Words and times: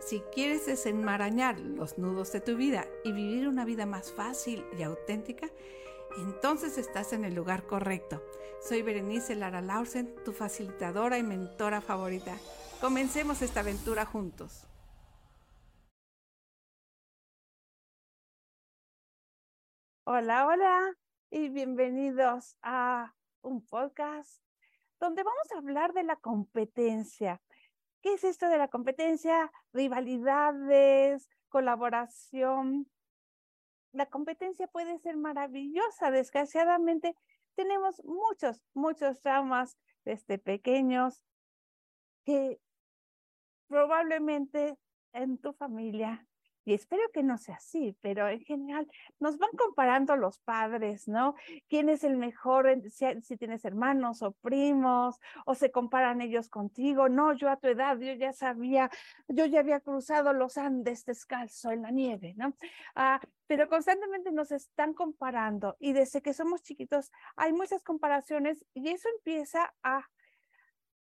si 0.00 0.20
quieres 0.32 0.66
desenmarañar 0.66 1.58
los 1.58 1.98
nudos 1.98 2.32
de 2.32 2.40
tu 2.40 2.56
vida 2.56 2.86
y 3.04 3.12
vivir 3.12 3.48
una 3.48 3.64
vida 3.64 3.86
más 3.86 4.12
fácil 4.12 4.64
y 4.78 4.82
auténtica, 4.82 5.48
entonces 6.18 6.78
estás 6.78 7.12
en 7.12 7.24
el 7.24 7.34
lugar 7.34 7.66
correcto. 7.66 8.22
Soy 8.60 8.82
Berenice 8.82 9.34
Lara 9.34 9.60
Lausen, 9.60 10.14
tu 10.24 10.32
facilitadora 10.32 11.18
y 11.18 11.22
mentora 11.22 11.80
favorita. 11.80 12.36
Comencemos 12.80 13.42
esta 13.42 13.60
aventura 13.60 14.06
juntos. 14.06 14.66
Hola, 20.04 20.46
hola 20.46 20.96
y 21.30 21.48
bienvenidos 21.48 22.56
a 22.62 23.14
un 23.42 23.64
podcast 23.66 24.40
donde 25.00 25.22
vamos 25.22 25.52
a 25.52 25.58
hablar 25.58 25.92
de 25.92 26.04
la 26.04 26.16
competencia. 26.16 27.42
¿Qué 28.06 28.12
es 28.12 28.22
esto 28.22 28.48
de 28.48 28.56
la 28.56 28.68
competencia? 28.68 29.50
Rivalidades, 29.72 31.28
colaboración. 31.48 32.88
La 33.90 34.06
competencia 34.06 34.68
puede 34.68 35.00
ser 35.00 35.16
maravillosa. 35.16 36.12
Desgraciadamente 36.12 37.16
tenemos 37.56 38.00
muchos, 38.04 38.62
muchos 38.74 39.20
traumas 39.22 39.76
desde 40.04 40.38
pequeños 40.38 41.20
que 42.24 42.60
probablemente 43.66 44.78
en 45.12 45.38
tu 45.38 45.52
familia 45.52 46.28
y 46.66 46.74
espero 46.74 47.02
que 47.12 47.22
no 47.22 47.38
sea 47.38 47.54
así, 47.54 47.96
pero 48.02 48.28
en 48.28 48.40
general 48.40 48.88
nos 49.20 49.38
van 49.38 49.52
comparando 49.56 50.16
los 50.16 50.40
padres, 50.40 51.06
¿no? 51.06 51.36
¿Quién 51.68 51.88
es 51.88 52.02
el 52.02 52.16
mejor 52.16 52.82
si, 52.90 53.36
tienes 53.36 53.64
hermanos 53.64 54.20
o 54.22 54.32
primos? 54.32 55.20
O 55.46 55.54
se 55.54 55.70
comparan 55.70 56.20
ellos 56.20 56.48
contigo. 56.48 57.08
No, 57.08 57.32
yo 57.34 57.48
a 57.50 57.56
tu 57.56 57.68
edad, 57.68 57.96
yo 57.98 58.12
ya 58.14 58.32
sabía, 58.32 58.90
yo 59.28 59.46
ya 59.46 59.60
había 59.60 59.78
cruzado 59.78 60.32
los 60.32 60.58
Andes 60.58 61.04
descalzo 61.04 61.70
en 61.70 61.82
la 61.82 61.92
nieve, 61.92 62.34
¿no? 62.36 62.56
Ah, 62.96 63.20
pero 63.46 63.68
constantemente 63.68 64.32
nos 64.32 64.50
están 64.50 64.92
comparando 64.92 65.76
y 65.78 65.92
desde 65.92 66.20
que 66.20 66.34
somos 66.34 66.62
chiquitos 66.62 67.12
hay 67.36 67.52
muchas 67.52 67.80
comparaciones 67.84 68.66
y 68.74 68.88
eso 68.88 69.08
empieza 69.16 69.72
a 69.84 70.08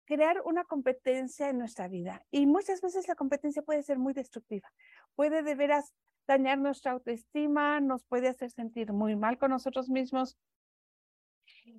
crear 0.04 0.40
una 0.44 0.64
competencia 0.64 1.48
en 1.48 1.58
nuestra 1.58 1.88
vida. 1.88 2.24
Y 2.30 2.46
muchas 2.46 2.80
veces 2.80 3.08
la 3.08 3.14
competencia 3.14 3.62
puede 3.62 3.82
ser 3.82 3.98
muy 3.98 4.12
destructiva 4.12 4.68
puede 5.14 5.42
de 5.42 5.54
veras 5.54 5.92
dañar 6.26 6.58
nuestra 6.58 6.92
autoestima, 6.92 7.80
nos 7.80 8.04
puede 8.04 8.28
hacer 8.28 8.50
sentir 8.50 8.92
muy 8.92 9.16
mal 9.16 9.38
con 9.38 9.50
nosotros 9.50 9.88
mismos. 9.88 10.38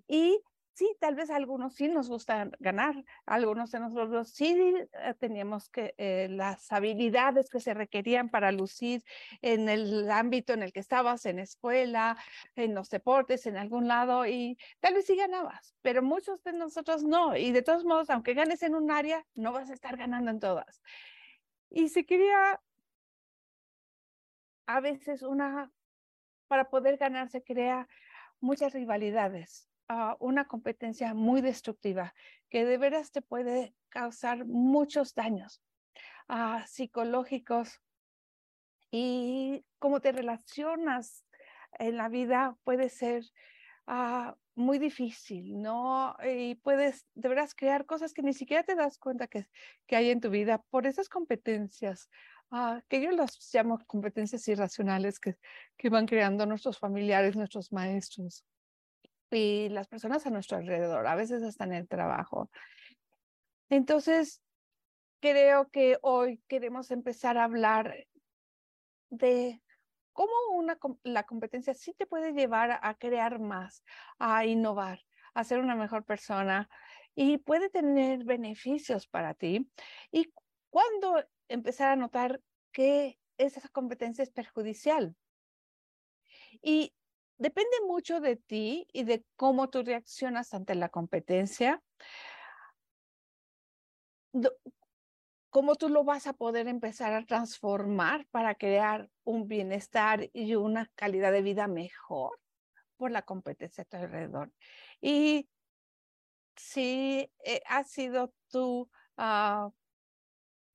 Y 0.07 0.41
sí, 0.73 0.95
tal 0.99 1.15
vez 1.15 1.29
a 1.29 1.35
algunos 1.35 1.75
sí 1.75 1.87
nos 1.87 2.09
gusta 2.09 2.49
ganar, 2.59 2.95
algunos 3.25 3.71
de 3.71 3.79
nosotros 3.79 4.29
sí 4.29 4.55
eh, 4.75 5.13
teníamos 5.19 5.69
que 5.69 5.93
eh, 5.97 6.27
las 6.29 6.71
habilidades 6.71 7.49
que 7.49 7.59
se 7.59 7.73
requerían 7.73 8.29
para 8.29 8.51
lucir 8.51 9.03
en 9.41 9.69
el 9.69 10.09
ámbito 10.09 10.53
en 10.53 10.63
el 10.63 10.73
que 10.73 10.79
estabas, 10.79 11.25
en 11.25 11.39
escuela, 11.39 12.17
en 12.55 12.75
los 12.75 12.89
deportes, 12.89 13.45
en 13.45 13.57
algún 13.57 13.87
lado, 13.87 14.25
y 14.25 14.57
tal 14.79 14.95
vez 14.95 15.05
sí 15.05 15.15
ganabas, 15.15 15.75
pero 15.81 16.01
muchos 16.01 16.43
de 16.43 16.53
nosotros 16.53 17.03
no. 17.03 17.35
Y 17.37 17.51
de 17.51 17.61
todos 17.61 17.85
modos, 17.85 18.09
aunque 18.09 18.33
ganes 18.33 18.63
en 18.63 18.75
un 18.75 18.91
área, 18.91 19.25
no 19.35 19.51
vas 19.53 19.69
a 19.69 19.73
estar 19.73 19.97
ganando 19.97 20.31
en 20.31 20.39
todas. 20.39 20.81
Y 21.69 21.89
si 21.89 22.05
quería 22.05 22.61
a 24.67 24.79
veces 24.79 25.21
una, 25.23 25.71
para 26.47 26.69
poder 26.69 26.97
ganar 26.97 27.29
se 27.29 27.43
crea 27.43 27.87
muchas 28.39 28.73
rivalidades, 28.73 29.72
ah, 29.87 30.17
una 30.19 30.45
competencia 30.45 31.13
muy 31.13 31.41
destructiva 31.41 32.13
que 32.49 32.65
de 32.65 32.77
veras 32.77 33.11
te 33.11 33.21
puede 33.21 33.73
causar 33.89 34.45
muchos 34.45 35.13
daños 35.15 35.61
uh, 36.29 36.65
psicológicos 36.65 37.81
y 38.91 39.65
cómo 39.79 39.99
te 39.99 40.11
relacionas 40.11 41.25
en 41.79 41.97
la 41.97 42.09
vida 42.09 42.57
puede 42.63 42.89
ser 42.89 43.23
uh, 43.87 44.33
muy 44.55 44.77
difícil, 44.77 45.59
¿no? 45.59 46.15
Y 46.23 46.55
puedes, 46.55 47.07
deberás 47.15 47.55
crear 47.55 47.87
cosas 47.87 48.13
que 48.13 48.21
ni 48.21 48.33
siquiera 48.33 48.63
te 48.63 48.75
das 48.75 48.99
cuenta 48.99 49.27
que, 49.27 49.47
que 49.87 49.95
hay 49.95 50.11
en 50.11 50.21
tu 50.21 50.29
vida 50.29 50.63
por 50.69 50.85
esas 50.85 51.09
competencias 51.09 52.07
Ah, 52.55 52.83
que 52.87 53.01
yo 53.01 53.09
las 53.09 53.39
llamo 53.51 53.79
competencias 53.87 54.47
irracionales 54.47 55.19
que, 55.19 55.39
que 55.75 55.89
van 55.89 56.05
creando 56.05 56.45
nuestros 56.45 56.77
familiares, 56.77 57.35
nuestros 57.35 57.71
maestros 57.73 58.45
y 59.33 59.69
las 59.69 59.87
personas 59.87 60.25
a 60.25 60.29
nuestro 60.29 60.57
alrededor, 60.57 61.07
a 61.07 61.15
veces 61.15 61.43
hasta 61.43 61.65
en 61.65 61.73
el 61.73 61.87
trabajo. 61.87 62.49
Entonces, 63.69 64.41
creo 65.19 65.69
que 65.69 65.97
hoy 66.01 66.41
queremos 66.47 66.91
empezar 66.91 67.37
a 67.37 67.45
hablar 67.45 68.07
de 69.09 69.61
cómo 70.11 70.31
una, 70.53 70.77
la 71.03 71.23
competencia 71.23 71.73
sí 71.73 71.93
te 71.93 72.05
puede 72.05 72.33
llevar 72.33 72.79
a 72.81 72.95
crear 72.95 73.39
más, 73.39 73.83
a 74.19 74.45
innovar, 74.45 75.01
a 75.33 75.43
ser 75.43 75.59
una 75.59 75.75
mejor 75.75 76.05
persona 76.05 76.69
y 77.15 77.37
puede 77.37 77.69
tener 77.69 78.23
beneficios 78.23 79.07
para 79.07 79.33
ti. 79.33 79.69
Y 80.11 80.33
cuando 80.69 81.23
empezar 81.47 81.89
a 81.89 81.95
notar 81.95 82.41
que 82.71 83.19
esa 83.37 83.67
competencia 83.69 84.23
es 84.23 84.31
perjudicial. 84.31 85.15
Y 86.61 86.93
depende 87.37 87.75
mucho 87.87 88.19
de 88.19 88.35
ti 88.35 88.87
y 88.93 89.03
de 89.03 89.25
cómo 89.35 89.69
tú 89.69 89.83
reaccionas 89.83 90.53
ante 90.53 90.75
la 90.75 90.89
competencia, 90.89 91.81
cómo 95.49 95.75
tú 95.75 95.89
lo 95.89 96.03
vas 96.03 96.27
a 96.27 96.33
poder 96.33 96.67
empezar 96.67 97.13
a 97.13 97.25
transformar 97.25 98.25
para 98.31 98.55
crear 98.55 99.09
un 99.23 99.47
bienestar 99.47 100.29
y 100.33 100.55
una 100.55 100.91
calidad 100.95 101.31
de 101.31 101.43
vida 101.43 101.67
mejor 101.67 102.39
por 102.97 103.11
la 103.11 103.21
competencia 103.21 103.83
a 103.83 103.85
tu 103.85 103.97
alrededor. 103.97 104.51
Y 105.01 105.47
si 106.55 107.31
eh, 107.43 107.61
ha 107.67 107.83
sido 107.83 108.33
tu 108.49 108.89
uh, 109.17 109.71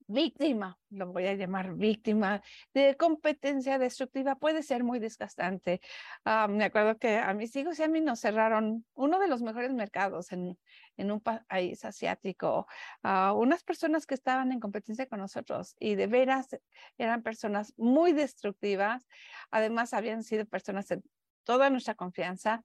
víctima, 0.08 0.78
lo 0.90 1.12
voy 1.12 1.26
a 1.26 1.34
llamar 1.34 1.74
víctima, 1.74 2.42
de 2.74 2.96
competencia 2.96 3.78
destructiva 3.78 4.36
puede 4.36 4.62
ser 4.62 4.82
muy 4.82 4.98
desgastante. 4.98 5.80
Ah, 6.24 6.48
me 6.48 6.64
acuerdo 6.64 6.98
que 6.98 7.18
a 7.18 7.34
mis 7.34 7.54
hijos 7.56 7.78
y 7.78 7.82
a 7.82 7.88
mí 7.88 8.00
nos 8.00 8.20
cerraron 8.20 8.84
uno 8.94 9.18
de 9.18 9.28
los 9.28 9.42
mejores 9.42 9.72
mercados 9.72 10.32
en, 10.32 10.58
en 10.96 11.10
un 11.10 11.20
país 11.20 11.84
asiático, 11.84 12.66
a 13.02 13.32
unas 13.34 13.62
personas 13.62 14.06
que 14.06 14.14
estaban 14.14 14.50
en 14.50 14.60
competencia 14.60 15.06
con 15.06 15.20
nosotros 15.20 15.76
y 15.78 15.94
de 15.94 16.06
veras 16.06 16.48
eran 16.96 17.22
personas 17.22 17.74
muy 17.76 18.12
destructivas, 18.12 19.06
además 19.50 19.92
habían 19.92 20.22
sido 20.22 20.46
personas 20.46 20.88
de 20.88 21.02
toda 21.44 21.70
nuestra 21.70 21.94
confianza. 21.94 22.62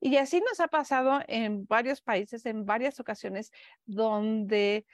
Y 0.00 0.16
así 0.16 0.40
nos 0.40 0.60
ha 0.60 0.68
pasado 0.68 1.20
en 1.26 1.66
varios 1.66 2.00
países, 2.00 2.46
en 2.46 2.64
varias 2.64 3.00
ocasiones, 3.00 3.52
donde 3.86 4.86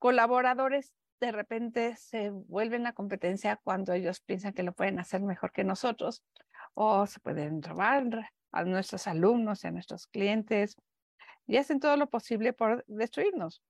colaboradores 0.00 0.92
de 1.22 1.30
repente 1.30 1.94
se 1.94 2.30
vuelven 2.30 2.82
la 2.82 2.92
competencia 2.92 3.60
cuando 3.62 3.92
ellos 3.92 4.20
piensan 4.20 4.52
que 4.52 4.64
lo 4.64 4.72
pueden 4.72 4.98
hacer 4.98 5.22
mejor 5.22 5.52
que 5.52 5.62
nosotros 5.62 6.24
o 6.74 7.06
se 7.06 7.20
pueden 7.20 7.62
robar 7.62 8.32
a 8.50 8.64
nuestros 8.64 9.06
alumnos 9.06 9.62
y 9.62 9.68
a 9.68 9.70
nuestros 9.70 10.08
clientes 10.08 10.76
y 11.46 11.58
hacen 11.58 11.78
todo 11.78 11.96
lo 11.96 12.10
posible 12.10 12.52
por 12.52 12.84
destruirnos. 12.88 13.62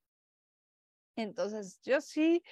Entonces, 1.15 1.79
yo 1.83 2.01
sí 2.01 2.43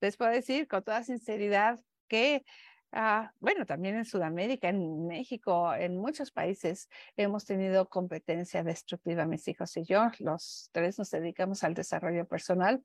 les 0.00 0.16
puedo 0.16 0.32
decir 0.32 0.66
con 0.66 0.82
toda 0.82 1.04
sinceridad 1.04 1.78
que 2.08 2.44
Ah, 2.90 3.32
bueno, 3.38 3.66
también 3.66 3.96
en 3.96 4.06
Sudamérica, 4.06 4.70
en 4.70 5.06
México, 5.06 5.74
en 5.74 5.98
muchos 5.98 6.30
países 6.30 6.88
hemos 7.18 7.44
tenido 7.44 7.86
competencia 7.86 8.62
destructiva, 8.64 9.26
mis 9.26 9.46
hijos 9.46 9.76
y 9.76 9.84
yo. 9.84 10.10
Los 10.20 10.70
tres 10.72 10.98
nos 10.98 11.10
dedicamos 11.10 11.62
al 11.64 11.74
desarrollo 11.74 12.26
personal. 12.26 12.82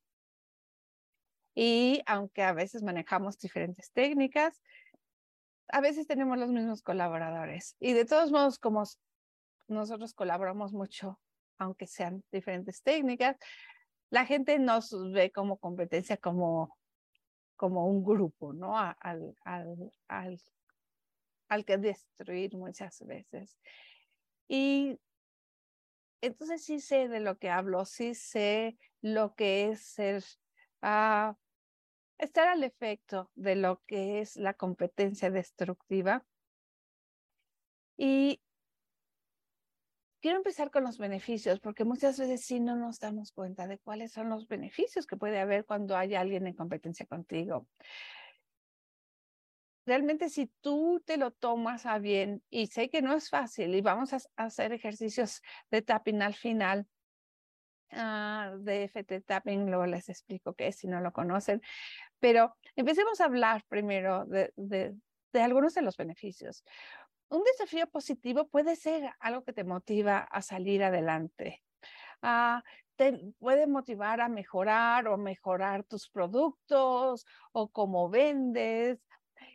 Y 1.56 2.02
aunque 2.06 2.44
a 2.44 2.54
veces 2.54 2.84
manejamos 2.84 3.38
diferentes 3.38 3.92
técnicas, 3.92 4.62
a 5.70 5.82
veces 5.82 6.08
tenemos 6.08 6.38
los 6.38 6.50
mismos 6.50 6.82
colaboradores. 6.82 7.76
Y 7.80 7.94
de 7.94 8.06
todos 8.06 8.32
modos, 8.32 8.60
como 8.60 8.84
nosotros 9.68 10.14
colaboramos 10.14 10.74
mucho, 10.74 11.20
aunque 11.58 11.88
sean 11.88 12.24
diferentes 12.32 12.82
técnicas, 12.82 13.38
la 14.10 14.26
gente 14.26 14.60
nos 14.60 14.92
ve 15.12 15.32
como 15.32 15.58
competencia, 15.58 16.18
como 16.18 16.78
como 17.56 17.88
un 17.88 18.04
grupo, 18.04 18.52
¿no? 18.52 18.78
Al, 18.78 18.96
al, 19.46 19.92
al, 20.08 20.42
al 21.48 21.66
que 21.66 21.78
destruir 21.78 22.56
muchas 22.58 23.06
veces. 23.06 23.58
Y 24.50 25.00
entonces 26.22 26.66
sí 26.66 26.80
sé 26.80 27.08
de 27.08 27.20
lo 27.20 27.38
que 27.38 27.50
hablo, 27.50 27.86
sí 27.86 28.16
sé 28.16 28.78
lo 29.02 29.36
que 29.36 29.70
es 29.70 29.82
ser, 29.86 30.24
uh, 30.82 31.34
estar 32.24 32.48
al 32.48 32.64
efecto 32.64 33.32
de 33.36 33.56
lo 33.56 33.82
que 33.86 34.22
es 34.22 34.36
la 34.36 34.54
competencia 34.54 35.30
destructiva. 35.30 36.26
Y 37.98 38.42
Quiero 40.24 40.38
empezar 40.38 40.72
con 40.72 40.86
los 40.86 40.98
beneficios, 40.98 41.60
porque 41.60 41.84
muchas 41.84 42.18
veces 42.18 42.46
sí 42.46 42.62
no 42.62 42.78
nos 42.78 42.98
damos 42.98 43.34
cuenta 43.34 43.68
de 43.68 43.78
cuáles 43.78 44.14
son 44.14 44.30
los 44.30 44.48
beneficios 44.48 45.06
que 45.06 45.18
puede 45.18 45.38
haber 45.38 45.66
cuando 45.66 45.98
hay 45.98 46.16
alguien 46.16 46.48
en 46.48 46.54
competencia 46.54 47.06
contigo. 47.06 47.68
Realmente 49.86 50.30
si 50.30 50.48
tú 50.62 51.04
te 51.06 51.18
lo 51.18 51.32
tomas 51.32 51.86
a 51.86 52.00
bien, 52.00 52.42
y 52.50 52.68
sé 52.68 52.90
que 52.90 53.02
no 53.02 53.14
es 53.14 53.30
fácil, 53.30 53.76
y 53.76 53.82
vamos 53.82 54.14
a 54.14 54.20
hacer 54.38 54.72
ejercicios 54.72 55.42
de 55.70 55.82
tapping 55.82 56.22
al 56.22 56.36
final, 56.36 56.88
uh, 57.96 58.58
de 58.60 58.84
FT 58.84 59.22
tapping, 59.22 59.68
luego 59.68 59.86
les 59.86 60.10
explico 60.10 60.54
qué 60.54 60.68
es 60.68 60.78
si 60.78 60.88
no 60.88 61.02
lo 61.02 61.12
conocen, 61.14 61.62
pero 62.20 62.56
empecemos 62.76 63.22
a 63.22 63.26
hablar 63.26 63.64
primero 63.68 64.26
de, 64.26 64.54
de, 64.56 64.96
de 65.34 65.42
algunos 65.42 65.74
de 65.74 65.82
los 65.82 65.98
beneficios 65.98 66.64
un 67.34 67.44
desafío 67.44 67.88
positivo 67.88 68.48
puede 68.48 68.76
ser 68.76 69.12
algo 69.20 69.44
que 69.44 69.54
te 69.54 69.64
motiva 69.64 70.20
a 70.20 70.42
salir 70.42 70.84
adelante. 70.84 71.64
Ah, 72.22 72.64
te 72.96 73.34
puede 73.40 73.66
motivar 73.66 74.22
a 74.22 74.30
mejorar 74.30 75.08
o 75.08 75.18
mejorar 75.18 75.84
tus 75.84 76.10
productos 76.10 77.26
o 77.52 77.70
cómo 77.70 78.10
vendes 78.10 79.00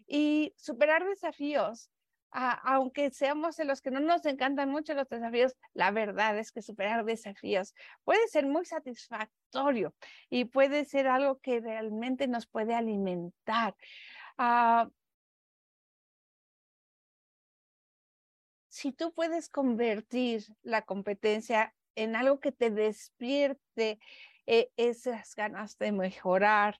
y 0.06 0.52
superar 0.56 1.04
desafíos. 1.04 1.90
Ah, 2.30 2.60
aunque 2.64 3.10
seamos 3.10 3.56
de 3.56 3.64
los 3.64 3.80
que 3.80 3.90
no 3.90 4.00
nos 4.00 4.26
encantan 4.26 4.70
mucho 4.70 4.94
los 4.94 5.08
desafíos, 5.08 5.54
la 5.72 5.90
verdad 5.90 6.38
es 6.38 6.52
que 6.52 6.60
superar 6.60 7.04
desafíos 7.04 7.74
puede 8.04 8.28
ser 8.28 8.46
muy 8.46 8.66
satisfactorio 8.66 9.94
y 10.28 10.44
puede 10.44 10.84
ser 10.84 11.08
algo 11.08 11.40
que 11.40 11.60
realmente 11.60 12.28
nos 12.28 12.46
puede 12.46 12.74
alimentar. 12.74 13.74
Uh, 14.38 14.90
si 18.68 18.92
tú 18.92 19.12
puedes 19.12 19.48
convertir 19.48 20.44
la 20.62 20.82
competencia 20.82 21.74
en 21.96 22.14
algo 22.14 22.38
que 22.40 22.52
te 22.52 22.70
despierte 22.70 23.98
eh, 24.46 24.70
esas 24.76 25.34
ganas 25.34 25.76
de 25.78 25.92
mejorar, 25.92 26.78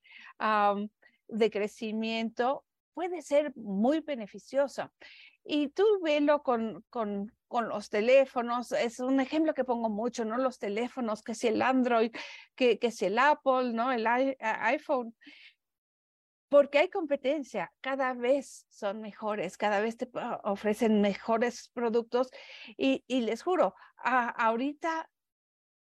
de 1.27 1.51
crecimiento, 1.51 2.65
puede 2.95 3.23
ser 3.23 3.53
muy 3.57 4.01
beneficioso. 4.01 4.93
Y 5.51 5.69
tú 5.69 5.85
velo 6.03 6.43
con, 6.43 6.85
con, 6.91 7.33
con, 7.49 7.69
los 7.71 7.89
teléfonos, 7.89 8.73
es 8.73 9.01
un 9.01 9.19
ejemplo 9.19 9.55
que 9.55 9.65
pongo 9.65 9.89
mucho, 9.89 10.27
¿no? 10.27 10.37
Los 10.37 10.59
teléfonos, 10.59 11.23
que 11.23 11.35
si 11.35 11.49
el 11.49 11.63
Android, 11.63 12.13
que, 12.55 12.79
que 12.79 12.91
si 12.91 13.07
el 13.07 13.19
Apple, 13.19 13.73
¿no? 13.73 13.91
El 13.91 14.07
iPhone 14.07 15.15
porque 16.49 16.79
hay 16.79 16.89
competencia, 16.89 17.73
cada 17.81 18.15
vez 18.15 18.67
son 18.71 19.01
mejores, 19.01 19.57
cada 19.57 19.81
vez 19.81 19.97
te 19.97 20.09
ofrecen 20.45 21.01
mejores 21.01 21.71
productos 21.75 22.31
y, 22.77 23.05
les 23.09 23.43
juro, 23.43 23.75
ahorita 23.97 25.11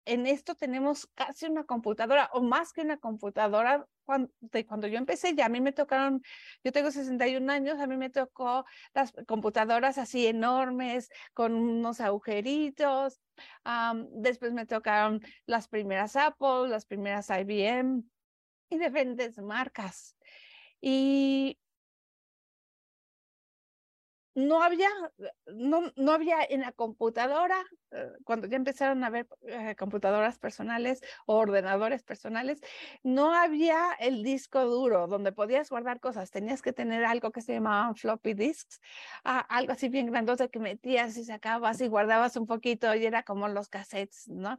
en 0.08 0.26
esto 0.26 0.54
tenemos 0.54 1.06
casi 1.14 1.46
una 1.46 1.64
computadora 1.64 2.30
o 2.32 2.40
más 2.40 2.72
que 2.72 2.80
una 2.80 2.96
computadora. 2.96 3.86
Cuando, 4.04 4.88
yo 4.88 4.96
empecé, 4.96 5.34
ya 5.34 5.46
a 5.46 5.48
mí 5.50 5.60
me 5.60 5.72
tocaron, 5.72 6.22
yo 6.64 6.72
tengo 6.72 6.90
61 6.90 7.50
años, 7.50 7.78
a 7.78 7.86
mí 7.86 7.98
me 7.98 8.08
tocó 8.08 8.64
las 8.94 9.12
computadoras 9.26 9.98
así 9.98 10.26
enormes, 10.26 11.10
con 11.34 11.52
unos 11.54 12.00
agujeritos. 12.00 13.20
después 14.12 14.52
me 14.54 14.64
tocaron 14.64 15.20
las 15.44 15.68
primeras 15.68 16.16
Apple, 16.16 16.68
las 16.68 16.86
primeras 16.86 17.28
IBM 17.28 18.02
y 18.70 18.78
diferentes 18.78 19.36
marcas. 19.38 20.16
Y 20.80 21.58
no 24.38 24.62
había, 24.62 24.88
no, 25.46 25.92
no 25.96 26.12
había 26.12 26.44
en 26.48 26.60
la 26.60 26.70
computadora, 26.70 27.60
eh, 27.90 28.12
cuando 28.22 28.46
ya 28.46 28.56
empezaron 28.56 29.02
a 29.02 29.08
haber 29.08 29.26
eh, 29.48 29.74
computadoras 29.76 30.38
personales 30.38 31.00
o 31.26 31.38
ordenadores 31.38 32.04
personales, 32.04 32.60
no 33.02 33.34
había 33.34 33.94
el 33.98 34.22
disco 34.22 34.64
duro 34.64 35.08
donde 35.08 35.32
podías 35.32 35.70
guardar 35.70 35.98
cosas. 35.98 36.30
Tenías 36.30 36.62
que 36.62 36.72
tener 36.72 37.04
algo 37.04 37.32
que 37.32 37.40
se 37.40 37.54
llamaban 37.54 37.96
floppy 37.96 38.34
disks, 38.34 38.80
ah, 39.24 39.40
algo 39.40 39.72
así 39.72 39.88
bien 39.88 40.06
grandote 40.06 40.48
que 40.50 40.60
metías 40.60 41.16
y 41.16 41.24
sacabas 41.24 41.80
y 41.80 41.88
guardabas 41.88 42.36
un 42.36 42.46
poquito 42.46 42.94
y 42.94 43.06
era 43.06 43.24
como 43.24 43.48
los 43.48 43.68
cassettes, 43.68 44.28
¿no? 44.28 44.56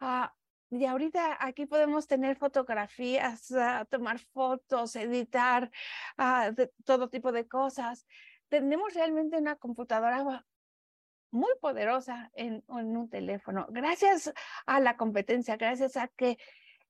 Ah, 0.00 0.34
y 0.70 0.86
ahorita 0.86 1.38
aquí 1.38 1.66
podemos 1.66 2.08
tener 2.08 2.36
fotografías, 2.36 3.52
ah, 3.52 3.86
tomar 3.88 4.18
fotos, 4.18 4.96
editar, 4.96 5.70
todo 6.84 7.08
tipo 7.08 7.30
de 7.30 7.46
cosas. 7.46 8.06
Tenemos 8.54 8.94
realmente 8.94 9.36
una 9.36 9.56
computadora 9.56 10.46
muy 11.32 11.50
poderosa 11.60 12.30
en, 12.36 12.62
un 12.68 13.10
teléfono. 13.10 13.66
Gracias 13.68 14.32
a 14.64 14.78
la 14.78 14.96
competencia, 14.96 15.56
gracias 15.56 15.96
a 15.96 16.06
que 16.06 16.38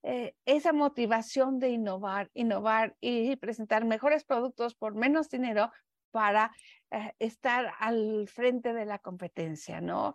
eh, 0.03 0.35
esa 0.45 0.75
motivación 0.75 1.59
de 1.59 1.71
innovar, 1.71 2.31
innovar 2.35 2.95
y 3.01 3.35
presentar 3.37 3.87
mejores 3.87 4.25
productos 4.25 4.75
por 4.75 4.95
menos 4.95 5.31
dinero 5.31 5.73
para 6.11 6.53
eh, 6.91 7.15
estar 7.19 7.73
al 7.79 8.29
frente 8.29 8.75
de 8.75 8.85
la 8.85 8.99
competencia, 8.99 9.81
¿no? 9.81 10.13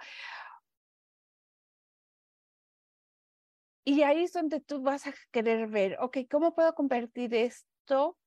Y 3.86 4.04
ahí 4.04 4.26
es 4.26 4.34
donde 4.34 4.60
tú 4.60 4.84
vas 4.84 5.08
a 5.08 5.14
querer 5.32 5.68
ver, 5.68 5.98
ok, 6.00 6.20
¿cómo 6.30 6.54
puedo 6.54 6.76
convertir 6.76 7.34
esto 7.34 8.20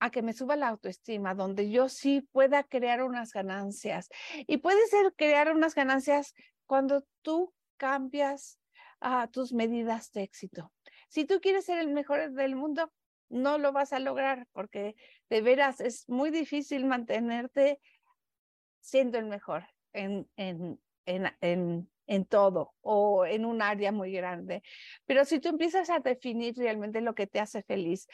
a 0.00 0.10
que 0.10 0.22
me 0.22 0.32
suba 0.32 0.56
la 0.56 0.68
autoestima, 0.68 1.34
donde 1.34 1.70
yo 1.70 1.88
sí 1.88 2.20
pueda 2.32 2.62
crear 2.64 3.02
unas 3.02 3.32
ganancias? 3.32 4.08
Y 4.46 4.58
puede 4.58 4.86
ser 4.86 5.14
crear 5.16 5.52
unas 5.52 5.74
ganancias 5.74 6.34
cuando 6.66 7.04
tú 7.22 7.52
cambias 7.76 8.58
uh, 9.00 9.28
tus 9.30 9.52
medidas 9.52 10.12
de 10.12 10.22
éxito. 10.22 10.72
Si 11.08 11.24
tú 11.24 11.40
quieres 11.40 11.64
ser 11.64 11.78
el 11.78 11.88
mejor 11.88 12.32
del 12.32 12.56
mundo, 12.56 12.92
no 13.28 13.58
lo 13.58 13.72
vas 13.72 13.92
a 13.92 13.98
lograr 13.98 14.46
porque 14.52 14.94
de 15.28 15.40
veras 15.42 15.80
es 15.80 16.08
muy 16.08 16.30
difícil 16.30 16.86
mantenerte 16.86 17.80
siendo 18.80 19.18
el 19.18 19.26
mejor 19.26 19.66
en, 19.92 20.28
en, 20.36 20.80
en, 21.04 21.30
en 21.40 21.90
en 22.08 22.24
todo 22.24 22.74
o 22.80 23.26
en 23.26 23.44
un 23.44 23.62
área 23.62 23.92
muy 23.92 24.12
grande. 24.12 24.62
Pero 25.06 25.24
si 25.24 25.38
tú 25.38 25.50
empiezas 25.50 25.90
a 25.90 26.00
definir 26.00 26.56
realmente 26.56 27.00
lo 27.00 27.14
que 27.14 27.26
te 27.26 27.38
hace 27.38 27.62
feliz, 27.62 28.08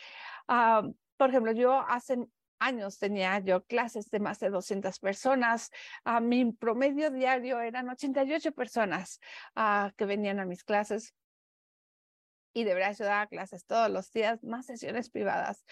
por 1.17 1.31
ejemplo, 1.31 1.53
yo 1.53 1.81
hace 1.81 2.19
años 2.59 2.99
tenía 2.99 3.39
yo 3.41 3.65
clases 3.65 4.11
de 4.11 4.21
más 4.21 4.41
de 4.41 4.51
200 4.51 4.99
personas. 4.99 5.71
ah, 6.05 6.21
mi 6.21 6.53
promedio 6.53 7.11
diario 7.11 7.61
eran 7.61 7.89
88 7.89 8.53
personas 8.53 9.21
uh, 9.57 9.91
que 9.97 10.07
venían 10.07 10.41
a 10.41 10.47
mis 10.47 10.65
clases. 10.65 11.15
Y 12.55 12.65
de 12.65 12.75
verdad 12.75 12.97
yo 12.97 13.05
daba 13.05 13.27
clases 13.27 13.67
todos 13.67 13.91
los 13.91 14.13
días, 14.13 14.43
más 14.45 14.67
sesiones 14.67 15.11
privadas. 15.11 15.65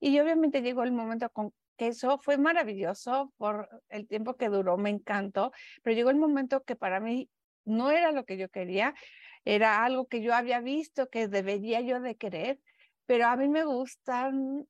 Y 0.00 0.18
obviamente 0.18 0.62
llegó 0.62 0.82
el 0.82 0.92
momento 0.92 1.30
con 1.30 1.52
que 1.76 1.88
eso 1.88 2.18
fue 2.18 2.38
maravilloso 2.38 3.32
por 3.36 3.68
el 3.88 4.06
tiempo 4.06 4.36
que 4.36 4.48
duró, 4.48 4.76
me 4.76 4.90
encantó, 4.90 5.52
pero 5.82 5.96
llegó 5.96 6.10
el 6.10 6.16
momento 6.16 6.62
que 6.62 6.76
para 6.76 7.00
mí 7.00 7.30
no 7.64 7.90
era 7.90 8.12
lo 8.12 8.24
que 8.24 8.36
yo 8.36 8.48
quería, 8.48 8.94
era 9.44 9.84
algo 9.84 10.06
que 10.06 10.22
yo 10.22 10.34
había 10.34 10.60
visto 10.60 11.08
que 11.08 11.28
debería 11.28 11.80
yo 11.80 12.00
de 12.00 12.16
querer, 12.16 12.60
pero 13.06 13.26
a 13.26 13.36
mí 13.36 13.48
me 13.48 13.64
gustan 13.64 14.66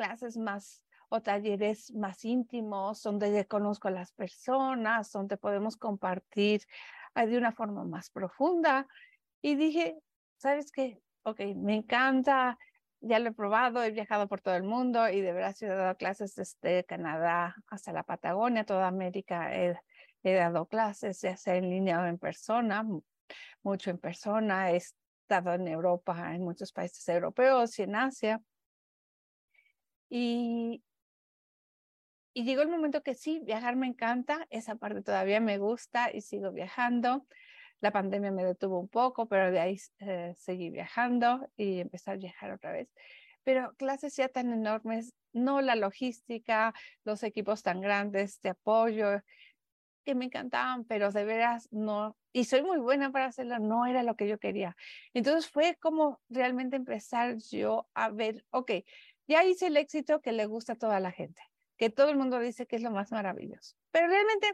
clases 0.00 0.38
más 0.38 0.82
o 1.10 1.20
talleres 1.20 1.92
más 1.92 2.24
íntimos, 2.24 3.02
donde 3.02 3.46
conozco 3.46 3.88
a 3.88 3.90
las 3.90 4.12
personas, 4.12 5.12
donde 5.12 5.36
podemos 5.36 5.76
compartir 5.76 6.62
ah, 7.14 7.26
de 7.26 7.36
una 7.36 7.52
forma 7.52 7.84
más 7.84 8.08
profunda. 8.08 8.86
Y 9.42 9.56
dije, 9.56 9.98
¿sabes 10.38 10.72
qué? 10.72 11.02
Ok, 11.24 11.40
me 11.56 11.74
encanta 11.74 12.56
ya 13.00 13.18
lo 13.18 13.30
he 13.30 13.32
probado, 13.32 13.82
he 13.82 13.90
viajado 13.90 14.28
por 14.28 14.40
todo 14.40 14.54
el 14.56 14.62
mundo 14.62 15.08
y 15.08 15.20
de 15.20 15.32
verdad 15.32 15.56
he 15.60 15.66
dado 15.66 15.96
clases 15.96 16.34
desde 16.34 16.84
Canadá 16.84 17.56
hasta 17.68 17.92
la 17.92 18.02
Patagonia, 18.02 18.64
toda 18.64 18.88
América. 18.88 19.54
He, 19.54 19.76
he 20.22 20.34
dado 20.34 20.66
clases, 20.66 21.20
ya 21.22 21.36
sea 21.36 21.56
en 21.56 21.70
línea 21.70 22.00
o 22.00 22.06
en 22.06 22.18
persona, 22.18 22.84
mucho 23.62 23.90
en 23.90 23.98
persona. 23.98 24.70
He 24.70 24.76
estado 24.76 25.54
en 25.54 25.68
Europa, 25.68 26.34
en 26.34 26.42
muchos 26.42 26.72
países 26.72 27.08
europeos 27.08 27.78
y 27.78 27.82
en 27.82 27.96
Asia. 27.96 28.42
Y, 30.10 30.82
y 32.34 32.44
llegó 32.44 32.62
el 32.62 32.68
momento 32.68 33.02
que 33.02 33.14
sí, 33.14 33.40
viajar 33.44 33.76
me 33.76 33.86
encanta, 33.86 34.46
esa 34.50 34.74
parte 34.74 35.02
todavía 35.02 35.40
me 35.40 35.58
gusta 35.58 36.10
y 36.12 36.20
sigo 36.20 36.52
viajando. 36.52 37.26
La 37.80 37.92
pandemia 37.92 38.30
me 38.32 38.44
detuvo 38.44 38.78
un 38.78 38.88
poco, 38.88 39.26
pero 39.26 39.50
de 39.50 39.60
ahí 39.60 39.80
eh, 40.00 40.34
seguí 40.36 40.68
viajando 40.70 41.48
y 41.56 41.80
empecé 41.80 42.10
a 42.10 42.16
viajar 42.16 42.52
otra 42.52 42.72
vez. 42.72 42.92
Pero 43.44 43.72
clases 43.76 44.14
ya 44.16 44.28
tan 44.28 44.52
enormes, 44.52 45.14
no 45.32 45.62
la 45.62 45.76
logística, 45.76 46.74
los 47.04 47.22
equipos 47.22 47.62
tan 47.62 47.80
grandes 47.80 48.40
de 48.42 48.50
apoyo, 48.50 49.22
que 50.04 50.14
me 50.14 50.26
encantaban, 50.26 50.84
pero 50.84 51.10
de 51.12 51.24
veras 51.24 51.68
no, 51.70 52.16
y 52.32 52.44
soy 52.44 52.62
muy 52.62 52.78
buena 52.78 53.12
para 53.12 53.26
hacerlo, 53.26 53.58
no 53.58 53.86
era 53.86 54.02
lo 54.02 54.16
que 54.16 54.28
yo 54.28 54.38
quería. 54.38 54.76
Entonces 55.14 55.50
fue 55.50 55.76
como 55.80 56.20
realmente 56.28 56.76
empezar 56.76 57.36
yo 57.50 57.88
a 57.94 58.10
ver, 58.10 58.44
ok, 58.50 58.72
ya 59.30 59.44
hice 59.44 59.68
el 59.68 59.78
éxito 59.78 60.20
que 60.20 60.32
le 60.32 60.44
gusta 60.44 60.74
a 60.74 60.76
toda 60.76 61.00
la 61.00 61.12
gente 61.12 61.40
que 61.80 61.88
todo 61.88 62.10
el 62.10 62.18
mundo 62.18 62.38
dice 62.38 62.66
que 62.66 62.76
es 62.76 62.82
lo 62.82 62.90
más 62.90 63.10
maravilloso. 63.10 63.74
Pero 63.90 64.06
realmente 64.08 64.52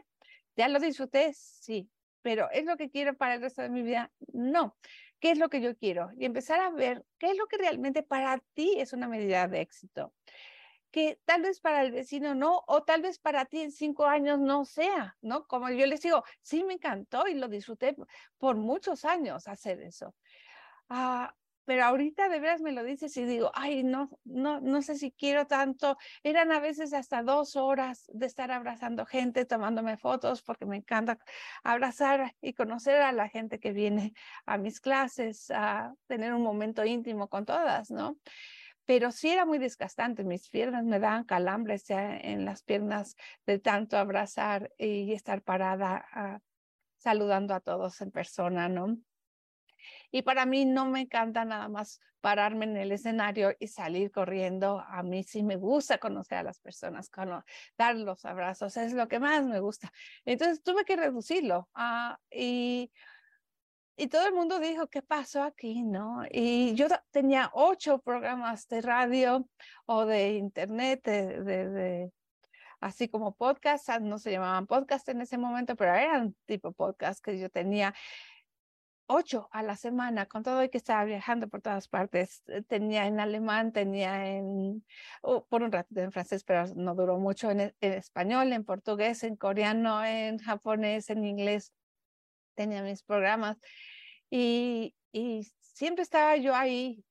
ya 0.55 0.69
lo 0.69 0.79
disfruté, 0.79 1.33
sí, 1.33 1.89
pero 2.21 2.49
¿es 2.51 2.63
lo 2.63 2.77
que 2.77 2.89
quiero 2.89 3.17
para 3.17 3.35
el 3.35 3.41
resto 3.41 3.61
de 3.61 3.69
mi 3.69 3.81
vida? 3.81 4.13
No. 4.31 4.77
¿Qué 5.19 5.31
es 5.31 5.37
lo 5.37 5.49
que 5.49 5.59
yo 5.59 5.75
quiero? 5.75 6.09
Y 6.17 6.23
empezar 6.23 6.61
a 6.61 6.69
ver 6.69 7.03
qué 7.17 7.31
es 7.31 7.37
lo 7.37 7.47
que 7.47 7.57
realmente 7.57 8.01
para 8.01 8.41
ti 8.53 8.79
es 8.79 8.93
una 8.93 9.09
medida 9.09 9.45
de 9.49 9.59
éxito. 9.59 10.13
Que 10.89 11.19
tal 11.25 11.41
vez 11.41 11.59
para 11.59 11.81
el 11.81 11.91
vecino 11.91 12.33
no, 12.33 12.63
o 12.65 12.83
tal 12.83 13.01
vez 13.01 13.19
para 13.19 13.43
ti 13.43 13.59
en 13.59 13.73
cinco 13.73 14.05
años 14.05 14.39
no 14.39 14.63
sea, 14.63 15.17
¿no? 15.19 15.47
Como 15.47 15.69
yo 15.69 15.85
les 15.85 15.99
digo, 15.99 16.23
sí 16.41 16.63
me 16.63 16.75
encantó 16.75 17.27
y 17.27 17.33
lo 17.33 17.49
disfruté 17.49 17.93
por 18.37 18.55
muchos 18.55 19.03
años 19.03 19.49
hacer 19.49 19.81
eso. 19.81 20.15
Ah, 20.87 21.35
pero 21.67 21.83
ahorita 21.83 22.29
de 22.29 22.39
veras 22.39 22.61
me 22.61 22.71
lo 22.71 22.81
dices 22.81 23.17
y 23.17 23.25
digo, 23.25 23.51
ay, 23.53 23.83
no, 23.83 24.09
no, 24.23 24.61
no 24.61 24.81
sé 24.81 24.95
si 24.95 25.11
quiero 25.11 25.47
tanto. 25.47 25.97
Eran 26.23 26.53
a 26.53 26.61
veces 26.61 26.93
hasta 26.93 27.23
dos 27.23 27.57
horas 27.57 28.09
de 28.13 28.25
estar 28.25 28.51
abrazando 28.51 29.05
gente, 29.05 29.43
tomándome 29.43 29.97
fotos, 29.97 30.41
porque 30.41 30.65
me 30.65 30.77
encanta 30.77 31.19
abrazar 31.65 32.33
y 32.39 32.53
conocer 32.53 33.01
a 33.01 33.11
la 33.11 33.27
gente 33.27 33.59
que 33.59 33.73
viene 33.73 34.13
a 34.45 34.57
mis 34.57 34.79
clases, 34.79 35.51
a 35.51 35.93
tener 36.07 36.33
un 36.33 36.41
momento 36.41 36.85
íntimo 36.85 37.27
con 37.27 37.43
todas, 37.43 37.91
¿no? 37.91 38.17
Pero 38.85 39.11
sí 39.11 39.27
era 39.27 39.45
muy 39.45 39.57
desgastante, 39.57 40.23
mis 40.23 40.47
piernas 40.47 40.85
me 40.85 40.99
daban 40.99 41.25
calambres 41.25 41.83
en 41.89 42.45
las 42.45 42.63
piernas 42.63 43.17
de 43.45 43.59
tanto 43.59 43.97
abrazar 43.97 44.71
y 44.77 45.11
estar 45.11 45.41
parada 45.41 46.05
ah, 46.13 46.39
saludando 46.95 47.53
a 47.53 47.59
todos 47.59 47.99
en 47.99 48.11
persona, 48.11 48.69
¿no? 48.69 48.97
Y 50.11 50.21
para 50.21 50.45
mí 50.45 50.65
no 50.65 50.85
me 50.85 51.01
encanta 51.01 51.45
nada 51.45 51.67
más 51.69 51.99
pararme 52.21 52.65
en 52.65 52.77
el 52.77 52.91
escenario 52.91 53.55
y 53.59 53.67
salir 53.67 54.11
corriendo. 54.11 54.83
A 54.87 55.03
mí 55.03 55.23
sí 55.23 55.43
me 55.43 55.55
gusta 55.55 55.97
conocer 55.97 56.39
a 56.39 56.43
las 56.43 56.59
personas, 56.59 57.09
dar 57.77 57.95
los 57.95 58.25
abrazos, 58.25 58.75
es 58.77 58.93
lo 58.93 59.07
que 59.07 59.19
más 59.19 59.45
me 59.45 59.59
gusta. 59.59 59.91
Entonces 60.25 60.63
tuve 60.63 60.85
que 60.85 60.95
reducirlo. 60.95 61.69
Ah, 61.73 62.19
y, 62.31 62.91
y 63.95 64.07
todo 64.07 64.27
el 64.27 64.33
mundo 64.33 64.59
dijo, 64.59 64.87
¿qué 64.87 65.01
pasó 65.01 65.43
aquí? 65.43 65.83
¿No? 65.83 66.23
Y 66.29 66.75
yo 66.75 66.87
tenía 67.11 67.49
ocho 67.53 67.99
programas 67.99 68.67
de 68.67 68.81
radio 68.81 69.47
o 69.85 70.05
de 70.05 70.33
internet, 70.33 71.01
de, 71.03 71.43
de, 71.43 72.11
así 72.79 73.07
como 73.07 73.35
podcast, 73.35 73.89
no 74.01 74.19
se 74.19 74.31
llamaban 74.31 74.67
podcast 74.67 75.07
en 75.09 75.21
ese 75.21 75.37
momento, 75.37 75.75
pero 75.75 75.95
eran 75.95 76.35
tipo 76.45 76.71
podcast 76.73 77.23
que 77.23 77.39
yo 77.39 77.49
tenía 77.49 77.93
ocho 79.07 79.49
a 79.51 79.63
la 79.63 79.75
semana, 79.75 80.25
con 80.27 80.43
todo 80.43 80.63
y 80.63 80.69
que 80.69 80.77
estaba 80.77 81.05
viajando 81.05 81.47
por 81.47 81.61
todas 81.61 81.87
partes. 81.87 82.43
Eh, 82.47 82.61
tenía 82.61 83.07
en 83.07 83.19
alemán, 83.19 83.71
tenía 83.71 84.27
en, 84.27 84.85
oh, 85.21 85.45
por 85.45 85.63
un 85.63 85.71
ratito 85.71 86.01
en 86.01 86.11
francés, 86.11 86.43
pero 86.43 86.65
no 86.75 86.93
duró 86.95 87.17
mucho, 87.17 87.49
en, 87.51 87.73
español, 87.81 88.53
en 88.53 88.65
portugués, 88.65 89.23
en 89.23 89.35
coreano, 89.35 90.03
en 90.05 90.37
japonés, 90.39 91.09
en 91.09 91.25
inglés. 91.25 91.73
Tenía 92.55 92.83
mis 92.83 93.03
programas 93.03 93.57
y, 94.29 94.95
y 95.11 95.47
siempre 95.59 96.03
estaba 96.03 96.37
yo 96.37 96.55
ahí 96.55 97.03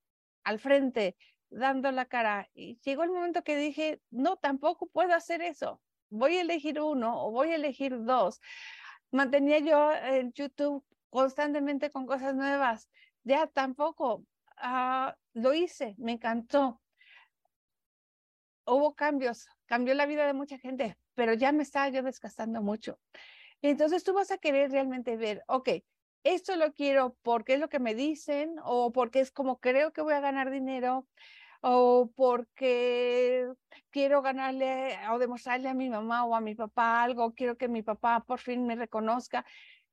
al 0.45 0.59
frente, 0.59 1.17
dando 1.51 1.91
la 1.93 2.07
cara. 2.07 2.49
Y 2.55 2.79
llegó 2.85 3.05
el 3.05 3.11
momento 3.11 3.43
que 3.43 3.57
dije, 3.57 4.01
no, 4.11 4.37
tampoco 4.37 4.87
puedo 4.89 5.15
hacer 5.15 5.43
eso. 5.43 5.81
Voy 6.11 6.37
a 6.37 6.43
elegir 6.43 6.81
uno 6.81 7.25
o 7.25 7.31
voy 7.31 7.53
a 7.53 7.57
elegir 7.57 7.97
dos. 8.05 8.41
Mantenía 9.11 9.61
yo 9.61 9.93
el 9.93 10.33
YouTube 10.33 10.85
constantemente 11.17 11.91
con 11.91 12.05
cosas 12.05 12.35
nuevas. 12.35 12.91
Ya 13.25 13.47
tampoco 13.47 14.27
ah, 14.59 15.17
lo 15.33 15.55
hice, 15.55 15.95
me 15.97 16.13
encantó. 16.13 16.83
Hubo 18.67 18.95
cambios, 18.95 19.49
cambió 19.65 19.95
la 19.95 20.05
vida 20.05 20.27
de 20.27 20.35
mucha 20.35 20.59
gente, 20.59 20.99
pero 21.15 21.33
ya 21.33 21.53
me 21.53 21.63
estaba 21.63 21.89
yo 21.89 22.03
desgastando 22.03 22.61
mucho. 22.61 22.99
Entonces 23.63 24.05
tú 24.05 24.13
vas 24.13 24.31
a 24.31 24.37
querer 24.37 24.71
realmente 24.71 25.17
ver, 25.17 25.43
ok, 25.47 25.71
esto 26.23 26.55
lo 26.57 26.75
quiero 26.75 27.17
porque 27.23 27.55
es 27.55 27.61
lo 27.61 27.71
que 27.71 27.79
me 27.79 27.95
dicen 27.95 28.57
o 28.63 28.93
porque 28.93 29.21
es 29.21 29.31
como 29.31 29.59
creo 29.59 29.95
que 29.95 30.03
voy 30.03 30.13
a 30.13 30.21
ganar 30.21 30.51
dinero 30.51 31.09
o 31.63 32.11
porque 32.15 33.49
quiero 33.89 34.21
ganarle 34.21 34.99
o 35.11 35.19
demostrarle 35.19 35.71
a 35.71 35.75
mi 35.75 35.89
mamá 35.89 36.27
o 36.27 36.35
a 36.35 36.43
mi 36.43 36.55
papá 36.55 37.03
algo, 37.03 37.33
quiero 37.33 37.57
que 37.57 37.69
mi 37.69 37.83
papá 37.83 38.21
por 38.21 38.39
fin 38.39 38.67
me 38.67 38.77
reconozca 38.77 39.47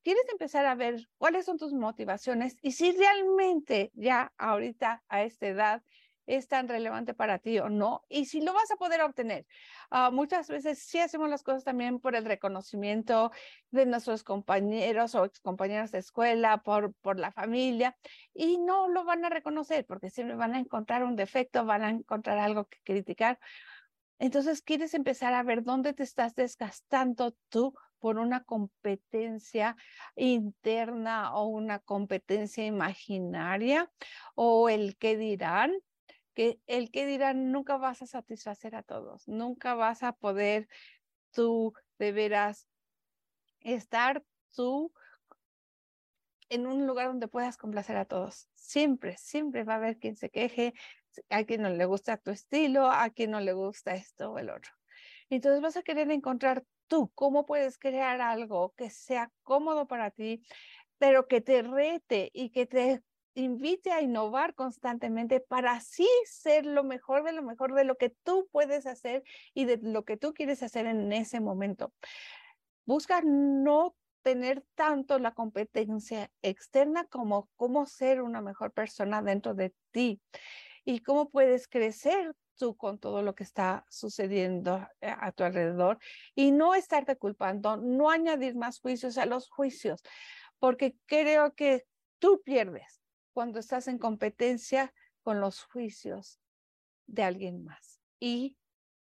quieres 0.03 0.23
empezar 0.31 0.65
a 0.65 0.75
ver 0.75 1.07
cuáles 1.17 1.45
son 1.45 1.57
tus 1.57 1.73
motivaciones 1.73 2.57
y 2.61 2.73
si 2.73 2.91
realmente 2.91 3.91
ya 3.95 4.33
ahorita 4.37 5.03
a 5.07 5.23
esta 5.23 5.47
edad 5.47 5.83
es 6.25 6.47
tan 6.47 6.67
relevante 6.67 7.13
para 7.13 7.39
ti 7.39 7.59
o 7.59 7.69
no, 7.69 8.05
y 8.07 8.25
si 8.25 8.41
lo 8.41 8.53
vas 8.53 8.71
a 8.71 8.77
poder 8.77 9.01
obtener. 9.01 9.45
Ah, 9.89 10.09
muchas 10.11 10.47
veces 10.47 10.79
sí 10.79 10.99
hacemos 10.99 11.29
las 11.29 11.43
cosas 11.43 11.63
también 11.63 11.99
por 11.99 12.15
el 12.15 12.25
reconocimiento 12.25 13.31
de 13.71 13.85
nuestros 13.85 14.23
compañeros 14.23 15.15
o 15.15 15.29
compañeros 15.41 15.91
de 15.91 15.99
escuela, 15.99 16.61
por, 16.63 16.93
por 16.95 17.19
la 17.19 17.31
familia, 17.31 17.97
y 18.33 18.57
no 18.57 18.87
lo 18.87 19.03
van 19.03 19.25
a 19.25 19.29
reconocer 19.29 19.85
porque 19.85 20.09
siempre 20.09 20.35
van 20.35 20.53
a 20.53 20.59
encontrar 20.59 21.03
un 21.03 21.15
defecto, 21.15 21.65
van 21.65 21.83
a 21.83 21.89
encontrar 21.89 22.37
algo 22.37 22.65
que 22.67 22.79
criticar. 22.83 23.39
Entonces, 24.19 24.61
quieres 24.61 24.93
empezar 24.93 25.33
a 25.33 25.43
ver 25.43 25.63
dónde 25.63 25.93
te 25.93 26.03
estás 26.03 26.35
desgastando 26.35 27.35
tú 27.49 27.73
por 28.03 28.19
una 28.19 28.43
competencia 28.43 29.77
interna 30.17 31.33
o 31.35 31.47
una 31.47 31.79
competencia 31.79 32.65
imaginaria 32.65 33.89
o 34.35 34.67
el 34.67 34.97
que 34.97 35.15
dirán, 35.15 35.71
que 36.33 36.59
el 36.67 36.91
que 36.91 37.05
dirán 37.05 37.53
nunca 37.53 37.77
vas 37.77 38.01
a 38.01 38.05
satisfacer 38.05 38.75
a 38.75 38.83
todos, 38.83 39.25
nunca 39.29 39.73
vas 39.75 40.03
a 40.03 40.11
poder 40.11 40.67
tú 41.31 41.73
de 41.97 42.11
veras 42.11 42.67
estar 43.61 44.21
tú 44.53 44.91
en 46.49 46.67
un 46.67 46.85
lugar 46.85 47.07
donde 47.07 47.29
puedas 47.29 47.55
complacer 47.55 47.95
a 47.95 48.03
todos. 48.03 48.49
Siempre, 48.53 49.15
siempre 49.15 49.63
va 49.63 49.75
a 49.75 49.77
haber 49.77 49.97
quien 49.97 50.17
se 50.17 50.29
queje, 50.29 50.73
a 51.29 51.45
quien 51.45 51.61
no 51.61 51.69
le 51.69 51.85
gusta 51.85 52.17
tu 52.17 52.31
estilo, 52.31 52.91
a 52.91 53.09
quien 53.11 53.31
no 53.31 53.39
le 53.39 53.53
gusta 53.53 53.95
esto 53.95 54.33
o 54.33 54.39
el 54.39 54.49
otro. 54.49 54.73
Entonces 55.29 55.61
vas 55.61 55.77
a 55.77 55.83
querer 55.83 56.11
encontrar 56.11 56.65
tú 56.87 57.11
cómo 57.15 57.45
puedes 57.45 57.77
crear 57.77 58.21
algo 58.21 58.73
que 58.77 58.89
sea 58.89 59.31
cómodo 59.43 59.87
para 59.87 60.11
ti, 60.11 60.43
pero 60.97 61.27
que 61.27 61.41
te 61.41 61.61
rete 61.61 62.29
y 62.33 62.49
que 62.49 62.65
te 62.65 63.03
invite 63.35 63.91
a 63.91 64.01
innovar 64.01 64.53
constantemente 64.53 65.39
para 65.39 65.73
así 65.73 66.07
ser 66.25 66.65
lo 66.65 66.83
mejor 66.83 67.23
de 67.23 67.33
lo 67.33 67.41
mejor 67.41 67.73
de 67.73 67.83
lo 67.83 67.95
que 67.95 68.09
tú 68.23 68.47
puedes 68.51 68.85
hacer 68.85 69.23
y 69.53 69.65
de 69.65 69.79
lo 69.81 70.03
que 70.03 70.17
tú 70.17 70.33
quieres 70.33 70.61
hacer 70.63 70.85
en 70.85 71.11
ese 71.11 71.39
momento. 71.39 71.93
Busca 72.85 73.21
no 73.23 73.95
tener 74.21 74.63
tanto 74.75 75.19
la 75.19 75.33
competencia 75.33 76.31
externa 76.41 77.05
como 77.05 77.49
cómo 77.55 77.85
ser 77.85 78.21
una 78.21 78.41
mejor 78.41 78.71
persona 78.71 79.21
dentro 79.21 79.53
de 79.53 79.73
ti 79.91 80.21
y 80.85 80.99
cómo 80.99 81.29
puedes 81.29 81.67
crecer 81.67 82.33
tú 82.55 82.75
con 82.75 82.99
todo 82.99 83.21
lo 83.21 83.35
que 83.35 83.43
está 83.43 83.85
sucediendo 83.89 84.87
eh, 85.01 85.13
a 85.17 85.31
tu 85.31 85.43
alrededor 85.43 85.99
y 86.35 86.51
no 86.51 86.75
estarte 86.75 87.17
culpando, 87.17 87.77
no 87.77 88.09
añadir 88.09 88.55
más 88.55 88.79
juicios 88.79 89.17
a 89.17 89.25
los 89.25 89.49
juicios, 89.49 90.01
porque 90.59 90.95
creo 91.05 91.53
que 91.55 91.85
tú 92.19 92.41
pierdes 92.43 93.01
cuando 93.33 93.59
estás 93.59 93.87
en 93.87 93.97
competencia 93.97 94.93
con 95.23 95.39
los 95.39 95.63
juicios 95.63 96.39
de 97.07 97.23
alguien 97.23 97.63
más 97.63 97.99
y 98.19 98.57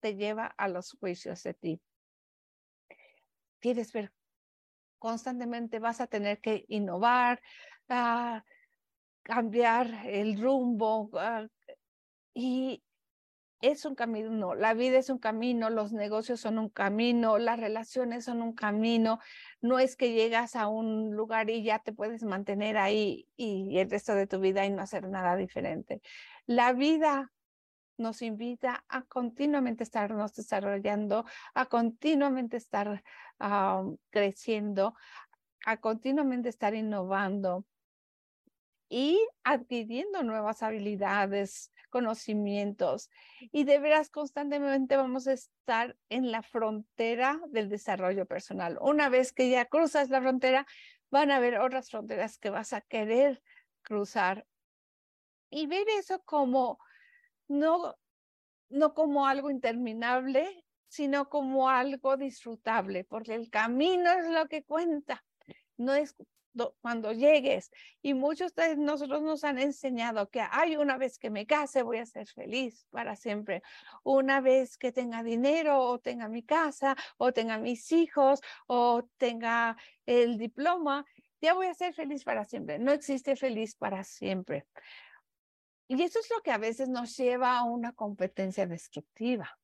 te 0.00 0.16
lleva 0.16 0.46
a 0.46 0.68
los 0.68 0.96
juicios 0.98 1.42
de 1.42 1.54
ti. 1.54 1.82
Quieres 3.60 3.92
ver 3.92 4.12
constantemente, 4.98 5.78
vas 5.78 6.00
a 6.00 6.06
tener 6.06 6.40
que 6.40 6.64
innovar, 6.68 7.40
ah, 7.88 8.44
cambiar 9.22 10.06
el 10.06 10.40
rumbo, 10.40 11.10
ah, 11.14 11.46
Y 12.34 12.82
es 13.62 13.84
un 13.84 13.94
camino, 13.94 14.54
la 14.54 14.74
vida 14.74 14.98
es 14.98 15.08
un 15.08 15.18
camino, 15.18 15.70
los 15.70 15.92
negocios 15.92 16.40
son 16.40 16.58
un 16.58 16.68
camino, 16.68 17.38
las 17.38 17.58
relaciones 17.58 18.24
son 18.24 18.42
un 18.42 18.54
camino. 18.54 19.20
No 19.60 19.78
es 19.78 19.96
que 19.96 20.12
llegas 20.12 20.56
a 20.56 20.66
un 20.66 21.14
lugar 21.14 21.48
y 21.48 21.62
ya 21.62 21.78
te 21.78 21.92
puedes 21.92 22.24
mantener 22.24 22.76
ahí 22.76 23.28
y 23.36 23.78
el 23.78 23.88
resto 23.88 24.14
de 24.14 24.26
tu 24.26 24.40
vida 24.40 24.66
y 24.66 24.70
no 24.70 24.82
hacer 24.82 25.08
nada 25.08 25.36
diferente. 25.36 26.02
La 26.44 26.72
vida 26.72 27.32
nos 27.98 28.20
invita 28.20 28.84
a 28.88 29.02
continuamente 29.02 29.84
estarnos 29.84 30.34
desarrollando, 30.34 31.24
a 31.54 31.66
continuamente 31.66 32.56
estar 32.56 33.04
creciendo, 34.10 34.94
a 35.64 35.76
continuamente 35.76 36.48
estar 36.48 36.74
innovando 36.74 37.64
y 38.92 39.26
adquiriendo 39.42 40.22
nuevas 40.22 40.62
habilidades, 40.62 41.72
conocimientos. 41.88 43.08
Y 43.50 43.64
de 43.64 43.78
veras 43.78 44.10
constantemente 44.10 44.98
vamos 44.98 45.26
a 45.26 45.32
estar 45.32 45.96
en 46.10 46.30
la 46.30 46.42
frontera 46.42 47.40
del 47.48 47.70
desarrollo 47.70 48.26
personal. 48.26 48.76
Una 48.82 49.08
vez 49.08 49.32
que 49.32 49.48
ya 49.48 49.64
cruzas 49.64 50.10
la 50.10 50.20
frontera, 50.20 50.66
van 51.10 51.30
a 51.30 51.36
haber 51.36 51.58
otras 51.58 51.88
fronteras 51.88 52.36
que 52.36 52.50
vas 52.50 52.74
a 52.74 52.82
querer 52.82 53.42
cruzar. 53.80 54.46
Y 55.48 55.66
ver 55.66 55.86
eso 55.98 56.22
como 56.26 56.78
no, 57.48 57.96
no 58.68 58.92
como 58.92 59.26
algo 59.26 59.50
interminable, 59.50 60.66
sino 60.88 61.30
como 61.30 61.70
algo 61.70 62.18
disfrutable, 62.18 63.04
porque 63.04 63.36
el 63.36 63.48
camino 63.48 64.10
es 64.12 64.28
lo 64.28 64.48
que 64.48 64.64
cuenta. 64.64 65.24
No 65.78 65.94
es 65.94 66.14
cuando 66.80 67.12
llegues. 67.12 67.70
Y 68.02 68.14
muchos 68.14 68.54
de 68.54 68.76
nosotros 68.76 69.22
nos 69.22 69.44
han 69.44 69.58
enseñado 69.58 70.28
que 70.30 70.40
hay 70.40 70.76
una 70.76 70.96
vez 70.98 71.18
que 71.18 71.30
me 71.30 71.46
case 71.46 71.82
voy 71.82 71.98
a 71.98 72.06
ser 72.06 72.26
feliz 72.26 72.86
para 72.90 73.16
siempre. 73.16 73.62
Una 74.02 74.40
vez 74.40 74.76
que 74.76 74.92
tenga 74.92 75.22
dinero 75.22 75.80
o 75.80 75.98
tenga 75.98 76.28
mi 76.28 76.42
casa 76.42 76.96
o 77.18 77.32
tenga 77.32 77.58
mis 77.58 77.92
hijos 77.92 78.40
o 78.66 79.08
tenga 79.16 79.76
el 80.06 80.38
diploma, 80.38 81.04
ya 81.40 81.54
voy 81.54 81.66
a 81.66 81.74
ser 81.74 81.94
feliz 81.94 82.24
para 82.24 82.44
siempre. 82.44 82.78
No 82.78 82.92
existe 82.92 83.36
feliz 83.36 83.74
para 83.74 84.04
siempre. 84.04 84.66
Y 85.88 86.00
eso 86.02 86.20
es 86.20 86.30
lo 86.30 86.40
que 86.40 86.52
a 86.52 86.58
veces 86.58 86.88
nos 86.88 87.16
lleva 87.16 87.58
a 87.58 87.64
una 87.64 87.92
competencia 87.92 88.66
destructiva. 88.66 89.58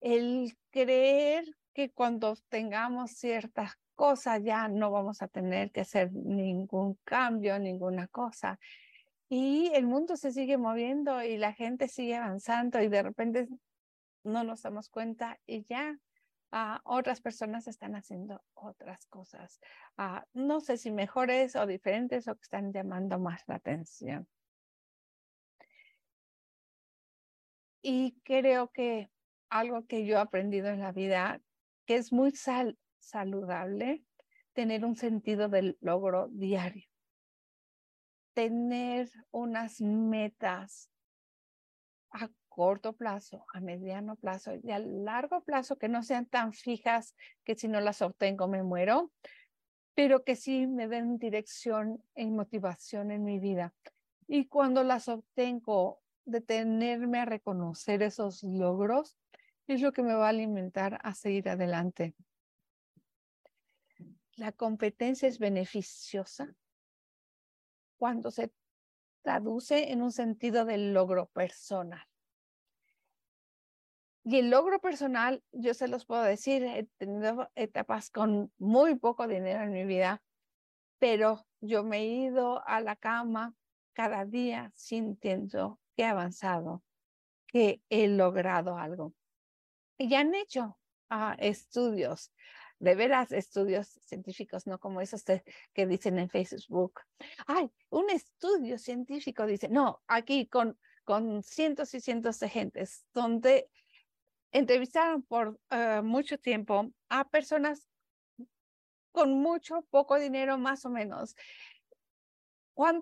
El 0.00 0.56
creer 0.70 1.44
que 1.72 1.90
cuando 1.90 2.36
tengamos 2.48 3.12
ciertas 3.12 3.76
cosas 3.98 4.44
ya 4.44 4.68
no 4.68 4.92
vamos 4.92 5.22
a 5.22 5.28
tener 5.28 5.72
que 5.72 5.80
hacer 5.80 6.12
ningún 6.12 6.94
cambio, 7.02 7.58
ninguna 7.58 8.06
cosa. 8.06 8.60
Y 9.28 9.72
el 9.74 9.86
mundo 9.86 10.16
se 10.16 10.30
sigue 10.30 10.56
moviendo 10.56 11.20
y 11.20 11.36
la 11.36 11.52
gente 11.52 11.88
sigue 11.88 12.14
avanzando 12.14 12.80
y 12.80 12.88
de 12.88 13.02
repente 13.02 13.48
no 14.22 14.44
nos 14.44 14.62
damos 14.62 14.88
cuenta 14.88 15.40
y 15.46 15.64
ya 15.64 15.98
ah, 16.52 16.80
otras 16.84 17.20
personas 17.20 17.66
están 17.66 17.96
haciendo 17.96 18.40
otras 18.54 19.04
cosas. 19.06 19.58
Ah, 19.96 20.24
no 20.32 20.60
sé 20.60 20.76
si 20.76 20.92
mejores 20.92 21.56
o 21.56 21.66
diferentes 21.66 22.28
o 22.28 22.36
que 22.36 22.42
están 22.42 22.72
llamando 22.72 23.18
más 23.18 23.42
la 23.48 23.56
atención. 23.56 24.28
Y 27.82 28.20
creo 28.22 28.70
que 28.70 29.10
algo 29.50 29.86
que 29.86 30.06
yo 30.06 30.18
he 30.18 30.20
aprendido 30.20 30.68
en 30.68 30.78
la 30.78 30.92
vida, 30.92 31.40
que 31.84 31.96
es 31.96 32.12
muy 32.12 32.30
sal 32.30 32.78
saludable 33.08 34.04
tener 34.52 34.84
un 34.84 34.96
sentido 34.96 35.48
del 35.48 35.78
logro 35.80 36.28
diario, 36.28 36.84
tener 38.34 39.08
unas 39.30 39.80
metas 39.80 40.90
a 42.10 42.28
corto 42.48 42.92
plazo, 42.94 43.44
a 43.54 43.60
mediano 43.60 44.16
plazo 44.16 44.52
y 44.62 44.72
a 44.72 44.80
largo 44.80 45.42
plazo 45.44 45.78
que 45.78 45.88
no 45.88 46.02
sean 46.02 46.26
tan 46.26 46.52
fijas 46.52 47.14
que 47.44 47.54
si 47.54 47.68
no 47.68 47.80
las 47.80 48.02
obtengo 48.02 48.48
me 48.48 48.62
muero, 48.62 49.12
pero 49.94 50.24
que 50.24 50.34
sí 50.34 50.66
me 50.66 50.88
den 50.88 51.18
dirección 51.18 52.02
y 52.16 52.30
motivación 52.30 53.10
en 53.10 53.24
mi 53.24 53.38
vida. 53.38 53.74
Y 54.26 54.46
cuando 54.46 54.82
las 54.82 55.08
obtengo, 55.08 56.00
detenerme 56.24 57.20
a 57.20 57.24
reconocer 57.24 58.02
esos 58.02 58.42
logros 58.42 59.16
es 59.66 59.80
lo 59.80 59.92
que 59.92 60.02
me 60.02 60.14
va 60.14 60.26
a 60.26 60.30
alimentar 60.30 60.98
a 61.02 61.14
seguir 61.14 61.48
adelante 61.48 62.14
la 64.38 64.52
competencia 64.52 65.28
es 65.28 65.38
beneficiosa 65.38 66.54
cuando 67.98 68.30
se 68.30 68.52
traduce 69.22 69.90
en 69.90 70.00
un 70.00 70.12
sentido 70.12 70.64
del 70.64 70.94
logro 70.94 71.26
personal. 71.26 72.06
Y 74.24 74.38
el 74.38 74.50
logro 74.50 74.80
personal, 74.80 75.42
yo 75.52 75.74
se 75.74 75.88
los 75.88 76.04
puedo 76.04 76.22
decir, 76.22 76.62
he 76.62 76.84
tenido 76.98 77.50
etapas 77.54 78.10
con 78.10 78.52
muy 78.58 78.94
poco 78.94 79.26
dinero 79.26 79.64
en 79.64 79.72
mi 79.72 79.84
vida, 79.84 80.22
pero 80.98 81.46
yo 81.60 81.82
me 81.82 81.98
he 81.98 82.06
ido 82.06 82.66
a 82.66 82.80
la 82.80 82.94
cama 82.94 83.54
cada 83.92 84.24
día 84.24 84.70
sintiendo 84.74 85.80
que 85.96 86.02
he 86.02 86.06
avanzado, 86.06 86.84
que 87.46 87.82
he 87.88 88.06
logrado 88.06 88.76
algo. 88.76 89.14
Y 89.96 90.14
han 90.14 90.34
hecho 90.34 90.78
ah, 91.10 91.34
estudios 91.40 92.32
de 92.78 92.94
veras 92.94 93.32
estudios 93.32 93.88
científicos, 94.04 94.66
no 94.66 94.78
como 94.78 95.00
esos 95.00 95.24
que 95.24 95.86
dicen 95.86 96.18
en 96.18 96.28
Facebook. 96.28 97.00
Ay, 97.46 97.70
un 97.90 98.10
estudio 98.10 98.78
científico 98.78 99.46
dice, 99.46 99.68
no, 99.68 100.02
aquí 100.06 100.46
con, 100.46 100.78
con 101.04 101.42
cientos 101.42 101.94
y 101.94 102.00
cientos 102.00 102.38
de 102.38 102.48
gentes, 102.48 103.04
donde 103.12 103.68
entrevistaron 104.52 105.22
por 105.22 105.60
eh, 105.70 106.00
mucho 106.02 106.38
tiempo 106.38 106.90
a 107.08 107.28
personas 107.28 107.88
con 109.12 109.32
mucho, 109.32 109.82
poco 109.90 110.18
dinero, 110.18 110.58
más 110.58 110.84
o 110.84 110.90
menos. 110.90 111.34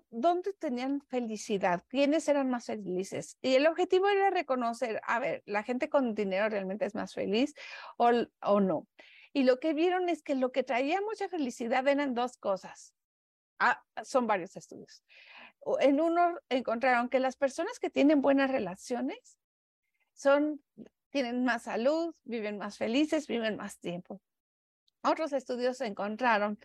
¿Dónde 0.08 0.54
tenían 0.54 1.02
felicidad? 1.02 1.84
¿Quiénes 1.88 2.26
eran 2.28 2.48
más 2.48 2.64
felices? 2.64 3.36
Y 3.42 3.56
el 3.56 3.66
objetivo 3.66 4.08
era 4.08 4.30
reconocer, 4.30 5.02
a 5.06 5.18
ver, 5.18 5.42
la 5.44 5.62
gente 5.62 5.90
con 5.90 6.14
dinero 6.14 6.48
realmente 6.48 6.86
es 6.86 6.94
más 6.94 7.12
feliz 7.12 7.54
o, 7.98 8.10
o 8.40 8.60
no. 8.60 8.86
Y 9.36 9.42
lo 9.42 9.60
que 9.60 9.74
vieron 9.74 10.08
es 10.08 10.22
que 10.22 10.34
lo 10.34 10.50
que 10.50 10.62
traía 10.62 10.98
mucha 11.02 11.28
felicidad 11.28 11.86
eran 11.86 12.14
dos 12.14 12.38
cosas. 12.38 12.94
Ah, 13.58 13.84
son 14.02 14.26
varios 14.26 14.56
estudios. 14.56 15.04
En 15.80 16.00
uno 16.00 16.38
encontraron 16.48 17.10
que 17.10 17.20
las 17.20 17.36
personas 17.36 17.78
que 17.78 17.90
tienen 17.90 18.22
buenas 18.22 18.50
relaciones 18.50 19.38
son, 20.14 20.64
tienen 21.10 21.44
más 21.44 21.64
salud, 21.64 22.14
viven 22.24 22.56
más 22.56 22.78
felices, 22.78 23.26
viven 23.26 23.58
más 23.58 23.78
tiempo. 23.78 24.22
Otros 25.02 25.34
estudios 25.34 25.82
encontraron 25.82 26.58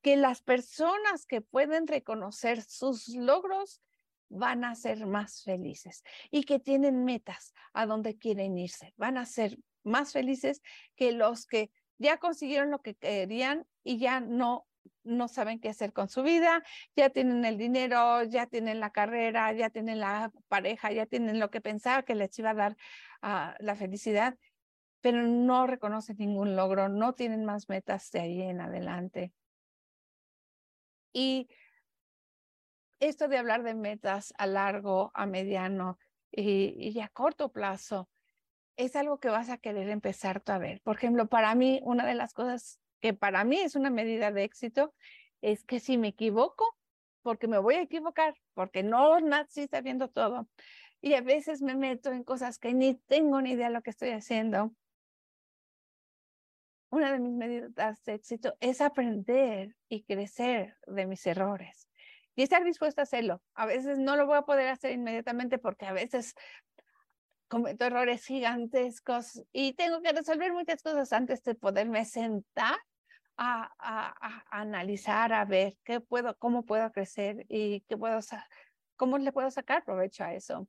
que 0.00 0.14
las 0.14 0.42
personas 0.42 1.26
que 1.26 1.40
pueden 1.40 1.88
reconocer 1.88 2.62
sus 2.62 3.08
logros 3.08 3.82
van 4.28 4.64
a 4.64 4.76
ser 4.76 5.06
más 5.06 5.42
felices 5.42 6.04
y 6.30 6.44
que 6.44 6.60
tienen 6.60 7.04
metas 7.04 7.52
a 7.72 7.84
donde 7.84 8.16
quieren 8.16 8.56
irse. 8.58 8.94
Van 8.96 9.18
a 9.18 9.26
ser 9.26 9.58
más 9.82 10.12
felices 10.12 10.62
que 10.94 11.10
los 11.10 11.46
que 11.46 11.72
ya 12.02 12.18
consiguieron 12.18 12.70
lo 12.70 12.82
que 12.82 12.94
querían 12.94 13.66
y 13.84 13.98
ya 13.98 14.20
no 14.20 14.66
no 15.04 15.28
saben 15.28 15.60
qué 15.60 15.68
hacer 15.68 15.92
con 15.92 16.08
su 16.08 16.22
vida, 16.22 16.62
ya 16.96 17.10
tienen 17.10 17.44
el 17.44 17.58
dinero, 17.58 18.22
ya 18.24 18.46
tienen 18.46 18.80
la 18.80 18.90
carrera, 18.90 19.52
ya 19.52 19.70
tienen 19.70 20.00
la 20.00 20.30
pareja, 20.48 20.92
ya 20.92 21.06
tienen 21.06 21.40
lo 21.40 21.50
que 21.50 21.60
pensaba 21.60 22.04
que 22.04 22.14
les 22.14 22.36
iba 22.38 22.50
a 22.50 22.54
dar 22.54 22.76
uh, 23.22 23.54
la 23.58 23.74
felicidad, 23.74 24.38
pero 25.00 25.22
no 25.22 25.66
reconocen 25.66 26.16
ningún 26.18 26.54
logro, 26.56 26.88
no 26.88 27.14
tienen 27.14 27.44
más 27.44 27.68
metas 27.68 28.10
de 28.12 28.20
ahí 28.20 28.42
en 28.42 28.60
adelante. 28.60 29.32
Y 31.12 31.48
esto 33.00 33.28
de 33.28 33.38
hablar 33.38 33.64
de 33.64 33.74
metas 33.74 34.32
a 34.38 34.46
largo, 34.46 35.10
a 35.14 35.26
mediano 35.26 35.98
y, 36.30 36.74
y 36.78 37.00
a 37.00 37.08
corto 37.08 37.50
plazo, 37.50 38.08
es 38.76 38.96
algo 38.96 39.18
que 39.18 39.28
vas 39.28 39.50
a 39.50 39.58
querer 39.58 39.88
empezar 39.88 40.40
tú 40.40 40.52
a 40.52 40.58
ver. 40.58 40.80
Por 40.82 40.96
ejemplo, 40.96 41.28
para 41.28 41.54
mí, 41.54 41.80
una 41.84 42.06
de 42.06 42.14
las 42.14 42.32
cosas 42.32 42.80
que 43.00 43.14
para 43.14 43.44
mí 43.44 43.58
es 43.58 43.76
una 43.76 43.90
medida 43.90 44.30
de 44.30 44.44
éxito 44.44 44.94
es 45.40 45.64
que 45.64 45.80
si 45.80 45.98
me 45.98 46.08
equivoco, 46.08 46.76
porque 47.22 47.48
me 47.48 47.58
voy 47.58 47.74
a 47.74 47.82
equivocar, 47.82 48.34
porque 48.54 48.82
no 48.82 49.20
nací 49.20 49.66
sabiendo 49.66 50.08
todo. 50.08 50.48
Y 51.00 51.14
a 51.14 51.20
veces 51.20 51.62
me 51.62 51.74
meto 51.74 52.12
en 52.12 52.24
cosas 52.24 52.58
que 52.58 52.74
ni 52.74 52.94
tengo 52.94 53.40
ni 53.42 53.52
idea 53.52 53.68
de 53.68 53.74
lo 53.74 53.82
que 53.82 53.90
estoy 53.90 54.10
haciendo. 54.10 54.72
Una 56.90 57.12
de 57.12 57.18
mis 57.18 57.32
medidas 57.32 58.04
de 58.04 58.14
éxito 58.14 58.54
es 58.60 58.80
aprender 58.80 59.74
y 59.88 60.04
crecer 60.04 60.76
de 60.86 61.06
mis 61.06 61.26
errores 61.26 61.88
y 62.34 62.42
estar 62.42 62.64
dispuesta 62.64 63.02
a 63.02 63.04
hacerlo. 63.04 63.42
A 63.54 63.66
veces 63.66 63.98
no 63.98 64.16
lo 64.16 64.26
voy 64.26 64.36
a 64.36 64.42
poder 64.42 64.68
hacer 64.68 64.92
inmediatamente 64.92 65.58
porque 65.58 65.86
a 65.86 65.92
veces 65.92 66.34
cometo 67.52 67.84
errores 67.84 68.24
gigantescos 68.24 69.42
y 69.52 69.74
tengo 69.74 70.00
que 70.00 70.10
resolver 70.10 70.54
muchas 70.54 70.82
cosas 70.82 71.12
antes 71.12 71.42
de 71.42 71.54
poderme 71.54 72.06
sentar 72.06 72.78
a, 73.36 73.70
a, 73.78 74.44
analizar, 74.50 75.34
a 75.34 75.44
ver 75.44 75.76
qué 75.84 76.00
puedo, 76.00 76.34
cómo 76.38 76.64
puedo 76.64 76.90
crecer 76.92 77.44
y 77.50 77.82
qué 77.82 77.98
puedo, 77.98 78.20
cómo 78.96 79.18
le 79.18 79.32
puedo 79.32 79.50
sacar 79.50 79.84
provecho 79.84 80.24
a 80.24 80.32
eso. 80.32 80.66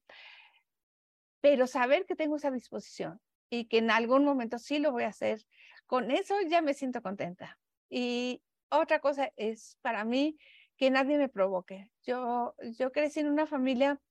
Pero 1.39 1.67
saber 1.67 2.05
que 2.05 2.17
tengo 2.17 2.35
esa 2.35 2.51
disposición 2.51 3.21
y 3.49 3.69
que 3.69 3.77
en 3.77 3.89
algún 3.89 4.25
momento 4.25 4.59
sí 4.59 4.77
lo 4.79 4.91
voy 4.91 5.03
a 5.03 5.07
hacer, 5.07 5.41
con 5.85 6.11
eso 6.11 6.35
ya 6.49 6.61
me 6.61 6.73
siento 6.73 7.01
contenta. 7.01 7.57
Y 7.89 8.43
otra 8.67 8.99
cosa 8.99 9.31
es 9.37 9.77
para 9.81 10.03
mí 10.03 10.37
que 10.75 10.89
nadie 10.89 11.17
me 11.17 11.29
provoque. 11.29 11.89
Yo, 12.05 12.55
yo 12.77 12.91
crecí 12.91 13.21
en 13.21 13.29
una 13.29 13.47
familia 13.47 14.01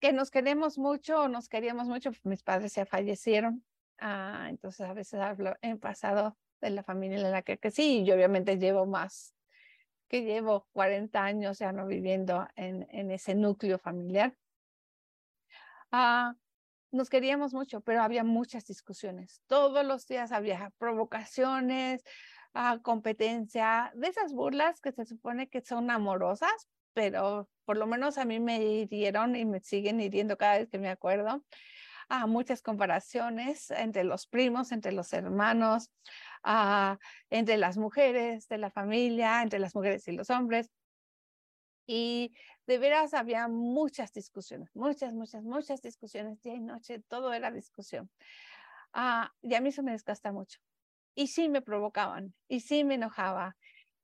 que 0.00 0.12
nos 0.12 0.30
queremos 0.30 0.78
mucho, 0.78 1.28
nos 1.28 1.48
queríamos 1.48 1.88
mucho, 1.88 2.10
mis 2.24 2.42
padres 2.42 2.74
ya 2.74 2.86
fallecieron, 2.86 3.64
ah, 3.98 4.46
entonces 4.48 4.86
a 4.86 4.92
veces 4.92 5.20
hablo 5.20 5.56
en 5.62 5.78
pasado 5.78 6.36
de 6.60 6.70
la 6.70 6.82
familia 6.82 7.18
en 7.18 7.30
la 7.30 7.42
que 7.42 7.58
y 7.76 8.04
yo 8.04 8.14
obviamente 8.14 8.58
llevo 8.58 8.86
más, 8.86 9.34
que 10.08 10.22
llevo 10.22 10.66
40 10.72 11.22
años 11.22 11.58
ya 11.58 11.72
no 11.72 11.86
viviendo 11.86 12.48
en, 12.56 12.86
en 12.90 13.10
ese 13.10 13.34
núcleo 13.34 13.78
familiar. 13.78 14.34
Ah, 15.90 16.34
nos 16.90 17.10
queríamos 17.10 17.52
mucho, 17.52 17.80
pero 17.80 18.02
había 18.02 18.24
muchas 18.24 18.66
discusiones. 18.66 19.42
Todos 19.46 19.84
los 19.84 20.06
días 20.06 20.32
había 20.32 20.72
provocaciones, 20.78 22.02
ah, 22.54 22.78
competencia, 22.82 23.92
de 23.94 24.08
esas 24.08 24.32
burlas 24.32 24.80
que 24.80 24.92
se 24.92 25.04
supone 25.04 25.48
que 25.48 25.60
son 25.60 25.90
amorosas, 25.90 26.68
pero 26.98 27.48
por 27.64 27.76
lo 27.76 27.86
menos 27.86 28.18
a 28.18 28.24
mí 28.24 28.40
me 28.40 28.60
hirieron 28.60 29.36
y 29.36 29.44
me 29.44 29.60
siguen 29.60 30.00
hiriendo 30.00 30.36
cada 30.36 30.58
vez 30.58 30.68
que 30.68 30.80
me 30.80 30.88
acuerdo. 30.88 31.44
a 32.08 32.26
muchas 32.26 32.60
comparaciones 32.60 33.70
entre 33.70 34.02
los 34.02 34.26
primos, 34.26 34.72
entre 34.72 34.90
los 34.90 35.12
hermanos, 35.12 35.90
entre 37.30 37.56
las 37.56 37.76
mujeres 37.76 38.48
de 38.48 38.58
la 38.58 38.70
familia, 38.72 39.42
entre 39.42 39.60
las 39.60 39.76
mujeres 39.76 40.08
y 40.08 40.12
los 40.12 40.28
hombres. 40.30 40.72
Y 41.86 42.34
de 42.66 42.78
veras 42.78 43.14
había 43.14 43.46
muchas 43.46 44.12
discusiones, 44.12 44.74
muchas, 44.74 45.14
muchas, 45.14 45.44
muchas 45.44 45.80
discusiones, 45.80 46.40
día 46.42 46.54
y 46.54 46.60
noche, 46.60 47.00
todo 47.06 47.32
era 47.32 47.52
discusión. 47.52 48.10
Ah, 48.92 49.32
y 49.40 49.54
a 49.54 49.60
mí 49.60 49.68
eso 49.68 49.84
me 49.84 49.92
desgasta 49.92 50.32
mucho. 50.32 50.58
Y 51.14 51.28
sí 51.28 51.48
me 51.48 51.62
provocaban, 51.62 52.34
y 52.48 52.60
sí 52.60 52.82
me 52.82 52.94
enojaba, 52.94 53.56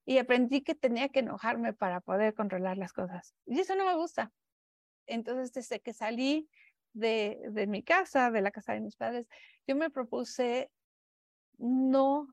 y 0.04 0.18
aprendí 0.18 0.62
que 0.62 0.74
tenía 0.74 1.08
que 1.08 1.20
enojarme 1.20 1.72
para 1.72 2.00
poder 2.00 2.34
controlar 2.34 2.76
las 2.76 2.92
cosas. 2.92 3.34
Y 3.46 3.60
eso 3.60 3.74
no 3.74 3.84
me 3.84 3.96
gusta. 3.96 4.32
Entonces, 5.06 5.52
desde 5.52 5.80
que 5.80 5.92
salí 5.92 6.48
de, 6.92 7.40
de 7.50 7.66
mi 7.66 7.82
casa, 7.82 8.30
de 8.30 8.42
la 8.42 8.50
casa 8.50 8.72
de 8.72 8.80
mis 8.80 8.96
padres, 8.96 9.26
yo 9.66 9.76
me 9.76 9.90
propuse 9.90 10.70
no 11.58 12.28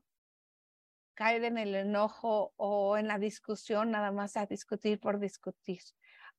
caer 1.14 1.44
en 1.44 1.58
el 1.58 1.74
enojo 1.74 2.52
o 2.56 2.96
en 2.96 3.08
la 3.08 3.18
discusión, 3.18 3.90
nada 3.90 4.12
más 4.12 4.36
a 4.36 4.46
discutir 4.46 4.98
por 4.98 5.18
discutir, 5.18 5.80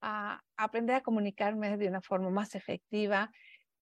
a 0.01 0.41
aprender 0.57 0.95
a 0.95 1.01
comunicarme 1.01 1.77
de 1.77 1.87
una 1.87 2.01
forma 2.01 2.29
más 2.29 2.55
efectiva 2.55 3.31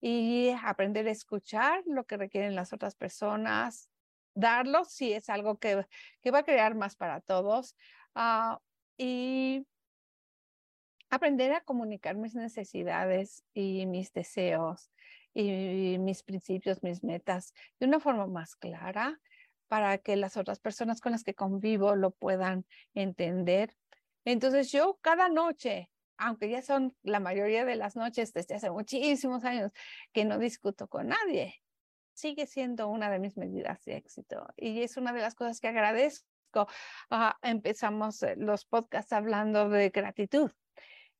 y 0.00 0.50
aprender 0.64 1.06
a 1.06 1.12
escuchar 1.12 1.82
lo 1.86 2.04
que 2.04 2.16
requieren 2.16 2.56
las 2.56 2.72
otras 2.72 2.96
personas, 2.96 3.88
darlo 4.34 4.84
si 4.84 5.12
es 5.12 5.28
algo 5.28 5.58
que, 5.58 5.86
que 6.20 6.30
va 6.30 6.40
a 6.40 6.44
crear 6.44 6.74
más 6.74 6.96
para 6.96 7.20
todos 7.20 7.76
ah, 8.14 8.60
y 8.96 9.66
aprender 11.10 11.52
a 11.52 11.60
comunicar 11.60 12.16
mis 12.16 12.34
necesidades 12.34 13.44
y 13.52 13.86
mis 13.86 14.12
deseos 14.12 14.90
y 15.34 15.98
mis 15.98 16.22
principios, 16.22 16.82
mis 16.82 17.04
metas 17.04 17.54
de 17.78 17.86
una 17.86 18.00
forma 18.00 18.26
más 18.26 18.56
clara 18.56 19.20
para 19.68 19.98
que 19.98 20.16
las 20.16 20.36
otras 20.36 20.60
personas 20.60 21.00
con 21.00 21.12
las 21.12 21.24
que 21.24 21.34
convivo 21.34 21.96
lo 21.96 22.10
puedan 22.10 22.66
entender. 22.94 23.74
Entonces 24.24 24.70
yo 24.70 24.98
cada 25.00 25.28
noche, 25.28 25.90
aunque 26.18 26.50
ya 26.50 26.62
son 26.62 26.94
la 27.02 27.20
mayoría 27.20 27.64
de 27.64 27.76
las 27.76 27.96
noches 27.96 28.32
desde 28.32 28.54
hace 28.54 28.70
muchísimos 28.70 29.44
años 29.44 29.72
que 30.12 30.24
no 30.24 30.38
discuto 30.38 30.88
con 30.88 31.08
nadie, 31.08 31.61
sigue 32.14 32.46
siendo 32.46 32.88
una 32.88 33.10
de 33.10 33.18
mis 33.18 33.36
medidas 33.36 33.84
de 33.84 33.96
éxito 33.96 34.46
y 34.56 34.82
es 34.82 34.96
una 34.96 35.12
de 35.12 35.20
las 35.20 35.34
cosas 35.34 35.60
que 35.60 35.68
agradezco. 35.68 36.26
Ah, 37.10 37.38
empezamos 37.42 38.22
eh, 38.22 38.34
los 38.36 38.64
podcasts 38.66 39.12
hablando 39.12 39.68
de 39.68 39.88
gratitud 39.90 40.50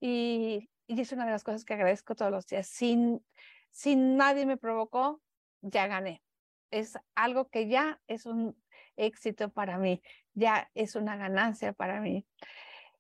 y, 0.01 0.69
y, 0.87 1.01
es 1.01 1.13
una 1.13 1.25
de 1.25 1.33
las 1.33 1.45
cosas 1.45 1.65
que 1.65 1.75
agradezco 1.75 2.15
todos 2.15 2.31
los 2.31 2.47
días. 2.47 2.67
Sin, 2.67 3.25
sin 3.71 4.17
nadie 4.17 4.45
me 4.45 4.59
provocó, 4.59 5.23
ya 5.63 5.87
gané. 5.87 6.23
Es 6.71 6.99
algo 7.15 7.49
que 7.49 7.69
ya 7.69 8.01
es 8.07 8.27
un 8.27 8.57
éxito 8.97 9.51
para 9.51 9.79
mí, 9.79 10.03
ya 10.35 10.71
es 10.75 10.97
una 10.97 11.17
ganancia 11.17 11.73
para 11.73 12.01
mí. 12.01 12.27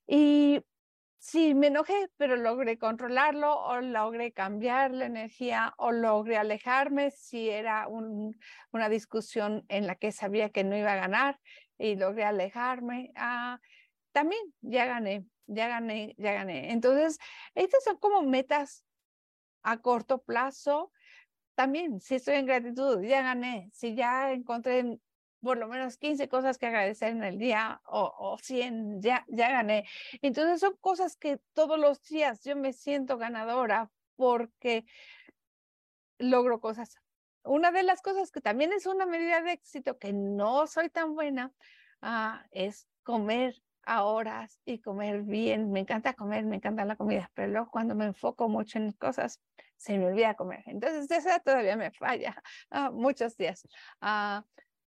Y 0.07 0.62
sí, 1.22 1.54
me 1.54 1.68
enojé, 1.68 2.11
pero 2.16 2.35
logré 2.37 2.78
controlarlo 2.78 3.56
o 3.56 3.80
logré 3.80 4.32
cambiar 4.32 4.90
la 4.90 5.06
energía 5.06 5.72
o 5.78 5.92
logré 5.92 6.37
alejarme 6.37 7.12
si 7.12 7.48
era 7.48 7.87
una 7.88 8.88
discusión 8.88 9.64
en 9.68 9.87
la 9.87 9.94
que 9.94 10.11
sabía 10.11 10.50
que 10.50 10.64
no 10.64 10.76
iba 10.76 10.92
a 10.92 10.96
ganar 10.96 11.40
y 11.78 11.94
logré 11.94 12.24
alejarme. 12.24 13.12
Ah, 13.14 13.61
también 14.11 14.42
ya 14.62 14.85
gané, 14.87 15.24
ya 15.46 15.68
gané, 15.68 16.14
ya 16.18 16.32
gané. 16.32 16.72
Entonces, 16.72 17.18
estas 17.54 17.85
son 17.85 17.98
como 17.98 18.22
metas 18.22 18.85
a 19.62 19.80
corto 19.80 20.22
plazo. 20.22 20.90
También, 21.54 22.00
si 22.00 22.16
estoy 22.16 22.35
en 22.35 22.46
gratitud, 22.46 23.00
ya 23.02 23.22
gané. 23.22 23.70
Si 23.72 23.94
ya 23.94 24.32
encontré 24.32 24.98
por 25.42 25.59
lo 25.59 25.68
menos 25.68 25.98
15 25.98 26.28
cosas 26.28 26.57
que 26.57 26.66
agradecer 26.66 27.11
en 27.11 27.24
el 27.24 27.38
día 27.38 27.81
o, 27.85 28.12
o 28.16 28.38
100, 28.38 29.02
ya, 29.02 29.24
ya 29.28 29.50
gané. 29.50 29.85
Entonces 30.22 30.61
son 30.61 30.76
cosas 30.81 31.16
que 31.16 31.38
todos 31.52 31.78
los 31.78 32.02
días 32.05 32.42
yo 32.44 32.57
me 32.57 32.72
siento 32.72 33.18
ganadora 33.18 33.90
porque 34.16 34.85
logro 36.18 36.61
cosas. 36.61 36.96
Una 37.44 37.72
de 37.72 37.83
las 37.83 38.02
cosas 38.02 38.31
que 38.31 38.40
también 38.40 38.72
es 38.72 38.87
una 38.87 39.05
medida 39.05 39.42
de 39.42 39.52
éxito 39.52 39.98
que 39.98 40.12
no 40.12 40.66
soy 40.68 40.88
tan 40.88 41.14
buena 41.14 41.52
ah, 42.00 42.46
es 42.52 42.87
comer 43.02 43.61
a 43.85 44.05
horas 44.05 44.61
y 44.64 44.78
comer 44.78 45.22
bien. 45.22 45.72
Me 45.72 45.81
encanta 45.81 46.14
comer, 46.14 46.44
me 46.44 46.57
encanta 46.57 46.85
la 46.85 46.94
comida, 46.94 47.31
pero 47.35 47.48
luego 47.48 47.68
cuando 47.70 47.96
me 47.96 48.05
enfoco 48.07 48.48
mucho 48.48 48.78
en 48.78 48.92
cosas, 48.92 49.40
se 49.76 49.98
me 49.98 50.07
olvida 50.07 50.35
comer. 50.35 50.62
Entonces, 50.66 51.11
esa 51.11 51.40
todavía 51.40 51.76
me 51.76 51.90
falla 51.90 52.40
ah, 52.70 52.90
muchos 52.92 53.37
días. 53.37 53.66
Uh, 54.00 54.42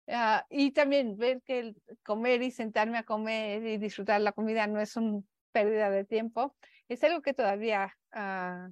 Ah, 0.06 0.46
y 0.50 0.72
también 0.72 1.16
ver 1.16 1.40
que 1.42 1.58
el 1.60 1.82
comer 2.04 2.42
y 2.42 2.50
sentarme 2.50 2.98
a 2.98 3.04
comer 3.04 3.64
y 3.66 3.78
disfrutar 3.78 4.20
la 4.20 4.32
comida 4.32 4.66
no 4.66 4.80
es 4.80 4.96
una 4.96 5.22
pérdida 5.52 5.90
de 5.90 6.04
tiempo, 6.04 6.56
es 6.88 7.02
algo 7.04 7.22
que 7.22 7.32
todavía 7.32 7.96
ah, 8.12 8.68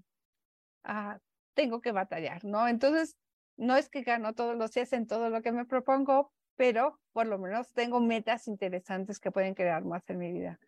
ah, 0.84 1.20
tengo 1.54 1.80
que 1.80 1.92
batallar, 1.92 2.44
¿no? 2.44 2.68
Entonces, 2.68 3.16
no 3.56 3.76
es 3.76 3.88
que 3.90 4.02
gano 4.02 4.34
todos 4.34 4.56
los 4.56 4.72
días 4.72 4.92
en 4.92 5.06
todo 5.06 5.30
lo 5.30 5.42
que 5.42 5.52
me 5.52 5.66
propongo, 5.66 6.32
pero 6.56 7.00
por 7.12 7.26
lo 7.26 7.38
menos 7.38 7.72
tengo 7.72 8.00
metas 8.00 8.48
interesantes 8.48 9.20
que 9.20 9.30
pueden 9.32 9.54
crear 9.54 9.84
más 9.84 10.08
en 10.10 10.18
mi 10.18 10.32
vida. 10.32 10.60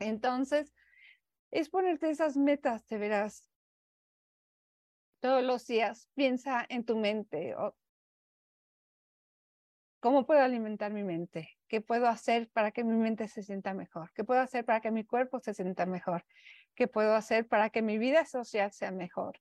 Entonces, 0.00 0.72
es 1.50 1.70
ponerte 1.70 2.10
esas 2.10 2.36
metas, 2.36 2.86
te 2.86 2.98
verás, 2.98 3.53
todos 5.24 5.42
los 5.42 5.66
días, 5.66 6.10
piensa 6.14 6.66
en 6.68 6.84
tu 6.84 6.98
mente. 6.98 7.56
¿Cómo 10.00 10.26
puedo 10.26 10.42
alimentar 10.42 10.92
mi 10.92 11.02
mente? 11.02 11.48
¿Qué 11.66 11.80
puedo 11.80 12.08
hacer 12.08 12.50
para 12.50 12.72
que 12.72 12.84
mi 12.84 12.94
mente 12.94 13.26
se 13.28 13.42
sienta 13.42 13.72
mejor? 13.72 14.12
¿Qué 14.12 14.22
puedo 14.22 14.42
hacer 14.42 14.66
para 14.66 14.82
que 14.82 14.90
mi 14.90 15.02
cuerpo 15.02 15.40
se 15.40 15.54
sienta 15.54 15.86
mejor? 15.86 16.26
¿Qué 16.74 16.88
puedo 16.88 17.14
hacer 17.14 17.48
para 17.48 17.70
que 17.70 17.80
mi 17.80 17.96
vida 17.96 18.26
social 18.26 18.70
sea 18.70 18.90
mejor? 18.90 19.40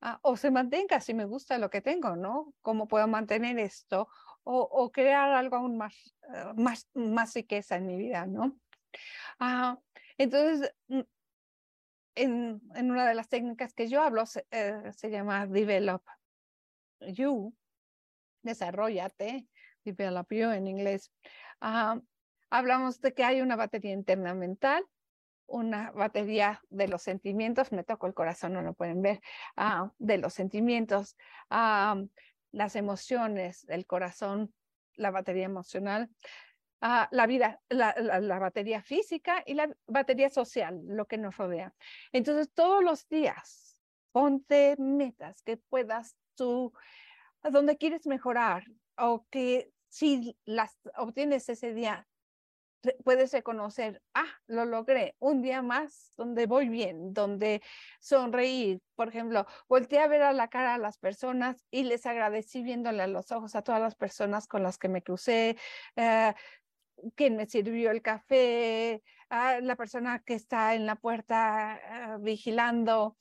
Ah, 0.00 0.18
o 0.22 0.38
se 0.38 0.50
mantenga 0.50 0.98
si 0.98 1.12
me 1.12 1.26
gusta 1.26 1.58
lo 1.58 1.68
que 1.68 1.82
tengo, 1.82 2.16
¿no? 2.16 2.54
¿Cómo 2.62 2.88
puedo 2.88 3.06
mantener 3.06 3.58
esto? 3.58 4.08
O, 4.44 4.90
crear 4.90 5.32
algo 5.32 5.56
aún 5.56 5.76
más, 5.76 6.16
eh, 6.34 6.54
más, 6.94 7.34
riqueza 7.34 7.76
en 7.76 7.86
mi 7.86 7.98
vida, 7.98 8.24
¿no? 8.24 8.58
Ah, 9.38 9.78
entonces, 10.16 10.74
mm, 12.26 12.76
en, 12.76 12.90
una 12.90 13.06
de 13.06 13.14
las 13.14 13.28
técnicas 13.28 13.74
que 13.74 13.88
yo 13.88 14.02
hablo 14.02 14.26
se, 14.26 14.46
eh, 14.50 14.92
llama 15.04 15.46
Develop 15.46 16.02
You, 17.00 17.54
desarrollate, 18.42 19.46
Develop 19.84 20.32
You 20.32 20.50
en 20.50 20.66
inglés. 20.66 21.12
hablamos 22.50 23.00
de 23.00 23.14
que 23.14 23.24
hay 23.24 23.40
una 23.40 23.56
batería 23.56 23.92
interna 23.92 24.34
mental, 24.34 24.84
una 25.46 25.90
batería 25.92 26.60
de 26.68 26.88
los 26.88 27.02
sentimientos, 27.02 27.72
me 27.72 27.84
toco 27.84 28.06
el 28.06 28.14
corazón, 28.14 28.52
no 28.52 28.62
lo 28.62 28.74
pueden 28.74 29.02
ver, 29.02 29.20
ah, 29.56 29.92
de 29.98 30.18
los 30.18 30.34
sentimientos, 30.34 31.16
las 31.48 32.76
emociones, 32.76 33.64
el 33.68 33.86
corazón, 33.86 34.52
la 34.94 35.10
batería 35.10 35.44
emocional, 35.44 36.10
la 36.80 37.26
vida, 37.26 37.60
la, 37.68 37.94
la, 37.98 38.38
batería 38.38 38.82
física 38.82 39.42
y 39.44 39.54
la 39.54 39.74
batería 39.86 40.30
social, 40.30 40.80
lo 40.86 41.06
que 41.06 41.18
nos 41.18 41.36
rodea. 41.36 41.74
Entonces, 42.12 42.50
todos 42.54 42.82
los 42.84 43.08
días, 43.08 43.76
ponte 44.12 44.76
metas 44.78 45.42
que 45.42 45.56
puedas 45.56 46.16
tú, 46.34 46.72
a 47.42 47.50
donde 47.50 47.76
quieres 47.76 48.06
mejorar 48.06 48.64
o 48.96 49.26
que 49.30 49.72
si 49.88 50.36
las 50.44 50.78
obtienes 50.96 51.48
ese 51.48 51.74
día, 51.74 52.06
puedes 53.04 53.32
reconocer, 53.32 54.02
ah, 54.14 54.28
lo 54.46 54.64
logré, 54.64 55.16
un 55.18 55.42
día 55.42 55.62
más 55.62 56.12
donde 56.16 56.46
voy 56.46 56.68
bien, 56.68 57.12
donde 57.12 57.62
sonreí. 58.00 58.80
Por 58.94 59.08
ejemplo, 59.08 59.46
volteé 59.68 60.00
a 60.00 60.08
ver 60.08 60.22
a 60.22 60.32
la 60.32 60.48
cara 60.48 60.74
a 60.74 60.78
las 60.78 60.98
personas 60.98 61.64
y 61.70 61.84
les 61.84 62.06
agradecí 62.06 62.62
viéndole 62.62 63.02
a 63.02 63.06
los 63.08 63.32
ojos 63.32 63.54
a 63.56 63.62
todas 63.62 63.80
las 63.80 63.94
personas 63.94 64.46
con 64.46 64.62
las 64.62 64.78
que 64.78 64.88
me 64.88 65.02
crucé, 65.02 65.56
eh, 65.96 66.34
quien 67.14 67.36
me 67.36 67.46
sirvió 67.46 67.90
el 67.90 68.02
café, 68.02 69.02
a 69.30 69.60
la 69.60 69.76
persona 69.76 70.20
que 70.20 70.34
está 70.34 70.74
en 70.74 70.86
la 70.86 70.96
puerta 70.96 71.76
eh, 71.76 72.16
vigilando. 72.20 73.16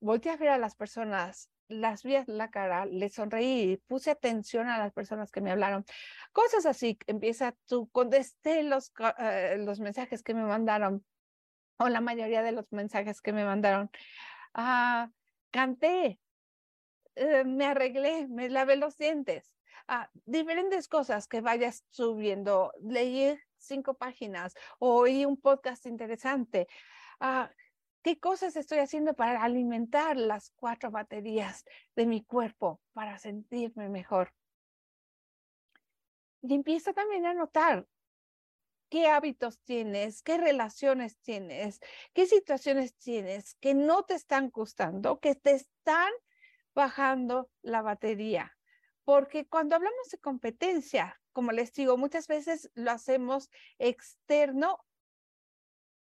Volteé 0.00 0.32
a 0.32 0.36
ver 0.36 0.50
a 0.50 0.58
las 0.58 0.74
personas 0.76 1.50
las 1.68 2.02
vi 2.02 2.16
en 2.16 2.24
la 2.26 2.50
cara, 2.50 2.86
le 2.86 3.08
sonreí, 3.08 3.76
puse 3.86 4.10
atención 4.10 4.68
a 4.68 4.78
las 4.78 4.92
personas 4.92 5.30
que 5.30 5.40
me 5.40 5.50
hablaron. 5.50 5.84
Cosas 6.32 6.66
así, 6.66 6.98
empieza 7.06 7.54
tú, 7.66 7.88
contesté 7.90 8.62
los, 8.62 8.92
eh, 9.18 9.56
los 9.58 9.78
mensajes 9.80 10.22
que 10.22 10.34
me 10.34 10.44
mandaron, 10.44 11.04
o 11.76 11.88
la 11.88 12.00
mayoría 12.00 12.42
de 12.42 12.52
los 12.52 12.72
mensajes 12.72 13.20
que 13.20 13.32
me 13.32 13.44
mandaron. 13.44 13.90
Ah, 14.54 15.10
canté, 15.50 16.18
eh, 17.14 17.44
me 17.44 17.66
arreglé, 17.66 18.26
me 18.28 18.48
lavé 18.48 18.76
los 18.76 18.96
dientes. 18.96 19.52
Ah, 19.90 20.10
diferentes 20.26 20.86
cosas 20.86 21.26
que 21.26 21.40
vayas 21.40 21.82
subiendo. 21.88 22.72
Leí 22.82 23.38
cinco 23.56 23.94
páginas, 23.94 24.54
oí 24.78 25.24
un 25.24 25.40
podcast 25.40 25.86
interesante. 25.86 26.68
Ah, 27.20 27.50
¿Qué 28.02 28.20
cosas 28.20 28.54
estoy 28.56 28.78
haciendo 28.78 29.14
para 29.14 29.42
alimentar 29.42 30.18
las 30.18 30.50
cuatro 30.50 30.90
baterías 30.90 31.64
de 31.96 32.04
mi 32.04 32.22
cuerpo 32.22 32.82
para 32.92 33.18
sentirme 33.18 33.88
mejor? 33.88 34.34
Y 36.42 36.54
empieza 36.54 36.92
también 36.92 37.24
a 37.24 37.32
notar 37.32 37.86
qué 38.90 39.06
hábitos 39.08 39.58
tienes, 39.60 40.22
qué 40.22 40.36
relaciones 40.36 41.16
tienes, 41.20 41.80
qué 42.12 42.26
situaciones 42.26 42.94
tienes 42.96 43.54
que 43.54 43.72
no 43.72 44.04
te 44.04 44.14
están 44.14 44.50
gustando, 44.50 45.18
que 45.18 45.34
te 45.34 45.52
están 45.52 46.12
bajando 46.74 47.50
la 47.62 47.80
batería. 47.80 48.57
Porque 49.08 49.46
cuando 49.46 49.74
hablamos 49.74 50.10
de 50.10 50.18
competencia, 50.18 51.18
como 51.32 51.50
les 51.52 51.72
digo, 51.72 51.96
muchas 51.96 52.26
veces 52.26 52.70
lo 52.74 52.90
hacemos 52.90 53.48
externo 53.78 54.84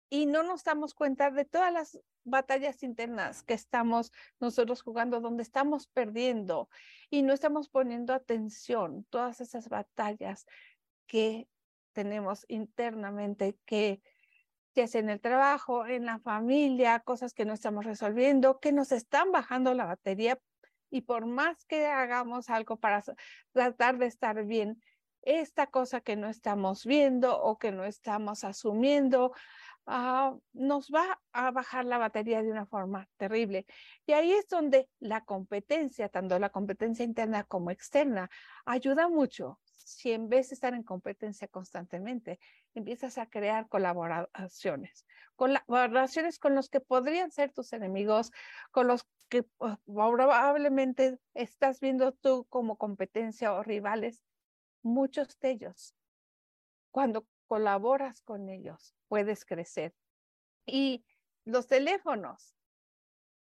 y 0.10 0.27
no 0.27 0.43
nos 0.43 0.63
damos 0.63 0.93
cuenta 0.93 1.29
de 1.29 1.43
todas 1.43 1.73
las 1.73 1.99
batallas 2.23 2.84
internas 2.84 3.43
que 3.43 3.53
estamos 3.53 4.13
nosotros 4.39 4.81
jugando, 4.81 5.19
donde 5.19 5.43
estamos 5.43 5.88
perdiendo 5.88 6.69
y 7.10 7.21
no 7.21 7.34
estamos 7.34 7.67
poniendo 7.67 8.13
atención, 8.13 9.05
todas 9.10 9.41
esas 9.41 9.67
batallas 9.67 10.45
que 11.05 11.49
tenemos 11.91 12.45
internamente 12.47 13.58
que 13.65 14.01
ya 14.73 14.88
sea 14.88 15.01
en 15.01 15.10
el 15.10 15.19
trabajo, 15.19 15.86
en 15.86 16.05
la 16.05 16.19
familia, 16.19 17.01
cosas 17.01 17.34
que 17.34 17.43
no 17.43 17.51
estamos 17.51 17.84
resolviendo, 17.84 18.62
que 18.62 18.71
nos 18.71 18.93
están 18.93 19.34
bajando 19.34 19.73
la 19.73 19.84
batería 19.84 20.39
y 20.95 21.01
por 21.01 21.25
más 21.25 21.65
que 21.65 21.88
hagamos 21.88 22.49
algo 22.49 22.77
para 22.77 23.03
tratar 23.51 23.97
de 23.97 24.05
estar 24.05 24.45
bien, 24.45 24.81
esta 25.23 25.67
cosa 25.67 26.01
que 26.01 26.15
no 26.15 26.29
estamos 26.29 26.86
viendo 26.86 27.38
o 27.41 27.58
que 27.58 27.71
no 27.71 27.84
estamos 27.84 28.43
asumiendo, 28.43 29.34
Ah, 29.88 30.36
nos 30.53 30.89
va 30.89 31.19
a 31.31 31.51
bajar 31.51 31.86
la 31.86 31.99
batería 31.99 32.41
de 32.41 32.51
una 32.51 32.65
forma 32.65 33.08
terrible. 33.17 33.67
Y 34.08 34.13
ahí 34.13 34.31
es 34.31 34.47
donde 34.47 34.89
la 34.99 35.23
competencia, 35.25 36.10
tanto 36.10 36.39
la 36.39 36.49
competencia 36.49 37.05
interna 37.05 37.43
como 37.43 37.69
externa, 37.69 38.29
ayuda 38.65 39.08
mucho. 39.10 39.60
Si 39.63 40.12
en 40.12 40.27
vez 40.27 40.49
de 40.49 40.55
estar 40.55 40.73
en 40.73 40.81
competencia 40.81 41.47
constantemente, 41.47 42.39
empiezas 42.73 43.19
a 43.19 43.29
crear 43.29 43.67
colaboraciones, 43.67 45.05
colaboraciones 45.36 46.39
con 46.39 46.55
los 46.55 46.69
que 46.69 46.81
podrían 46.81 47.29
ser 47.29 47.51
tus 47.51 47.71
enemigos, 47.71 48.31
con 48.71 48.88
los 48.88 49.05
que 49.29 49.43
pues, 49.43 49.77
probablemente 49.85 51.19
estás 51.33 51.79
viendo 51.79 52.13
tú 52.13 52.45
como 52.49 52.77
competencia 52.77 53.53
o 53.53 53.63
rivales, 53.63 54.23
muchos 54.83 55.39
de 55.39 55.51
ellos. 55.51 55.95
Cuando 56.91 57.25
colaboras 57.47 58.21
con 58.21 58.49
ellos, 58.49 58.95
puedes 59.07 59.45
crecer. 59.45 59.93
Y 60.65 61.05
los 61.45 61.67
teléfonos, 61.67 62.55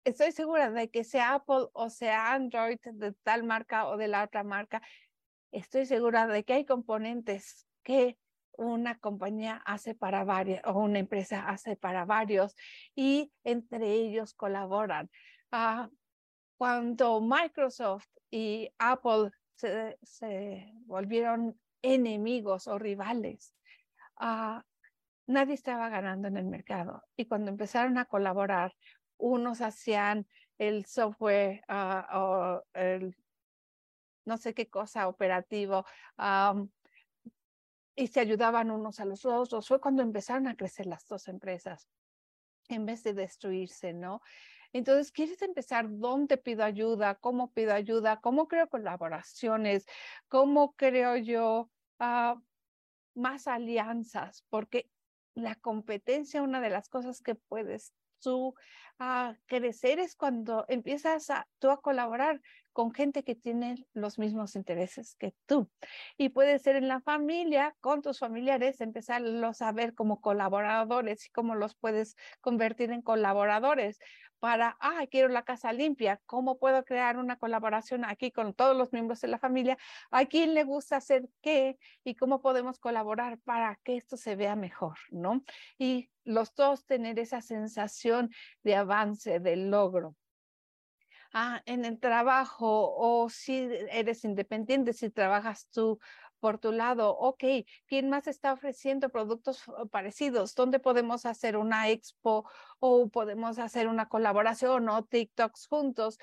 estoy 0.03 0.31
segura 0.31 0.71
de 0.71 0.89
que 0.89 1.03
sea 1.03 1.35
Apple 1.35 1.67
o 1.73 1.89
sea 1.89 2.33
Android 2.33 2.79
de 2.83 3.13
tal 3.23 3.43
marca 3.43 3.87
o 3.87 3.97
de 3.97 4.07
la 4.07 4.23
otra 4.23 4.43
marca, 4.43 4.81
estoy 5.51 5.85
segura 5.85 6.27
de 6.27 6.43
que 6.43 6.53
hay 6.53 6.65
componentes 6.65 7.67
que 7.83 8.17
una 8.57 8.97
compañía 8.99 9.61
hace 9.65 9.95
para 9.95 10.23
varios 10.23 10.61
o 10.65 10.73
una 10.73 10.99
empresa 10.99 11.47
hace 11.47 11.75
para 11.75 12.05
varios 12.05 12.55
y 12.95 13.31
entre 13.43 13.91
ellos 13.93 14.33
colaboran. 14.33 15.09
Ah, 15.55 15.87
cuando 16.57 17.21
Microsoft 17.21 18.07
y 18.31 18.73
Apple 18.79 19.29
se, 19.53 20.73
volvieron 20.87 21.59
enemigos 21.83 22.67
o 22.67 22.79
rivales, 22.79 23.53
Ah, 24.17 24.65
nadie 25.27 25.53
estaba 25.53 25.89
ganando 25.89 26.27
en 26.27 26.37
el 26.37 26.45
mercado. 26.45 27.03
Y 27.15 27.25
cuando 27.25 27.51
empezaron 27.51 27.99
a 27.99 28.05
colaborar, 28.05 28.73
unos 29.17 29.61
hacían 29.61 30.27
el 30.57 30.85
software 30.85 31.63
ah, 31.67 32.07
o 32.13 32.63
el 32.73 33.15
no 34.25 34.37
sé 34.37 34.55
qué 34.55 34.69
cosa 34.69 35.07
operativo 35.07 35.85
y 37.95 38.07
se 38.07 38.19
ayudaban 38.19 38.71
unos 38.71 38.99
a 38.99 39.05
los 39.05 39.23
otros. 39.23 39.67
Fue 39.67 39.79
cuando 39.79 40.01
empezaron 40.01 40.47
a 40.47 40.55
crecer 40.55 40.87
las 40.87 41.05
dos 41.05 41.27
empresas 41.27 41.87
en 42.69 42.85
vez 42.87 43.03
de 43.03 43.13
destruirse, 43.13 43.93
¿no? 43.93 44.21
Entonces, 44.73 45.11
¿quieres 45.11 45.41
empezar? 45.41 45.85
¿Dónde 45.89 46.37
pido 46.37 46.63
ayuda? 46.63 47.15
¿Cómo 47.15 47.51
pido 47.51 47.73
ayuda? 47.73 48.19
¿Cómo 48.19 48.47
creo 48.47 48.67
colaboraciones? 48.67 49.85
¿Cómo 50.27 50.73
creo 50.75 51.15
yo 51.15 51.69
uh, 51.99 52.41
más 53.15 53.47
alianzas, 53.47 54.45
porque 54.49 54.89
la 55.35 55.55
competencia, 55.55 56.41
una 56.41 56.61
de 56.61 56.69
las 56.69 56.89
cosas 56.89 57.21
que 57.21 57.35
puedes 57.35 57.93
tú 58.19 58.55
a 58.99 59.35
crecer 59.47 59.99
es 59.99 60.15
cuando 60.15 60.65
empiezas 60.69 61.27
tú 61.59 61.69
a 61.69 61.81
colaborar 61.81 62.41
con 62.71 62.93
gente 62.93 63.23
que 63.23 63.35
tiene 63.35 63.85
los 63.93 64.17
mismos 64.17 64.55
intereses 64.55 65.15
que 65.15 65.35
tú. 65.45 65.69
Y 66.17 66.29
puede 66.29 66.57
ser 66.59 66.75
en 66.75 66.87
la 66.87 67.01
familia, 67.01 67.75
con 67.81 68.01
tus 68.01 68.19
familiares, 68.19 68.81
empezarlos 68.81 69.61
a 69.61 69.71
ver 69.71 69.93
como 69.93 70.21
colaboradores 70.21 71.25
y 71.25 71.31
cómo 71.31 71.55
los 71.55 71.75
puedes 71.75 72.15
convertir 72.39 72.91
en 72.91 73.01
colaboradores 73.01 73.99
para, 74.43 74.75
ah, 74.81 75.07
quiero 75.09 75.29
la 75.29 75.43
casa 75.43 75.71
limpia, 75.71 76.19
¿cómo 76.25 76.59
puedo 76.59 76.83
crear 76.83 77.15
una 77.15 77.37
colaboración 77.37 78.03
aquí 78.03 78.29
con 78.29 78.53
todos 78.53 78.75
los 78.75 78.91
miembros 78.91 79.21
de 79.21 79.29
la 79.29 79.39
familia? 79.39 79.77
¿A 80.11 80.25
quién 80.25 80.53
le 80.53 80.65
gusta 80.65 80.97
hacer 80.97 81.29
qué? 81.41 81.77
¿Y 82.03 82.15
cómo 82.15 82.41
podemos 82.41 82.77
colaborar 82.77 83.39
para 83.39 83.79
que 83.85 83.95
esto 83.95 84.17
se 84.17 84.35
vea 84.35 84.57
mejor, 84.57 84.97
¿no? 85.11 85.45
Y 85.77 86.09
los 86.25 86.53
dos 86.55 86.85
tener 86.85 87.19
esa 87.19 87.39
sensación 87.39 88.31
de 88.63 88.75
avance, 88.75 89.39
de 89.39 89.55
logro. 89.55 90.17
Ah, 91.31 91.61
en 91.65 91.85
el 91.85 92.01
trabajo 92.01 92.93
o 92.97 93.29
si 93.29 93.69
eres 93.91 94.25
independiente, 94.25 94.91
si 94.91 95.09
trabajas 95.09 95.69
tú 95.71 95.99
por 96.43 96.57
tu 96.57 96.73
lado, 96.73 97.17
ok, 97.17 97.41
¿quién 97.87 98.09
más 98.09 98.27
está 98.27 98.51
ofreciendo 98.51 99.07
productos 99.07 99.63
parecidos? 99.91 100.55
¿Dónde 100.55 100.77
podemos 100.77 101.25
hacer 101.25 101.55
una 101.55 101.87
expo 101.87 102.45
o 102.79 103.07
podemos 103.07 103.59
hacer 103.59 103.87
una 103.87 104.09
colaboración 104.09 104.89
o 104.89 105.05
TikToks 105.05 105.67
juntos 105.67 106.19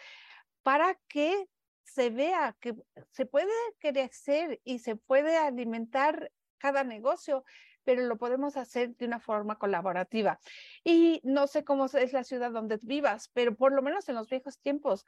para 0.62 1.00
que 1.08 1.48
se 1.84 2.10
vea 2.10 2.54
que 2.60 2.74
se 3.12 3.24
puede 3.24 3.50
crecer 3.78 4.60
y 4.62 4.80
se 4.80 4.94
puede 4.94 5.38
alimentar 5.38 6.30
cada 6.58 6.84
negocio 6.84 7.42
pero 7.90 8.06
lo 8.06 8.18
podemos 8.18 8.56
hacer 8.56 8.94
de 8.94 9.04
una 9.04 9.18
forma 9.18 9.58
colaborativa. 9.58 10.38
Y 10.84 11.20
no 11.24 11.48
sé 11.48 11.64
cómo 11.64 11.86
es 11.86 12.12
la 12.12 12.22
ciudad 12.22 12.52
donde 12.52 12.78
vivas, 12.82 13.30
pero 13.34 13.56
por 13.56 13.72
lo 13.72 13.82
menos 13.82 14.08
en 14.08 14.14
los 14.14 14.28
viejos 14.28 14.60
tiempos, 14.60 15.04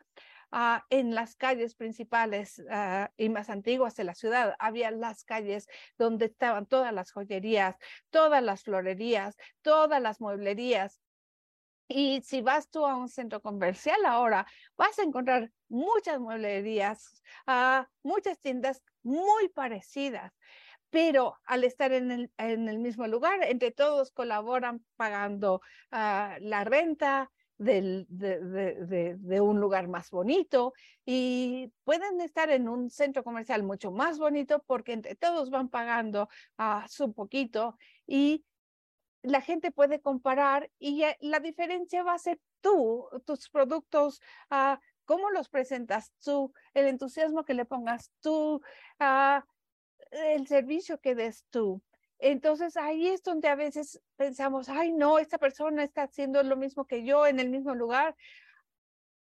ah, 0.51 0.85
en 0.90 1.14
las 1.14 1.37
calles 1.37 1.77
principales 1.77 2.61
ah, 2.68 3.12
y 3.16 3.29
más 3.29 3.51
antiguas 3.51 3.95
de 3.95 4.03
la 4.03 4.16
ciudad, 4.16 4.57
había 4.59 4.90
las 4.90 5.23
calles 5.23 5.68
donde 5.97 6.25
estaban 6.25 6.66
todas 6.66 6.92
las 6.92 7.12
joyerías, 7.12 7.77
todas 8.11 8.42
las 8.42 8.64
florerías, 8.64 9.37
todas 9.62 10.03
las 10.03 10.21
mueblerías. 10.21 11.01
Y 11.87 12.21
si 12.23 12.42
vas 12.42 12.68
tú 12.68 12.85
a 12.85 12.97
un 12.97 13.09
centro 13.09 13.40
comercial 13.40 14.05
ahora, 14.05 14.45
vas 14.77 14.99
a 14.99 15.05
encontrar 15.05 15.53
muchas 15.68 16.18
mueblerías, 16.18 17.23
uh, 17.47 17.85
muchas 18.03 18.40
tiendas 18.40 18.83
muy 19.05 19.51
parecidas 19.51 20.33
pero 20.92 21.38
al 21.46 21.64
estar 21.64 21.90
en 21.90 22.31
el, 22.37 22.78
mismo 22.78 23.07
lugar, 23.07 23.42
entre 23.44 23.70
todos 23.70 24.11
colaboran 24.11 24.85
pagando 24.96 25.62
ah, 25.90 26.37
la 26.40 26.64
renta, 26.64 27.31
de, 27.57 29.40
un 29.40 29.61
lugar 29.61 29.88
más 29.88 30.11
bonito 30.11 30.74
y 31.07 31.72
pueden 31.85 32.20
estar 32.20 32.50
en 32.50 32.68
un 32.68 32.90
centro 32.90 33.22
comercial 33.22 33.62
mucho 33.62 33.92
más 33.92 34.18
bonito 34.18 34.64
porque 34.66 34.92
entre 34.92 35.14
todos 35.14 35.48
van 35.50 35.68
pagando 35.68 36.28
a 36.59 36.87
su 36.88 37.12
poquito 37.12 37.78
y 38.05 38.44
la 39.22 39.40
gente 39.40 39.70
puede 39.70 40.00
comparar 40.00 40.70
y 40.81 41.05
la 41.20 41.38
diferencia 41.38 42.02
va 42.02 42.14
a 42.14 42.18
ser 42.18 42.40
tú, 42.61 43.07
tus 43.24 43.48
productos, 43.48 44.20
uh, 44.50 44.76
cómo 45.05 45.31
los 45.31 45.48
presentas 45.48 46.12
tú, 46.24 46.52
el 46.74 46.87
entusiasmo 46.87 47.44
que 47.44 47.55
le 47.55 47.64
pongas 47.64 48.11
tú, 48.20 48.61
el 50.12 50.46
servicio 50.46 51.01
que 51.01 51.14
des 51.14 51.44
tú. 51.51 51.83
Entonces 52.18 52.77
ahí 52.77 53.09
es 53.09 53.22
donde 53.22 53.48
a 53.48 53.57
veces 53.57 54.01
pensamos, 54.16 54.68
ay 54.68 54.92
no, 54.92 55.18
esta 55.18 55.38
persona 55.38 55.83
está 55.83 56.05
haciendo 56.05 56.42
lo 56.42 56.57
mismo 56.57 56.87
que 56.87 57.05
yo 57.05 57.27
en 57.27 57.40
el 57.40 57.51
mismo 57.51 57.75
lugar. 57.75 58.16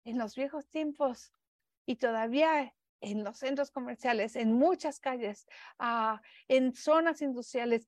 En 0.03 0.17
los 0.17 0.35
viejos 0.35 0.67
tiempos 0.69 1.33
y 1.85 1.95
todavía 1.95 2.73
en 3.01 3.23
los 3.23 3.39
centros 3.39 3.71
comerciales, 3.71 4.35
en 4.35 4.53
muchas 4.53 4.99
calles, 4.99 5.47
ah, 5.79 6.21
en 6.47 6.73
zonas 6.73 7.21
industriales, 7.21 7.87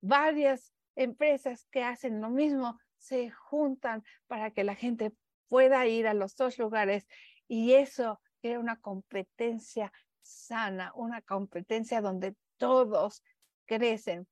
varias 0.00 0.72
empresas 0.94 1.66
que 1.70 1.82
hacen 1.82 2.20
lo 2.20 2.30
mismo 2.30 2.78
se 2.98 3.30
juntan 3.30 4.04
para 4.28 4.52
que 4.52 4.62
la 4.62 4.76
gente 4.76 5.12
pueda 5.48 5.86
ir 5.86 6.06
a 6.06 6.14
los 6.14 6.36
dos 6.36 6.58
lugares 6.58 7.08
y 7.48 7.72
eso 7.72 8.20
crea 8.40 8.60
una 8.60 8.80
competencia 8.80 9.92
sana, 10.22 10.92
una 10.94 11.22
competencia 11.22 12.00
donde 12.00 12.34
todos 12.56 13.22
crecen. 13.66 14.26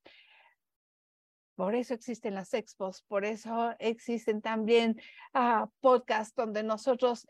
Por 1.57 1.75
eso 1.75 1.93
existen 1.95 2.35
las 2.35 2.55
expos, 2.55 3.03
por 3.03 3.25
eso 3.25 3.75
existen 3.79 4.41
también 4.41 4.99
uh, 5.35 5.67
podcasts 5.81 6.35
donde 6.35 6.63
nosotros, 6.63 7.27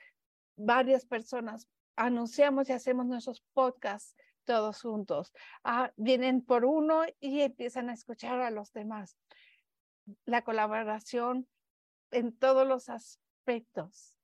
varias 0.56 1.04
personas, 1.04 1.66
anunciamos 1.96 2.68
y 2.68 2.72
hacemos 2.72 3.06
nuestros 3.06 3.42
podcasts 3.52 4.14
todos 4.44 4.82
juntos. 4.82 5.32
Uh, 5.64 5.88
vienen 5.96 6.42
por 6.42 6.64
uno 6.64 7.02
y 7.18 7.40
empiezan 7.40 7.90
a 7.90 7.94
escuchar 7.94 8.40
a 8.40 8.50
los 8.50 8.72
demás. 8.72 9.16
La 10.24 10.42
colaboración 10.42 11.48
en 12.10 12.36
todos 12.36 12.66
los 12.66 12.88
aspectos 12.88 14.16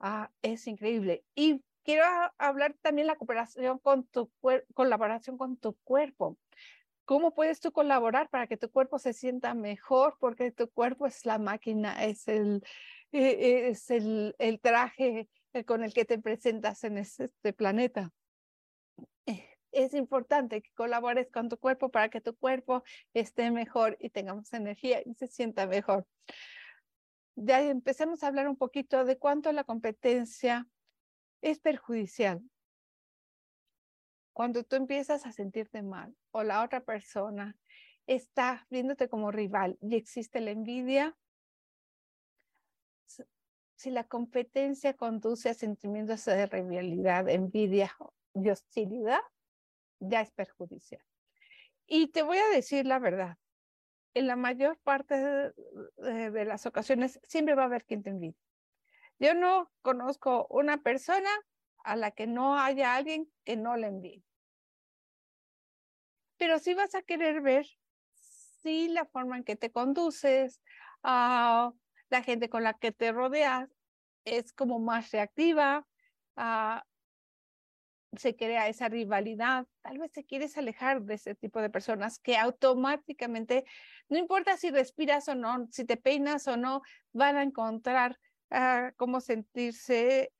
uh, 0.00 0.26
es 0.42 0.66
increíble. 0.66 1.24
Y 1.34 1.62
quiero 1.82 2.04
hablar 2.38 2.74
también 2.80 3.06
la 3.06 3.16
cooperación 3.16 3.78
con 3.78 4.04
tu 4.06 4.30
colaboración 4.74 5.38
con 5.38 5.56
tu 5.56 5.74
cuerpo. 5.84 6.38
¿Cómo 7.04 7.34
puedes 7.34 7.60
tú 7.60 7.72
colaborar 7.72 8.28
para 8.30 8.46
que 8.46 8.56
tu 8.56 8.70
cuerpo 8.70 8.98
se 8.98 9.12
sienta 9.12 9.54
mejor? 9.54 10.16
Porque 10.20 10.52
tu 10.52 10.70
cuerpo 10.70 11.06
es 11.06 11.26
la 11.26 11.38
máquina, 11.38 12.04
es 12.04 12.28
el, 12.28 12.62
e, 13.10 13.68
es 13.68 13.90
el, 13.90 14.34
el 14.38 14.60
traje 14.60 15.28
con 15.66 15.82
el 15.84 15.92
que 15.92 16.04
te 16.04 16.18
presentas 16.18 16.84
en 16.84 16.98
este 16.98 17.52
planeta. 17.52 18.12
Eh, 19.26 19.44
es 19.72 19.94
importante 19.94 20.62
que 20.62 20.70
colabores 20.74 21.30
con 21.30 21.48
tu 21.48 21.58
cuerpo 21.58 21.90
para 21.90 22.08
que 22.08 22.20
tu 22.20 22.36
cuerpo 22.36 22.84
esté 23.14 23.50
mejor 23.50 23.96
y 24.00 24.10
tengamos 24.10 24.52
energía 24.52 25.02
y 25.04 25.14
se 25.14 25.26
sienta 25.26 25.66
mejor. 25.66 26.06
Ya 27.34 27.62
empecemos 27.62 28.22
a 28.22 28.28
hablar 28.28 28.48
un 28.48 28.56
poquito 28.56 29.04
de 29.04 29.18
cuánto 29.18 29.50
la 29.52 29.64
competencia 29.64 30.68
es 31.42 31.58
perjudicial 31.60 32.42
cuando 34.32 34.64
tú 34.64 34.76
empiezas 34.76 35.26
a 35.26 35.32
sentirte 35.32 35.82
mal 35.82 36.14
o 36.30 36.42
la 36.42 36.64
otra 36.64 36.80
persona 36.80 37.56
está 38.06 38.66
viéndote 38.70 39.08
como 39.08 39.30
rival 39.30 39.78
y 39.80 39.96
existe 39.96 40.40
la 40.40 40.50
envidia, 40.50 41.16
si 43.76 43.90
la 43.90 44.04
competencia 44.04 44.94
conduce 44.94 45.50
a 45.50 45.54
sentimientos 45.54 46.24
de 46.24 46.46
rivalidad, 46.46 47.28
envidia 47.28 47.92
y 48.34 48.48
hostilidad, 48.48 49.20
ya 49.98 50.20
es 50.20 50.30
perjudicial. 50.30 51.02
Y 51.86 52.08
te 52.08 52.22
voy 52.22 52.38
a 52.38 52.48
decir 52.54 52.86
la 52.86 52.98
verdad, 52.98 53.36
en 54.14 54.26
la 54.26 54.36
mayor 54.36 54.78
parte 54.78 55.14
de, 55.16 56.44
las 56.44 56.64
ocasiones 56.66 57.20
siempre 57.24 57.54
va 57.54 57.62
a 57.62 57.66
haber 57.66 57.84
quien 57.84 58.02
te 58.02 58.10
envidia. 58.10 58.38
Yo 59.22 59.34
no 59.34 59.70
conozco 59.82 60.48
una 60.50 60.82
persona 60.82 61.30
a 61.84 61.94
la 61.94 62.10
que 62.10 62.26
no 62.26 62.58
haya 62.58 62.96
alguien 62.96 63.32
que 63.44 63.56
no 63.56 63.76
le 63.76 63.86
envíe. 63.86 64.24
Pero 66.38 66.58
sí 66.58 66.74
vas 66.74 66.96
a 66.96 67.02
querer 67.02 67.40
ver 67.40 67.64
si 68.16 68.88
la 68.88 69.04
forma 69.04 69.36
en 69.36 69.44
que 69.44 69.54
te 69.54 69.70
conduces, 69.70 70.60
uh, 71.04 71.70
la 72.10 72.22
gente 72.24 72.48
con 72.48 72.64
la 72.64 72.74
que 72.74 72.90
te 72.90 73.12
rodeas 73.12 73.70
es 74.24 74.52
como 74.52 74.80
más 74.80 75.12
reactiva, 75.12 75.86
uh, 76.36 76.80
se 78.16 78.34
crea 78.34 78.66
esa 78.66 78.88
rivalidad, 78.88 79.68
tal 79.82 79.98
vez 80.00 80.10
te 80.10 80.24
quieres 80.24 80.58
alejar 80.58 81.00
de 81.02 81.14
ese 81.14 81.36
tipo 81.36 81.60
de 81.60 81.70
personas 81.70 82.18
que 82.18 82.36
automáticamente, 82.36 83.64
no 84.08 84.18
importa 84.18 84.56
si 84.56 84.72
respiras 84.72 85.28
o 85.28 85.36
no, 85.36 85.68
si 85.70 85.84
te 85.84 85.96
peinas 85.96 86.48
o 86.48 86.56
no, 86.56 86.82
van 87.12 87.36
a 87.36 87.44
encontrar 87.44 88.18
uh, 88.52 88.92
cómo 88.96 89.20
sentirse 89.20 90.30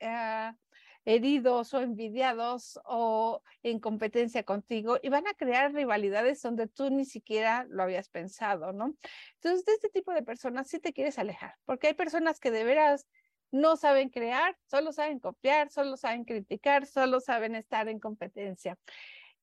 heridos 1.05 1.75
o 1.75 1.81
envidiados 1.81 2.79
o 2.85 3.43
en 3.63 3.81
competencia 3.81 4.45
contigo 4.45 4.99
y 5.03 5.09
van 5.09 5.27
a 5.27 5.35
crear 5.35 5.73
rivalidades 5.73 6.41
donde 6.43 6.69
tú 6.69 6.91
ni 6.91 7.05
siquiera 7.05 7.67
lo 7.69 7.83
habías 7.83 8.09
pensado, 8.09 8.73
¿no? 8.73 8.95
Entonces, 9.35 9.65
de 9.65 9.73
este 9.73 9.89
tipo 9.89 10.13
de 10.13 10.23
personas 10.23 10.69
sí 10.69 10.79
te 10.79 10.93
quieres 10.93 11.19
alejar, 11.19 11.57
porque 11.65 11.89
hay 11.89 11.95
personas 11.95 12.39
que 12.39 12.51
de 12.51 12.65
veras 12.65 13.07
no 13.51 13.77
saben 13.77 14.09
crear, 14.09 14.57
solo 14.65 14.93
saben 14.93 15.19
copiar, 15.19 15.71
solo 15.71 15.97
saben 15.97 16.25
criticar, 16.25 16.87
solo 16.87 17.21
saben 17.21 17.55
estar 17.55 17.89
en 17.89 17.99
competencia. 17.99 18.79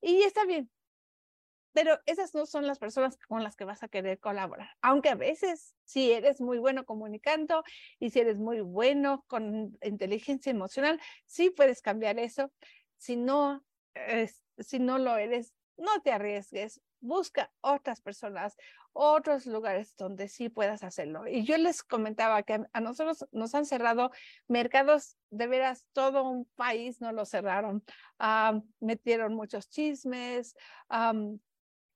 Y 0.01 0.23
está 0.23 0.45
bien, 0.45 0.71
pero 1.73 1.99
esas 2.05 2.33
no 2.33 2.45
son 2.45 2.67
las 2.67 2.79
personas 2.79 3.17
con 3.17 3.43
las 3.43 3.55
que 3.55 3.65
vas 3.65 3.83
a 3.83 3.87
querer 3.87 4.19
colaborar. 4.19 4.69
Aunque 4.81 5.09
a 5.09 5.15
veces, 5.15 5.75
si 5.83 6.11
eres 6.11 6.41
muy 6.41 6.57
bueno 6.57 6.85
comunicando 6.85 7.63
y 7.99 8.09
si 8.09 8.19
eres 8.19 8.39
muy 8.39 8.61
bueno 8.61 9.23
con 9.27 9.77
inteligencia 9.81 10.51
emocional, 10.51 10.99
sí 11.25 11.49
puedes 11.49 11.81
cambiar 11.81 12.19
eso. 12.19 12.51
Si 12.97 13.15
no, 13.15 13.63
si 14.57 14.79
no 14.79 14.97
lo 14.97 15.17
eres, 15.17 15.53
no 15.77 16.01
te 16.01 16.11
arriesgues. 16.11 16.81
Busca 17.01 17.49
otras 17.61 18.01
personas, 18.01 18.57
otros 18.91 19.45
lugares 19.45 19.95
donde 19.95 20.27
sí 20.27 20.49
puedas 20.49 20.83
hacerlo. 20.83 21.25
Y 21.27 21.45
yo 21.45 21.57
les 21.57 21.81
comentaba 21.81 22.43
que 22.43 22.65
a 22.73 22.81
nosotros 22.81 23.25
nos 23.31 23.55
han 23.55 23.65
cerrado 23.65 24.11
mercados, 24.49 25.15
de 25.29 25.47
veras, 25.47 25.85
todo 25.93 26.27
un 26.27 26.45
país 26.55 26.99
no 26.99 27.13
lo 27.13 27.25
cerraron. 27.25 27.83
metieron 28.81 29.33
muchos 29.33 29.69
chismes, 29.69 30.55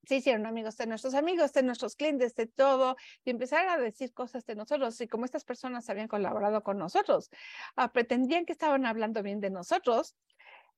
se 0.05 0.15
hicieron 0.15 0.45
amigos 0.45 0.77
de 0.77 0.87
nuestros 0.87 1.13
amigos, 1.13 1.53
de 1.53 1.63
nuestros 1.63 1.95
clientes, 1.95 2.35
de 2.35 2.47
todo, 2.47 2.95
y 3.23 3.29
empezaron 3.31 3.69
a 3.69 3.77
decir 3.77 4.13
cosas 4.13 4.45
de 4.45 4.55
nosotros. 4.55 4.99
Y 5.01 5.07
como 5.07 5.25
estas 5.25 5.45
personas 5.45 5.89
habían 5.89 6.07
colaborado 6.07 6.63
con 6.63 6.77
nosotros, 6.77 7.29
ah, 7.75 7.91
pretendían 7.91 8.45
que 8.45 8.53
estaban 8.53 8.85
hablando 8.85 9.23
bien 9.23 9.39
de 9.39 9.49
nosotros, 9.49 10.15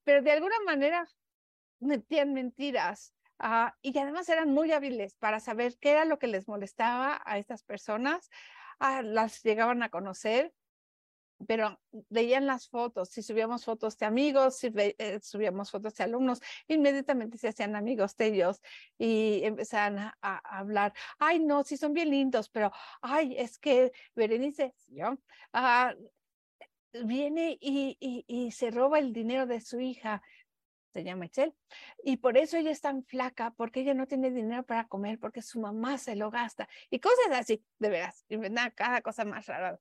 pero 0.04 0.22
de 0.22 0.32
alguna 0.32 0.60
manera 0.66 1.08
metían 1.80 2.34
mentiras. 2.34 3.14
Ah, 3.40 3.76
y 3.82 3.98
además 3.98 4.30
eran 4.30 4.52
muy 4.52 4.72
hábiles 4.72 5.16
para 5.16 5.40
saber 5.40 5.78
qué 5.80 5.92
era 5.92 6.06
lo 6.06 6.20
que 6.20 6.28
les 6.28 6.48
molestaba 6.48 7.22
a 7.26 7.38
estas 7.38 7.64
personas. 7.64 8.30
Ah, 8.80 9.02
las 9.02 9.44
llegaban 9.44 9.84
a 9.84 9.90
conocer 9.90 10.54
pero 11.48 11.80
veían 12.10 12.46
las 12.46 12.68
fotos, 12.70 13.10
si 13.10 13.22
subíamos 13.22 13.66
fotos 13.66 13.98
de 13.98 14.06
amigos, 14.06 14.58
si 14.58 14.72
eh, 14.76 15.20
subíamos 15.22 15.72
fotos 15.72 15.96
de 15.96 16.04
alumnos, 16.04 16.40
inmediatamente 16.68 17.38
se 17.38 17.50
hacían 17.50 17.76
amigos 17.76 18.16
de 18.16 18.28
ellos 18.28 18.62
y 18.98 19.42
empezaban 19.44 20.00
a, 20.00 20.14
hablar, 20.44 20.94
ay, 21.20 21.40
no, 21.40 21.64
sí 21.64 21.78
son 21.78 21.94
bien 21.94 22.10
lindos, 22.10 22.50
pero, 22.50 22.72
ay, 23.02 23.36
es 23.38 23.60
que 23.60 23.92
Berenice, 24.16 24.74
yo, 24.88 25.18
ah, 25.54 25.94
viene 27.04 27.58
y, 27.60 27.98
y, 28.00 28.24
y, 28.28 28.52
se 28.52 28.72
roba 28.72 29.00
el 29.00 29.12
dinero 29.12 29.46
de 29.46 29.60
su 29.60 29.80
hija, 29.80 30.22
se 30.94 31.04
llama 31.04 31.26
Excel, 31.26 31.54
y 32.04 32.18
por 32.18 32.38
eso 32.38 32.56
ella 32.56 32.72
es 32.72 32.80
tan 32.80 33.04
flaca, 33.04 33.54
porque 33.58 33.82
ella 33.82 33.94
no 33.94 34.08
tiene 34.08 34.32
dinero 34.32 34.64
para 34.64 34.88
comer, 34.88 35.20
porque 35.20 35.42
su 35.42 35.60
mamá 35.60 35.98
se 35.98 36.16
lo 36.16 36.32
gasta, 36.32 36.70
y 36.90 37.00
cosas 37.00 37.28
así, 37.32 37.62
de 37.80 37.90
veras, 37.90 38.24
y 38.30 38.38
cada 38.76 39.02
cosa 39.02 39.26
más 39.26 39.46
rara. 39.48 39.78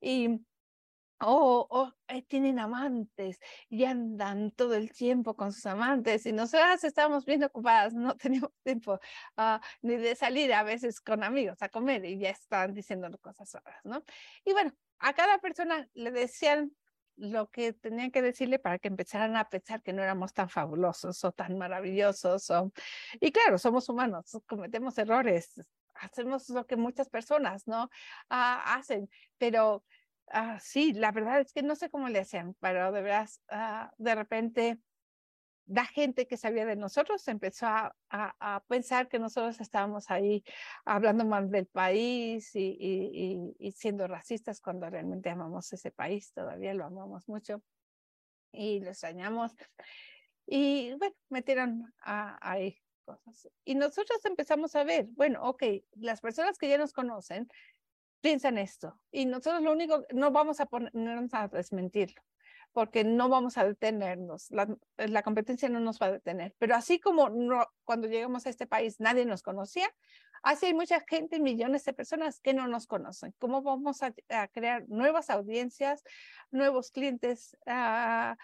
Y 0.00 0.40
o 1.20 1.66
oh, 1.68 1.68
oh, 1.70 1.92
tienen 2.28 2.58
amantes 2.58 3.40
y 3.68 3.84
andan 3.84 4.52
todo 4.52 4.74
el 4.74 4.92
tiempo 4.92 5.34
con 5.34 5.52
sus 5.52 5.66
amantes 5.66 6.26
y 6.26 6.32
nosotras 6.32 6.84
estamos 6.84 7.24
bien 7.24 7.44
ocupadas, 7.44 7.94
no 7.94 8.16
tenemos 8.16 8.50
tiempo 8.62 9.00
uh, 9.36 9.58
ni 9.82 9.96
de 9.96 10.14
salir 10.14 10.52
a 10.52 10.62
veces 10.62 11.00
con 11.00 11.24
amigos 11.24 11.60
a 11.62 11.68
comer 11.68 12.04
y 12.04 12.18
ya 12.18 12.30
están 12.30 12.72
diciendo 12.72 13.08
cosas 13.18 13.52
raras, 13.52 13.84
¿no? 13.84 14.04
Y 14.44 14.52
bueno, 14.52 14.72
a 14.98 15.12
cada 15.12 15.38
persona 15.38 15.88
le 15.94 16.10
decían 16.10 16.72
lo 17.16 17.50
que 17.50 17.72
tenían 17.72 18.12
que 18.12 18.22
decirle 18.22 18.60
para 18.60 18.78
que 18.78 18.88
empezaran 18.88 19.36
a 19.36 19.48
pensar 19.48 19.82
que 19.82 19.92
no 19.92 20.02
éramos 20.02 20.32
tan 20.32 20.48
fabulosos 20.48 21.24
o 21.24 21.32
tan 21.32 21.58
maravillosos. 21.58 22.48
O... 22.50 22.72
Y 23.20 23.32
claro, 23.32 23.58
somos 23.58 23.88
humanos, 23.88 24.38
cometemos 24.46 24.96
errores, 24.98 25.60
hacemos 25.94 26.48
lo 26.50 26.64
que 26.66 26.76
muchas 26.76 27.08
personas 27.08 27.66
no 27.66 27.84
uh, 27.84 27.88
hacen, 28.30 29.10
pero 29.36 29.84
ah, 30.32 30.58
sí, 30.60 30.92
la 30.92 31.12
verdad 31.12 31.40
es 31.40 31.52
que 31.52 31.62
no 31.62 31.76
sé 31.76 31.90
cómo 31.90 32.08
le 32.08 32.20
hacían, 32.20 32.54
pero 32.60 32.92
de 32.92 33.26
ah, 33.50 33.92
de 33.98 34.14
repente 34.14 34.78
la 35.68 35.84
gente 35.84 36.26
que 36.26 36.36
sabía 36.36 36.64
de 36.64 36.76
nosotros 36.76 37.26
empezó 37.28 37.66
a, 37.66 37.94
a, 38.10 38.64
pensar 38.68 39.08
que 39.08 39.18
nosotros 39.18 39.60
estábamos 39.60 40.10
ahí 40.10 40.42
hablando 40.86 41.24
mal 41.26 41.50
del 41.50 41.66
país 41.66 42.54
y, 42.56 42.76
y, 42.80 43.54
y, 43.58 43.72
siendo 43.72 44.06
racistas 44.06 44.60
cuando 44.60 44.88
realmente 44.88 45.28
amamos 45.28 45.70
ese 45.72 45.90
país, 45.90 46.32
todavía 46.32 46.72
lo 46.72 46.86
amamos 46.86 47.28
mucho 47.28 47.62
y 48.50 48.80
lo 48.80 48.90
extrañamos. 48.90 49.52
Y 50.46 50.94
bueno, 50.94 51.14
metieron 51.28 51.92
ahí 52.00 52.78
cosas. 53.04 53.48
Y 53.64 53.74
nosotros 53.74 54.24
empezamos 54.24 54.74
a 54.74 54.84
ver, 54.84 55.06
bueno, 55.10 55.42
ok, 55.42 55.62
las 55.96 56.22
personas 56.22 56.56
que 56.56 56.68
ya 56.68 56.78
nos 56.78 56.94
conocen 56.94 57.46
piensan 58.20 58.58
esto 58.58 58.98
y 59.10 59.26
nosotros 59.26 59.62
lo 59.62 59.72
único, 59.72 60.04
no 60.12 60.30
vamos 60.30 60.60
a 60.60 60.66
ponernos 60.66 61.32
a 61.34 61.48
desmentirlo 61.48 62.22
porque 62.72 63.02
no 63.04 63.28
vamos 63.28 63.58
a 63.58 63.64
detenernos, 63.64 64.50
la, 64.50 64.68
la, 64.96 65.22
competencia 65.22 65.68
no 65.68 65.80
nos 65.80 66.00
va 66.00 66.06
a 66.06 66.12
detener. 66.12 66.54
Pero 66.58 66.76
así 66.76 67.00
como 67.00 67.28
no, 67.28 67.66
cuando 67.84 68.06
llegamos 68.06 68.46
a 68.46 68.50
este 68.50 68.66
país 68.66 69.00
nadie 69.00 69.24
nos 69.24 69.42
conocía, 69.42 69.88
así 70.42 70.66
hay 70.66 70.74
mucha 70.74 71.02
gente, 71.08 71.40
millones 71.40 71.84
de 71.84 71.92
personas 71.92 72.40
que 72.40 72.54
no 72.54 72.68
nos 72.68 72.86
conocen. 72.86 73.34
¿Cómo 73.38 73.62
vamos 73.62 74.02
a, 74.02 74.14
a 74.28 74.48
crear 74.48 74.88
nuevas 74.88 75.30
audiencias, 75.30 76.04
nuevos 76.50 76.90
clientes, 76.90 77.56
uh, 77.66 78.34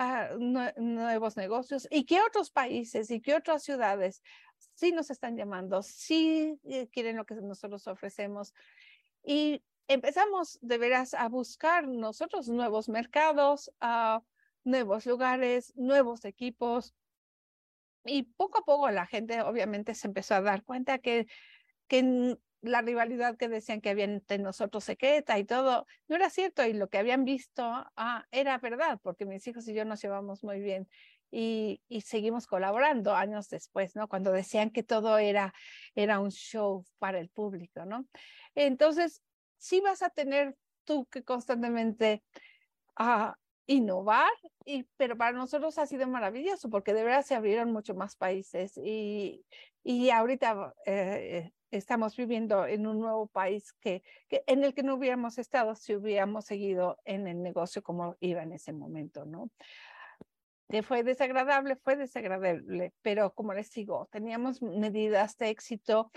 uh, 0.00 0.80
nuevos 0.80 1.36
negocios? 1.36 1.88
¿Y 1.90 2.04
qué 2.04 2.20
otros 2.20 2.50
países 2.50 3.10
y 3.10 3.20
qué 3.20 3.34
otras 3.34 3.62
ciudades 3.62 4.22
sí 4.74 4.92
nos 4.92 5.10
están 5.10 5.36
llamando, 5.36 5.82
sí 5.82 6.58
eh, 6.64 6.88
quieren 6.92 7.16
lo 7.16 7.24
que 7.24 7.34
nosotros 7.36 7.86
ofrecemos? 7.86 8.54
Y 9.24 9.62
empezamos 9.88 10.58
de 10.62 10.78
veras 10.78 11.14
a 11.14 11.28
buscar 11.28 11.86
nosotros 11.88 12.48
nuevos 12.48 12.88
mercados, 12.88 13.72
a 13.80 14.22
nuevos 14.64 15.06
lugares, 15.06 15.72
nuevos 15.76 16.24
equipos. 16.24 16.94
Y 18.04 18.22
poco 18.22 18.60
a 18.60 18.64
poco 18.64 18.90
la 18.90 19.06
gente 19.06 19.42
obviamente 19.42 19.94
se 19.94 20.06
empezó 20.06 20.34
a 20.34 20.40
dar 20.40 20.64
cuenta 20.64 20.98
que, 20.98 21.26
que 21.86 22.38
la 22.62 22.82
rivalidad 22.82 23.36
que 23.36 23.48
decían 23.48 23.80
que 23.80 23.90
había 23.90 24.04
entre 24.04 24.38
nosotros 24.38 24.84
secreta 24.84 25.38
y 25.38 25.44
todo, 25.44 25.86
no 26.08 26.16
era 26.16 26.30
cierto 26.30 26.64
y 26.64 26.72
lo 26.72 26.88
que 26.88 26.98
habían 26.98 27.24
visto 27.24 27.62
ah, 27.64 28.26
era 28.30 28.58
verdad, 28.58 28.98
porque 29.02 29.26
mis 29.26 29.46
hijos 29.46 29.66
y 29.68 29.74
yo 29.74 29.84
nos 29.84 30.02
llevamos 30.02 30.44
muy 30.44 30.60
bien 30.60 30.88
y, 31.30 31.80
y, 31.88 32.00
seguimos 32.02 32.46
colaborando 32.46 33.14
años 33.14 33.48
después, 33.48 33.94
¿no? 33.96 34.08
Cuando 34.08 34.32
decían 34.32 34.70
que 34.70 34.82
todo 34.82 35.18
era, 35.18 35.54
era 35.94 36.20
un 36.20 36.30
show 36.30 36.84
para 36.98 37.18
el 37.20 37.28
público, 37.28 37.84
¿no? 37.84 38.06
Entonces, 38.54 39.22
sí 39.58 39.80
vas 39.80 40.02
a 40.02 40.10
tener 40.10 40.56
tú 40.84 41.06
que 41.06 41.22
constantemente 41.22 42.24
uh, 42.98 43.32
innovar, 43.66 44.32
y, 44.64 44.84
pero 44.96 45.16
para 45.16 45.32
nosotros 45.32 45.78
ha 45.78 45.86
sido 45.86 46.08
maravilloso 46.08 46.68
porque 46.68 46.92
de 46.92 47.04
verdad 47.04 47.22
se 47.22 47.36
abrieron 47.36 47.72
mucho 47.72 47.94
más 47.94 48.16
países 48.16 48.76
y, 48.76 49.44
y 49.84 50.10
ahorita 50.10 50.74
eh, 50.86 51.52
estamos 51.70 52.16
viviendo 52.16 52.66
en 52.66 52.86
un 52.86 52.98
nuevo 52.98 53.28
país 53.28 53.72
que, 53.74 54.02
que, 54.28 54.42
en 54.46 54.64
el 54.64 54.74
que 54.74 54.82
no 54.82 54.96
hubiéramos 54.96 55.38
estado 55.38 55.74
si 55.76 55.94
hubiéramos 55.94 56.46
seguido 56.46 56.98
en 57.04 57.28
el 57.28 57.42
negocio 57.42 57.82
como 57.82 58.16
iba 58.20 58.42
en 58.42 58.52
ese 58.52 58.72
momento, 58.72 59.24
¿no? 59.24 59.50
Fue 60.82 61.02
desagradable, 61.02 61.76
fue 61.76 61.96
desagradable, 61.96 62.92
pero 63.02 63.34
como 63.34 63.54
les 63.54 63.70
digo, 63.72 64.08
teníamos 64.12 64.62
medidas 64.62 65.36
de 65.36 65.50
éxito 65.50 66.10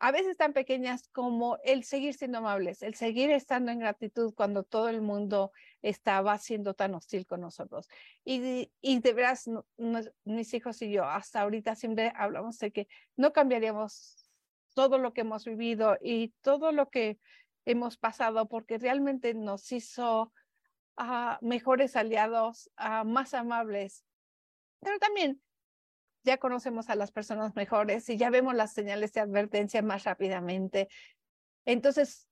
a 0.00 0.12
veces 0.12 0.36
tan 0.36 0.52
pequeñas 0.52 1.08
como 1.08 1.58
el 1.64 1.82
seguir 1.84 2.14
siendo 2.14 2.38
amables, 2.38 2.82
el 2.82 2.94
seguir 2.94 3.30
estando 3.30 3.72
en 3.72 3.80
gratitud 3.80 4.32
cuando 4.34 4.62
todo 4.62 4.88
el 4.88 5.00
mundo 5.00 5.50
estaba 5.82 6.38
siendo 6.38 6.74
tan 6.74 6.94
hostil 6.94 7.26
con 7.26 7.40
nosotros. 7.40 7.88
Y, 8.24 8.70
y 8.80 9.00
de 9.00 9.12
veras, 9.12 9.50
mis 10.24 10.54
hijos 10.54 10.80
y 10.82 10.92
yo 10.92 11.04
hasta 11.04 11.40
ahorita 11.40 11.74
siempre 11.74 12.12
hablamos 12.14 12.58
de 12.58 12.70
que 12.70 12.88
no 13.16 13.32
cambiaríamos 13.32 14.30
todo 14.74 14.98
lo 14.98 15.12
que 15.12 15.22
hemos 15.22 15.44
vivido 15.44 15.98
y 16.00 16.28
todo 16.42 16.70
lo 16.70 16.90
que 16.90 17.18
hemos 17.64 17.96
pasado 17.96 18.48
porque 18.48 18.78
realmente 18.78 19.34
nos 19.34 19.72
hizo 19.72 20.32
a 20.98 21.38
mejores 21.40 21.96
aliados, 21.96 22.70
a 22.76 23.04
más 23.04 23.32
amables, 23.32 24.04
pero 24.80 24.98
también 24.98 25.40
ya 26.24 26.38
conocemos 26.38 26.90
a 26.90 26.96
las 26.96 27.12
personas 27.12 27.54
mejores 27.54 28.08
y 28.10 28.16
ya 28.16 28.30
vemos 28.30 28.54
las 28.54 28.72
señales 28.72 29.12
de 29.12 29.20
advertencia 29.20 29.80
más 29.80 30.04
rápidamente. 30.04 30.88
Entonces, 31.64 32.28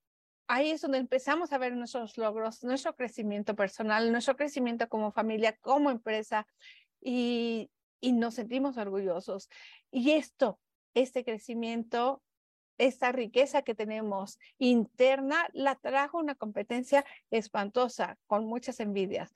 ahí 0.49 0.71
es 0.71 0.83
donde 0.83 0.99
empezamos 0.99 1.53
a 1.53 1.59
ver 1.59 1.75
nuestros 1.75 2.19
logros, 2.19 2.63
nuestro 2.65 2.95
crecimiento 2.95 3.55
personal, 3.55 4.11
nuestro 4.11 4.37
crecimiento 4.37 4.89
como 4.89 5.13
familia, 5.13 5.57
como 5.59 5.91
empresa 5.91 6.47
y, 7.01 7.71
y 8.01 8.13
nos 8.13 8.35
sentimos 8.35 8.77
orgullosos. 8.77 9.49
Y 9.91 10.13
esto, 10.13 10.61
este 10.95 11.25
crecimiento, 11.25 12.23
esta 12.79 13.13
riqueza 13.13 13.63
que 13.63 13.75
tenemos 13.75 14.39
interna, 14.59 15.49
la 15.53 15.75
trajo 15.77 16.19
una 16.19 16.35
competencia 16.35 17.05
espantosa, 17.31 18.19
con 18.27 18.47
muchas 18.47 18.81
envidias. 18.81 19.35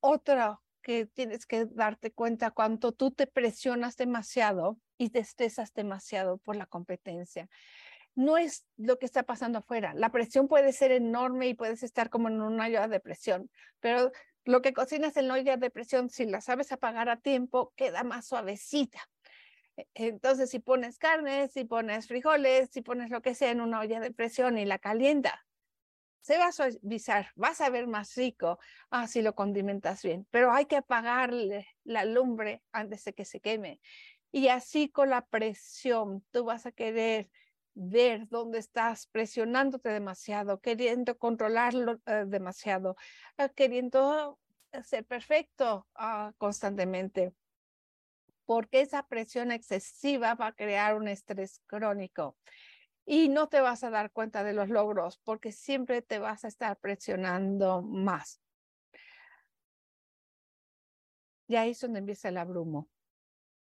Otro 0.00 0.62
que 0.82 1.06
tienes 1.06 1.46
que 1.46 1.66
darte 1.66 2.10
cuenta 2.12 2.50
cuánto 2.50 2.92
tú 2.92 3.10
te 3.10 3.26
presionas 3.26 3.96
demasiado 3.96 4.78
y 4.96 5.10
te 5.10 5.18
estresas 5.18 5.72
demasiado 5.74 6.38
por 6.38 6.56
la 6.56 6.66
competencia. 6.66 7.48
No 8.14 8.38
es 8.38 8.66
lo 8.76 8.98
que 8.98 9.06
está 9.06 9.22
pasando 9.22 9.58
afuera. 9.58 9.94
La 9.94 10.10
presión 10.10 10.48
puede 10.48 10.72
ser 10.72 10.90
enorme 10.90 11.48
y 11.48 11.54
puedes 11.54 11.82
estar 11.82 12.10
como 12.10 12.28
en 12.28 12.40
una 12.40 12.66
olla 12.66 12.88
de 12.88 13.00
presión, 13.00 13.50
pero 13.78 14.10
lo 14.44 14.62
que 14.62 14.72
cocinas 14.72 15.16
en 15.16 15.28
la 15.28 15.34
olla 15.34 15.56
de 15.56 15.70
presión, 15.70 16.08
si 16.08 16.24
la 16.24 16.40
sabes 16.40 16.72
apagar 16.72 17.08
a 17.08 17.20
tiempo, 17.20 17.72
queda 17.76 18.02
más 18.02 18.26
suavecita. 18.26 19.00
Entonces, 19.94 20.50
si 20.50 20.58
pones 20.58 20.98
carne, 20.98 21.48
si 21.48 21.64
pones 21.64 22.06
frijoles, 22.06 22.70
si 22.72 22.82
pones 22.82 23.10
lo 23.10 23.22
que 23.22 23.34
sea 23.34 23.50
en 23.50 23.60
una 23.60 23.80
olla 23.80 24.00
de 24.00 24.12
presión 24.12 24.58
y 24.58 24.64
la 24.64 24.78
calienta, 24.78 25.46
se 26.20 26.38
va 26.38 26.46
a 26.48 26.52
suavizar, 26.52 27.30
vas 27.34 27.60
a 27.60 27.70
ver 27.70 27.86
más 27.86 28.14
rico 28.14 28.58
ah, 28.90 29.06
si 29.06 29.22
lo 29.22 29.34
condimentas 29.34 30.02
bien, 30.02 30.26
pero 30.30 30.52
hay 30.52 30.66
que 30.66 30.76
apagarle 30.76 31.66
la 31.84 32.04
lumbre 32.04 32.62
antes 32.72 33.04
de 33.04 33.14
que 33.14 33.24
se 33.24 33.40
queme. 33.40 33.80
Y 34.32 34.48
así 34.48 34.88
con 34.90 35.10
la 35.10 35.26
presión, 35.26 36.24
tú 36.30 36.44
vas 36.44 36.66
a 36.66 36.72
querer 36.72 37.30
ver 37.74 38.28
dónde 38.28 38.58
estás 38.58 39.06
presionándote 39.06 39.88
demasiado, 39.88 40.60
queriendo 40.60 41.16
controlarlo 41.18 42.00
eh, 42.06 42.24
demasiado, 42.26 42.96
ah, 43.38 43.48
queriendo 43.48 44.38
ser 44.84 45.04
perfecto 45.04 45.88
ah, 45.94 46.32
constantemente, 46.38 47.32
porque 48.50 48.80
esa 48.80 49.06
presión 49.06 49.52
excesiva 49.52 50.34
va 50.34 50.48
a 50.48 50.52
crear 50.52 50.96
un 50.96 51.06
estrés 51.06 51.62
crónico 51.68 52.36
y 53.06 53.28
no 53.28 53.48
te 53.48 53.60
vas 53.60 53.84
a 53.84 53.90
dar 53.90 54.10
cuenta 54.10 54.42
de 54.42 54.52
los 54.52 54.68
logros 54.68 55.20
porque 55.22 55.52
siempre 55.52 56.02
te 56.02 56.18
vas 56.18 56.44
a 56.44 56.48
estar 56.48 56.76
presionando 56.80 57.80
más. 57.80 58.40
Y 61.46 61.54
ahí 61.54 61.70
es 61.70 61.80
donde 61.80 62.00
empieza 62.00 62.30
el 62.30 62.38
abrumo. 62.38 62.88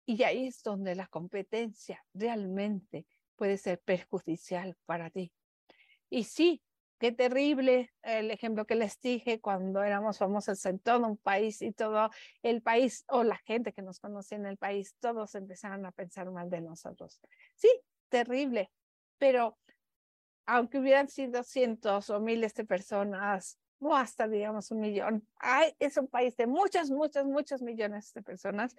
Y 0.04 0.22
ahí 0.22 0.46
es 0.46 0.62
donde 0.62 0.94
la 0.94 1.08
competencia 1.08 2.06
realmente 2.14 3.08
puede 3.34 3.58
ser 3.58 3.80
perjudicial 3.80 4.76
para 4.84 5.10
ti. 5.10 5.32
Y 6.08 6.22
sí, 6.22 6.62
qué 6.98 7.12
terrible 7.12 7.92
el 8.02 8.30
ejemplo 8.30 8.66
que 8.66 8.74
les 8.74 9.00
dije 9.00 9.40
cuando 9.40 9.82
éramos 9.82 10.18
famosos 10.18 10.64
en 10.66 10.78
todo 10.78 11.06
un 11.06 11.16
país 11.16 11.62
y 11.62 11.72
todo 11.72 12.10
el 12.42 12.62
país 12.62 13.04
o 13.08 13.22
la 13.22 13.36
gente 13.38 13.72
que 13.72 13.82
nos 13.82 14.00
conocía 14.00 14.38
en 14.38 14.46
el 14.46 14.56
país, 14.56 14.96
todos 15.00 15.34
empezaron 15.34 15.84
a 15.86 15.92
pensar 15.92 16.30
mal 16.30 16.48
de 16.48 16.60
nosotros. 16.60 17.20
Sí, 17.54 17.68
terrible, 18.08 18.70
pero 19.18 19.58
aunque 20.46 20.78
hubieran 20.78 21.08
sido 21.08 21.42
cientos 21.42 22.08
o 22.10 22.20
miles 22.20 22.54
de 22.54 22.64
personas, 22.64 23.58
o 23.78 23.94
hasta 23.94 24.26
digamos 24.28 24.70
un 24.70 24.80
millón, 24.80 25.28
hay, 25.36 25.74
es 25.78 25.96
un 25.96 26.08
país 26.08 26.36
de 26.36 26.46
muchas, 26.46 26.90
muchas, 26.90 27.26
muchos 27.26 27.62
millones 27.62 28.12
de 28.14 28.22
personas 28.22 28.74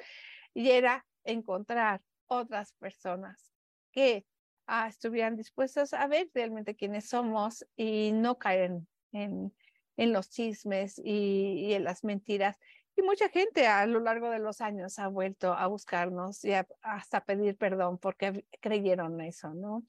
y 0.53 0.71
era 0.71 1.05
encontrar 1.23 2.01
otras 2.27 2.73
personas 2.73 3.53
que 3.91 4.25
ah, 4.67 4.87
estuvieran 4.87 5.35
dispuestas 5.35 5.93
a 5.93 6.07
ver 6.07 6.29
realmente 6.33 6.75
quiénes 6.75 7.09
somos 7.09 7.65
y 7.75 8.11
no 8.11 8.37
caer 8.37 8.81
en, 9.11 9.53
en, 9.95 10.13
los 10.13 10.29
chismes 10.29 11.01
y, 11.03 11.73
en 11.73 11.83
las 11.83 12.03
mentiras. 12.03 12.57
Y 12.95 13.01
mucha 13.01 13.29
gente 13.29 13.67
a 13.67 13.85
lo 13.85 13.99
largo 13.99 14.29
de 14.29 14.39
los 14.39 14.61
años 14.61 14.99
ha 14.99 15.07
vuelto 15.07 15.53
a 15.53 15.67
buscarnos 15.67 16.43
y 16.43 16.51
hasta 16.81 17.23
pedir 17.23 17.57
perdón 17.57 17.97
porque 17.97 18.45
creyeron 18.59 19.21
eso, 19.21 19.53
¿no? 19.53 19.83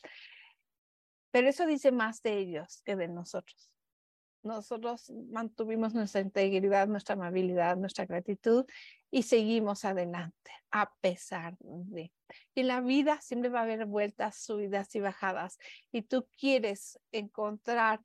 Pero 1.31 1.49
eso 1.49 1.67
dice 1.67 1.93
más 1.93 2.23
de 2.23 2.39
ellos 2.39 2.83
que 2.85 2.97
de 2.97 3.09
nosotros. 3.09 3.71
Nosotros 4.43 5.11
mantuvimos 5.31 5.95
nuestra 5.95 6.21
integridad, 6.21 6.89
nuestra 6.89 7.15
amabilidad, 7.15 7.77
nuestra 7.77 8.07
gratitud 8.07 8.65
y 9.11 9.23
seguimos 9.23 9.85
adelante 9.85 10.51
a 10.71 10.93
pesar 11.01 11.57
de. 11.61 12.13
Y 12.55 12.63
la 12.63 12.81
vida 12.81 13.21
siempre 13.21 13.51
va 13.51 13.61
a 13.61 13.63
haber 13.63 13.87
vueltas, 13.87 14.37
subidas 14.37 14.95
y 14.95 15.01
bajadas. 15.01 15.59
Y 15.93 16.03
tú 16.03 16.29
quieres 16.37 16.99
encontrar 17.11 18.01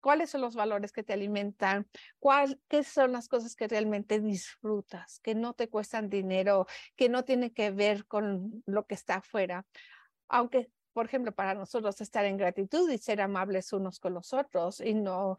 cuáles 0.00 0.30
son 0.30 0.40
los 0.40 0.54
valores 0.54 0.92
que 0.92 1.02
te 1.02 1.12
alimentan, 1.12 1.86
cuál, 2.18 2.60
qué 2.68 2.84
son 2.84 3.12
las 3.12 3.28
cosas 3.28 3.54
que 3.54 3.68
realmente 3.68 4.20
disfrutas, 4.20 5.20
que 5.20 5.34
no 5.34 5.54
te 5.54 5.68
cuestan 5.68 6.08
dinero, 6.08 6.66
que 6.96 7.08
no 7.08 7.24
tienen 7.24 7.50
que 7.50 7.70
ver 7.70 8.06
con 8.06 8.62
lo 8.66 8.86
que 8.86 8.94
está 8.94 9.16
afuera. 9.16 9.66
Aunque, 10.28 10.70
por 10.92 11.06
ejemplo, 11.06 11.32
para 11.32 11.54
nosotros 11.54 12.00
estar 12.00 12.24
en 12.24 12.36
gratitud 12.36 12.90
y 12.90 12.98
ser 12.98 13.20
amables 13.20 13.72
unos 13.72 13.98
con 14.00 14.14
los 14.14 14.32
otros 14.32 14.80
y 14.80 14.94
no, 14.94 15.36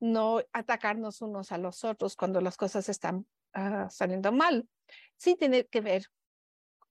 no 0.00 0.40
atacarnos 0.52 1.22
unos 1.22 1.52
a 1.52 1.58
los 1.58 1.84
otros 1.84 2.16
cuando 2.16 2.40
las 2.40 2.56
cosas 2.56 2.88
están 2.88 3.26
uh, 3.54 3.88
saliendo 3.90 4.32
mal, 4.32 4.68
sí 5.16 5.36
tiene 5.36 5.66
que 5.66 5.80
ver 5.80 6.06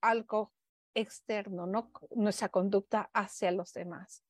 algo 0.01 0.51
externo, 0.93 1.65
¿no? 1.65 1.91
nuestra 2.11 2.49
conducta 2.49 3.09
hacia 3.13 3.51
los 3.51 3.73
demás. 3.73 4.23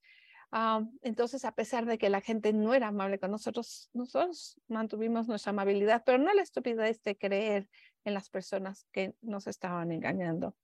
Uh, 0.52 0.86
entonces, 1.02 1.46
a 1.46 1.54
pesar 1.54 1.86
de 1.86 1.98
que 1.98 2.10
la 2.10 2.22
gente 2.22 2.54
no 2.54 2.76
era 2.76 2.90
amable 2.90 3.20
con 3.20 3.32
nosotros, 3.32 3.90
nosotros 3.94 4.62
mantuvimos 4.68 5.28
nuestra 5.28 5.50
amabilidad, 5.50 6.04
pero 6.06 6.20
no 6.20 6.32
la 6.34 6.44
estupidez 6.44 7.02
de 7.02 7.18
creer 7.18 7.70
en 8.06 8.14
las 8.14 8.30
personas 8.30 8.86
que 8.92 9.16
nos 9.22 9.48
estaban 9.48 9.92
engañando. 9.92 10.56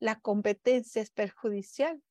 La 0.00 0.18
competencia 0.18 1.02
es 1.02 1.10
perjudicial 1.10 2.02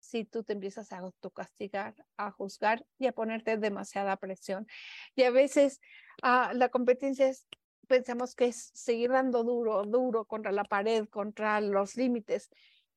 si 0.00 0.24
tú 0.24 0.42
te 0.42 0.54
empiezas 0.54 0.92
a 0.92 0.98
autocastigar, 0.98 1.94
a 2.16 2.30
juzgar 2.30 2.84
y 2.98 3.06
a 3.06 3.12
ponerte 3.12 3.56
demasiada 3.56 4.16
presión. 4.16 4.66
Y 5.14 5.22
a 5.22 5.30
veces 5.30 5.80
uh, 6.22 6.54
la 6.54 6.68
competencia 6.70 7.28
es, 7.28 7.46
pensamos 7.86 8.34
que 8.34 8.46
es 8.46 8.70
seguir 8.74 9.10
dando 9.10 9.44
duro, 9.44 9.84
duro 9.84 10.24
contra 10.24 10.52
la 10.52 10.64
pared, 10.64 11.06
contra 11.08 11.60
los 11.60 11.96
límites, 11.96 12.50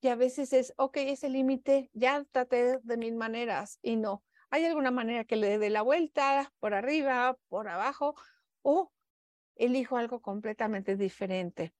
y 0.03 0.09
a 0.09 0.15
veces 0.15 0.51
es, 0.51 0.73
ok, 0.75 0.97
ese 0.97 1.29
límite 1.29 1.89
ya 1.93 2.25
traté 2.31 2.79
de 2.83 2.97
mil 2.97 3.15
maneras 3.15 3.79
y 3.81 3.95
no. 3.95 4.21
Hay 4.49 4.65
alguna 4.65 4.91
manera 4.91 5.23
que 5.23 5.37
le 5.37 5.57
dé 5.57 5.69
la 5.69 5.81
vuelta 5.81 6.51
por 6.59 6.73
arriba, 6.73 7.37
por 7.47 7.69
abajo, 7.69 8.13
o 8.61 8.91
elijo 9.55 9.95
algo 9.95 10.21
completamente 10.21 10.97
diferente. 10.97 11.73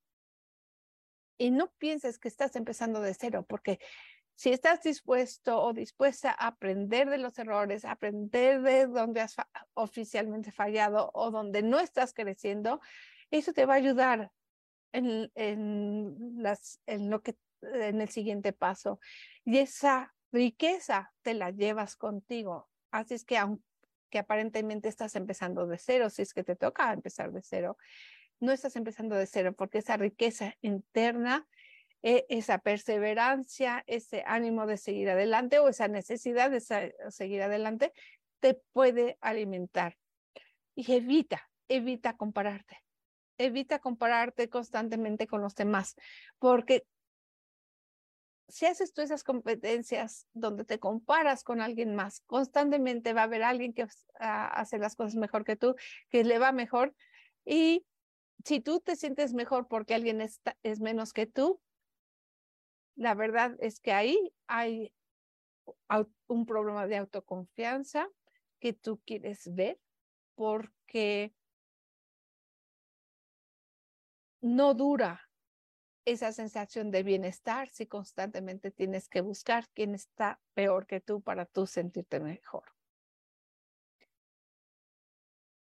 Y 1.36 1.50
no 1.50 1.70
pienses 1.78 2.18
que 2.18 2.28
estás 2.28 2.56
empezando 2.56 3.00
de 3.00 3.12
cero, 3.12 3.44
porque 3.46 3.78
si 4.34 4.50
estás 4.50 4.82
dispuesto 4.82 5.62
o 5.62 5.72
dispuesta 5.72 6.30
a 6.30 6.48
aprender 6.48 7.08
de 7.08 7.18
los 7.18 7.38
errores, 7.38 7.84
aprender 7.84 8.62
de 8.62 8.86
donde 8.86 9.20
has 9.20 9.36
oficialmente 9.74 10.50
fallado 10.50 11.10
o 11.14 11.30
donde 11.30 11.62
no 11.62 11.78
estás 11.78 12.12
creciendo, 12.12 12.80
eso 13.30 13.52
te 13.52 13.66
va 13.66 13.74
a 13.74 13.78
ayudar 13.78 14.32
en, 14.92 15.30
en, 15.34 17.10
lo 17.10 17.22
que 17.22 17.36
en 17.62 18.00
el 18.00 18.08
siguiente 18.08 18.52
paso. 18.52 19.00
Y 19.44 19.58
esa 19.58 20.14
riqueza 20.32 21.12
te 21.22 21.34
la 21.34 21.50
llevas 21.50 21.96
contigo. 21.96 22.68
Así 22.90 23.14
es 23.14 23.24
que 23.24 23.38
aunque 23.38 24.18
aparentemente 24.18 24.88
estás 24.88 25.14
empezando 25.16 25.66
de 25.66 25.78
cero, 25.78 26.10
si 26.10 26.22
es 26.22 26.34
que 26.34 26.44
te 26.44 26.56
toca 26.56 26.92
empezar 26.92 27.32
de 27.32 27.42
cero, 27.42 27.76
no 28.40 28.52
estás 28.52 28.76
empezando 28.76 29.14
de 29.14 29.26
cero 29.26 29.54
porque 29.56 29.78
esa 29.78 29.96
riqueza 29.96 30.54
interna, 30.60 31.46
e, 32.06 32.26
esa 32.28 32.58
perseverancia, 32.58 33.82
ese 33.86 34.24
ánimo 34.26 34.66
de 34.66 34.76
seguir 34.76 35.08
adelante 35.08 35.58
o 35.58 35.68
esa 35.70 35.88
necesidad 35.88 36.50
de 36.50 36.60
seguir 36.60 37.42
adelante, 37.42 37.94
te 38.40 38.60
puede 38.74 39.16
alimentar. 39.22 39.96
Y 40.74 40.92
evita, 40.92 41.50
evita 41.66 42.14
compararte. 42.18 42.84
Evita 43.38 43.78
compararte 43.78 44.50
constantemente 44.50 45.26
con 45.26 45.40
los 45.40 45.54
demás, 45.54 45.96
porque 46.38 46.86
si 48.48 48.66
haces 48.66 48.92
tú 48.92 49.00
esas 49.00 49.24
competencias 49.24 50.28
donde 50.34 50.66
te 50.66 50.78
comparas 50.78 51.42
con 51.42 51.62
alguien 51.62 51.94
más, 51.94 52.20
constantemente 52.26 53.14
va 53.14 53.22
a 53.22 53.24
haber 53.24 53.42
alguien 53.42 53.72
que 53.72 53.86
ah, 54.20 54.48
hace 54.48 54.76
las 54.76 54.94
cosas 54.94 55.16
mejor 55.16 55.46
que 55.46 55.56
tú, 55.56 55.74
que 56.10 56.22
le 56.22 56.38
va 56.38 56.52
mejor. 56.52 56.94
Y 57.46 57.86
si 58.44 58.60
tú 58.60 58.80
te 58.80 58.94
sientes 58.94 59.32
mejor 59.32 59.68
porque 59.68 59.94
alguien 59.94 60.20
es 60.20 60.80
menos 60.80 61.14
que 61.14 61.26
tú, 61.26 61.62
la 62.96 63.14
verdad 63.14 63.56
es 63.60 63.80
que 63.80 63.92
ahí 63.92 64.32
hay 64.46 64.92
un 66.26 66.46
problema 66.46 66.86
de 66.86 66.96
autoconfianza 66.96 68.08
que 68.60 68.72
tú 68.72 69.00
quieres 69.04 69.54
ver 69.54 69.80
porque 70.34 71.34
no 74.40 74.74
dura 74.74 75.28
esa 76.04 76.32
sensación 76.32 76.90
de 76.90 77.02
bienestar 77.02 77.68
si 77.68 77.86
constantemente 77.86 78.70
tienes 78.70 79.08
que 79.08 79.22
buscar 79.22 79.66
quién 79.72 79.94
está 79.94 80.40
peor 80.52 80.86
que 80.86 81.00
tú 81.00 81.22
para 81.22 81.46
tú 81.46 81.66
sentirte 81.66 82.20
mejor. 82.20 82.64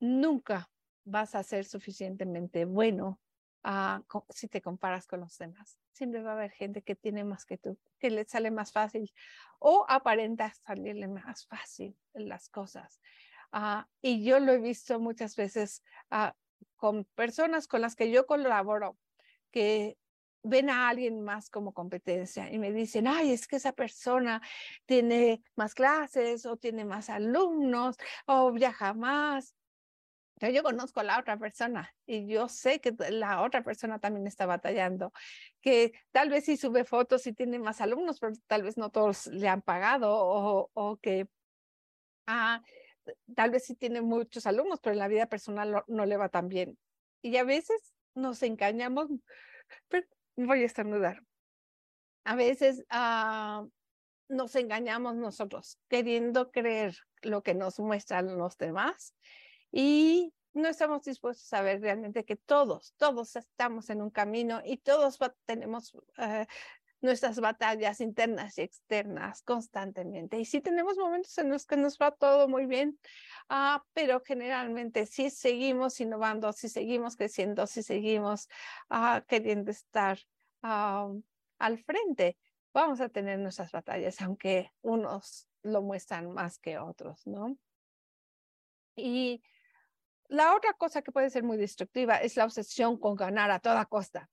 Nunca 0.00 0.68
vas 1.04 1.36
a 1.36 1.44
ser 1.44 1.64
suficientemente 1.64 2.64
bueno 2.64 3.20
uh, 3.64 4.20
si 4.28 4.48
te 4.48 4.60
comparas 4.60 5.06
con 5.06 5.20
los 5.20 5.36
demás. 5.38 5.78
Siempre 5.92 6.22
va 6.22 6.30
a 6.30 6.34
haber 6.34 6.50
gente 6.50 6.82
que 6.82 6.94
tiene 6.94 7.24
más 7.24 7.44
que 7.44 7.58
tú, 7.58 7.78
que 7.98 8.10
le 8.10 8.24
sale 8.24 8.50
más 8.50 8.72
fácil 8.72 9.12
o 9.58 9.84
aparenta 9.88 10.52
salirle 10.66 11.08
más 11.08 11.46
fácil 11.46 11.96
las 12.14 12.48
cosas. 12.48 13.00
Uh, 13.52 13.82
y 14.00 14.24
yo 14.24 14.40
lo 14.40 14.52
he 14.52 14.58
visto 14.58 14.98
muchas 14.98 15.36
veces 15.36 15.82
uh, 16.10 16.32
con 16.76 17.04
personas 17.14 17.68
con 17.68 17.82
las 17.82 17.94
que 17.94 18.10
yo 18.10 18.26
colaboro, 18.26 18.96
que 19.50 19.98
ven 20.42 20.70
a 20.70 20.88
alguien 20.88 21.22
más 21.22 21.48
como 21.50 21.72
competencia 21.72 22.50
y 22.50 22.58
me 22.58 22.72
dicen, 22.72 23.06
ay, 23.06 23.32
es 23.32 23.46
que 23.46 23.56
esa 23.56 23.72
persona 23.72 24.42
tiene 24.86 25.42
más 25.54 25.74
clases 25.74 26.46
o 26.46 26.56
tiene 26.56 26.84
más 26.84 27.10
alumnos 27.10 27.96
o 28.26 28.50
viaja 28.52 28.94
más. 28.94 29.54
Yo 30.50 30.62
conozco 30.62 31.00
a 31.00 31.04
la 31.04 31.18
otra 31.18 31.38
persona 31.38 31.94
y 32.06 32.26
yo 32.26 32.48
sé 32.48 32.80
que 32.80 32.94
la 33.10 33.42
otra 33.42 33.62
persona 33.62 33.98
también 33.98 34.26
está 34.26 34.46
batallando, 34.46 35.12
que 35.60 35.92
tal 36.10 36.30
vez 36.30 36.44
sí 36.44 36.56
sube 36.56 36.84
fotos 36.84 37.26
y 37.26 37.32
tiene 37.32 37.58
más 37.58 37.80
alumnos, 37.80 38.18
pero 38.18 38.34
tal 38.46 38.62
vez 38.62 38.76
no 38.76 38.90
todos 38.90 39.26
le 39.26 39.48
han 39.48 39.62
pagado 39.62 40.10
o, 40.12 40.96
que 40.98 41.28
ah, 42.26 42.62
tal 43.34 43.50
vez 43.50 43.64
sí 43.64 43.74
tiene 43.74 44.00
muchos 44.00 44.46
alumnos, 44.46 44.80
pero 44.80 44.94
en 44.94 44.98
la 44.98 45.08
vida 45.08 45.26
personal 45.26 45.84
no, 45.86 46.06
le 46.06 46.16
va 46.16 46.28
tan 46.28 46.48
bien. 46.48 46.78
Y 47.22 47.36
a 47.36 47.44
veces 47.44 47.94
nos 48.14 48.42
engañamos, 48.42 49.08
voy 50.36 50.62
a 50.62 50.66
estornudar. 50.66 51.22
A 52.24 52.36
veces 52.36 52.84
uh, 52.92 53.68
nos 54.28 54.54
engañamos 54.54 55.16
nosotros 55.16 55.78
queriendo 55.88 56.50
creer 56.50 56.96
lo 57.22 57.42
que 57.42 57.54
nos 57.54 57.78
muestran 57.78 58.38
los 58.38 58.56
demás 58.56 59.14
y 59.72 60.32
no 60.52 60.68
estamos 60.68 61.02
dispuestos 61.02 61.50
a 61.54 61.62
ver 61.62 61.80
realmente 61.80 62.24
que 62.24 62.36
todos, 62.36 62.94
todos 62.98 63.36
estamos 63.36 63.88
en 63.90 64.02
un 64.02 64.10
camino 64.10 64.60
y 64.64 64.76
todos 64.76 65.18
tenemos 65.46 65.94
uh, 65.94 66.44
nuestras 67.00 67.40
batallas 67.40 68.00
internas 68.00 68.58
y 68.58 68.62
externas 68.62 69.42
constantemente. 69.42 70.38
Y 70.38 70.44
sí 70.44 70.60
tenemos 70.60 70.96
momentos 70.96 71.36
en 71.38 71.50
los 71.50 71.66
que 71.66 71.76
nos 71.76 71.98
va 71.98 72.12
todo 72.12 72.48
muy 72.48 72.66
bien, 72.66 72.98
uh, 73.50 73.80
pero 73.92 74.22
generalmente 74.24 75.06
si 75.06 75.30
seguimos 75.30 76.00
innovando, 76.00 76.52
si 76.52 76.68
seguimos 76.68 77.16
creciendo, 77.16 77.66
si 77.66 77.82
seguimos 77.82 78.48
uh, 78.90 79.24
queriendo 79.26 79.70
estar 79.70 80.18
uh, 80.62 81.20
al 81.58 81.78
frente, 81.78 82.36
vamos 82.74 83.00
a 83.00 83.08
tener 83.08 83.38
nuestras 83.38 83.72
batallas, 83.72 84.20
aunque 84.20 84.70
unos 84.82 85.48
lo 85.62 85.82
muestran 85.82 86.30
más 86.32 86.58
que 86.58 86.78
otros, 86.78 87.26
¿no? 87.26 87.56
Y 88.96 89.42
la 90.32 90.54
otra 90.54 90.72
cosa 90.72 91.02
que 91.02 91.12
puede 91.12 91.30
ser 91.30 91.42
muy 91.42 91.56
destructiva 91.56 92.16
es 92.16 92.36
la 92.36 92.44
obsesión 92.44 92.98
con 92.98 93.16
ganar 93.16 93.50
a 93.50 93.60
toda 93.60 93.84
costa 93.86 94.28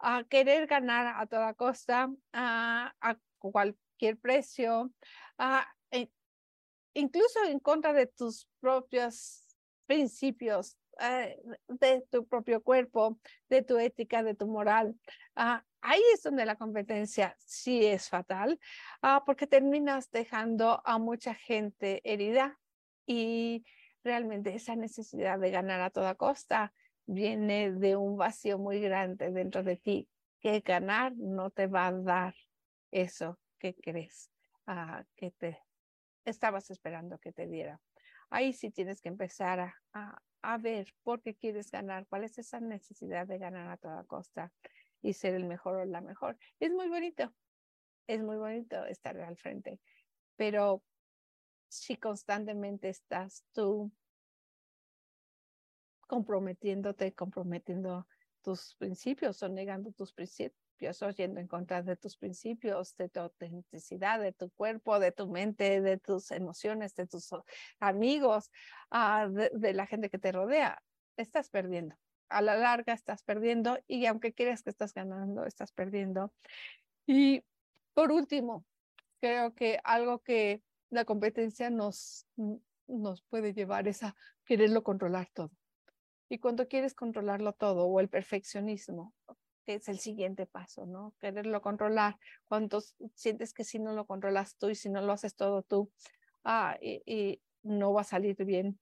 a 0.00 0.24
querer 0.24 0.66
ganar 0.66 1.14
a 1.16 1.26
toda 1.26 1.54
costa, 1.54 2.10
a, 2.32 2.94
a 3.00 3.16
cualquier 3.38 4.18
precio, 4.18 4.90
a, 5.38 5.66
e, 5.90 6.10
incluso 6.94 7.44
en 7.44 7.60
contra 7.60 7.92
de 7.92 8.06
tus 8.06 8.48
propios 8.60 9.46
principios, 9.86 10.76
eh, 11.00 11.38
de 11.68 12.06
tu 12.10 12.26
propio 12.26 12.62
cuerpo, 12.62 13.18
de 13.48 13.62
tu 13.62 13.78
ética, 13.78 14.22
de 14.22 14.34
tu 14.34 14.46
moral. 14.46 14.94
Uh, 15.36 15.60
ahí 15.80 16.02
es 16.14 16.22
donde 16.22 16.44
la 16.44 16.56
competencia 16.56 17.36
sí 17.38 17.84
es 17.84 18.08
fatal, 18.08 18.58
uh, 19.02 19.24
porque 19.24 19.46
terminas 19.46 20.10
dejando 20.10 20.82
a 20.84 20.98
mucha 20.98 21.34
gente 21.34 22.00
herida 22.04 22.58
y 23.06 23.64
realmente 24.02 24.54
esa 24.54 24.76
necesidad 24.76 25.38
de 25.38 25.50
ganar 25.50 25.80
a 25.80 25.90
toda 25.90 26.14
costa 26.14 26.72
viene 27.06 27.72
de 27.72 27.96
un 27.96 28.16
vacío 28.16 28.58
muy 28.58 28.80
grande 28.80 29.30
dentro 29.30 29.62
de 29.62 29.76
ti, 29.76 30.08
que 30.40 30.60
ganar 30.60 31.12
no 31.16 31.50
te 31.50 31.66
va 31.66 31.88
a 31.88 31.92
dar 31.92 32.34
eso 32.90 33.38
que 33.58 33.74
crees 33.74 34.30
uh, 34.66 35.04
que 35.16 35.30
te 35.32 35.58
estabas 36.24 36.70
esperando 36.70 37.18
que 37.18 37.32
te 37.32 37.46
diera. 37.46 37.80
ahí 38.30 38.52
sí 38.52 38.70
tienes 38.70 39.00
que 39.00 39.08
empezar 39.08 39.74
a, 39.92 40.22
a, 40.42 40.58
ver 40.58 40.86
por 41.02 41.20
qué 41.20 41.34
quieres 41.34 41.70
ganar, 41.70 42.06
cuál 42.08 42.24
es 42.24 42.38
esa 42.38 42.60
necesidad 42.60 43.26
de 43.26 43.38
ganar 43.38 43.68
a 43.68 43.76
toda 43.76 44.04
costa 44.04 44.52
y 45.02 45.14
ser 45.14 45.34
el 45.34 45.46
mejor 45.46 45.76
o 45.76 45.84
la 45.84 46.00
mejor. 46.00 46.38
Es 46.60 46.70
muy 46.70 46.88
bonito, 46.88 47.34
es 48.06 48.22
muy 48.22 48.36
bonito 48.36 48.84
estar 48.86 49.18
al 49.18 49.36
frente, 49.36 49.80
pero 50.36 50.82
si 51.70 51.96
constantemente 51.96 52.88
estás 52.88 53.44
tú 53.52 53.92
comprometiéndote, 56.08 57.14
comprometiendo 57.14 58.08
tus 58.42 58.74
principios 58.76 59.40
o 59.44 59.48
negando 59.48 59.92
tus 59.92 60.12
principios 60.12 61.00
o 61.02 61.10
yendo 61.10 61.38
en 61.38 61.46
contra 61.46 61.82
de 61.82 61.94
tus 61.94 62.16
principios, 62.16 62.96
de 62.96 63.08
tu 63.08 63.20
autenticidad, 63.20 64.18
de 64.18 64.32
tu 64.32 64.50
cuerpo, 64.50 64.98
de 64.98 65.12
tu 65.12 65.28
mente, 65.28 65.80
de 65.80 65.98
tus 65.98 66.32
emociones, 66.32 66.96
de 66.96 67.06
tus 67.06 67.30
amigos, 67.78 68.50
ah, 68.90 69.28
de, 69.28 69.72
la 69.72 69.86
gente 69.86 70.10
que 70.10 70.18
te 70.18 70.32
rodea, 70.32 70.82
estás 71.16 71.50
perdiendo. 71.50 71.96
A 72.30 72.42
la 72.42 72.56
larga 72.56 72.94
estás 72.94 73.22
perdiendo 73.22 73.78
y 73.86 74.06
aunque 74.06 74.34
creas 74.34 74.64
que 74.64 74.70
estás 74.70 74.92
ganando, 74.92 75.44
estás 75.46 75.70
perdiendo. 75.70 76.32
Y 77.06 77.44
por 77.94 78.10
último, 78.10 78.64
creo 79.20 79.54
que 79.54 79.78
algo 79.84 80.20
que 80.20 80.62
la 80.90 81.04
competencia 81.04 81.70
nos, 81.70 82.26
nos 82.86 83.22
puede 83.22 83.54
llevar 83.54 83.88
a 83.88 84.16
quererlo 84.44 84.82
controlar 84.82 85.28
todo. 85.32 85.50
Y 86.28 86.38
cuando 86.38 86.68
quieres 86.68 86.94
controlarlo 86.94 87.52
todo 87.52 87.86
o 87.86 88.00
el 88.00 88.08
perfeccionismo, 88.08 89.14
que 89.66 89.74
es 89.74 89.88
el 89.88 89.98
siguiente 89.98 90.46
paso, 90.46 90.86
¿no? 90.86 91.14
Quererlo 91.18 91.60
controlar. 91.60 92.16
Cuando 92.46 92.80
sientes 93.14 93.52
que 93.52 93.64
si 93.64 93.78
no 93.78 93.92
lo 93.92 94.06
controlas 94.06 94.56
tú 94.56 94.70
y 94.70 94.74
si 94.74 94.90
no 94.90 95.00
lo 95.00 95.12
haces 95.12 95.34
todo 95.34 95.62
tú, 95.62 95.90
ah, 96.44 96.76
y 96.80 97.40
no 97.62 97.92
va 97.92 98.02
a 98.02 98.04
salir 98.04 98.36
bien 98.44 98.78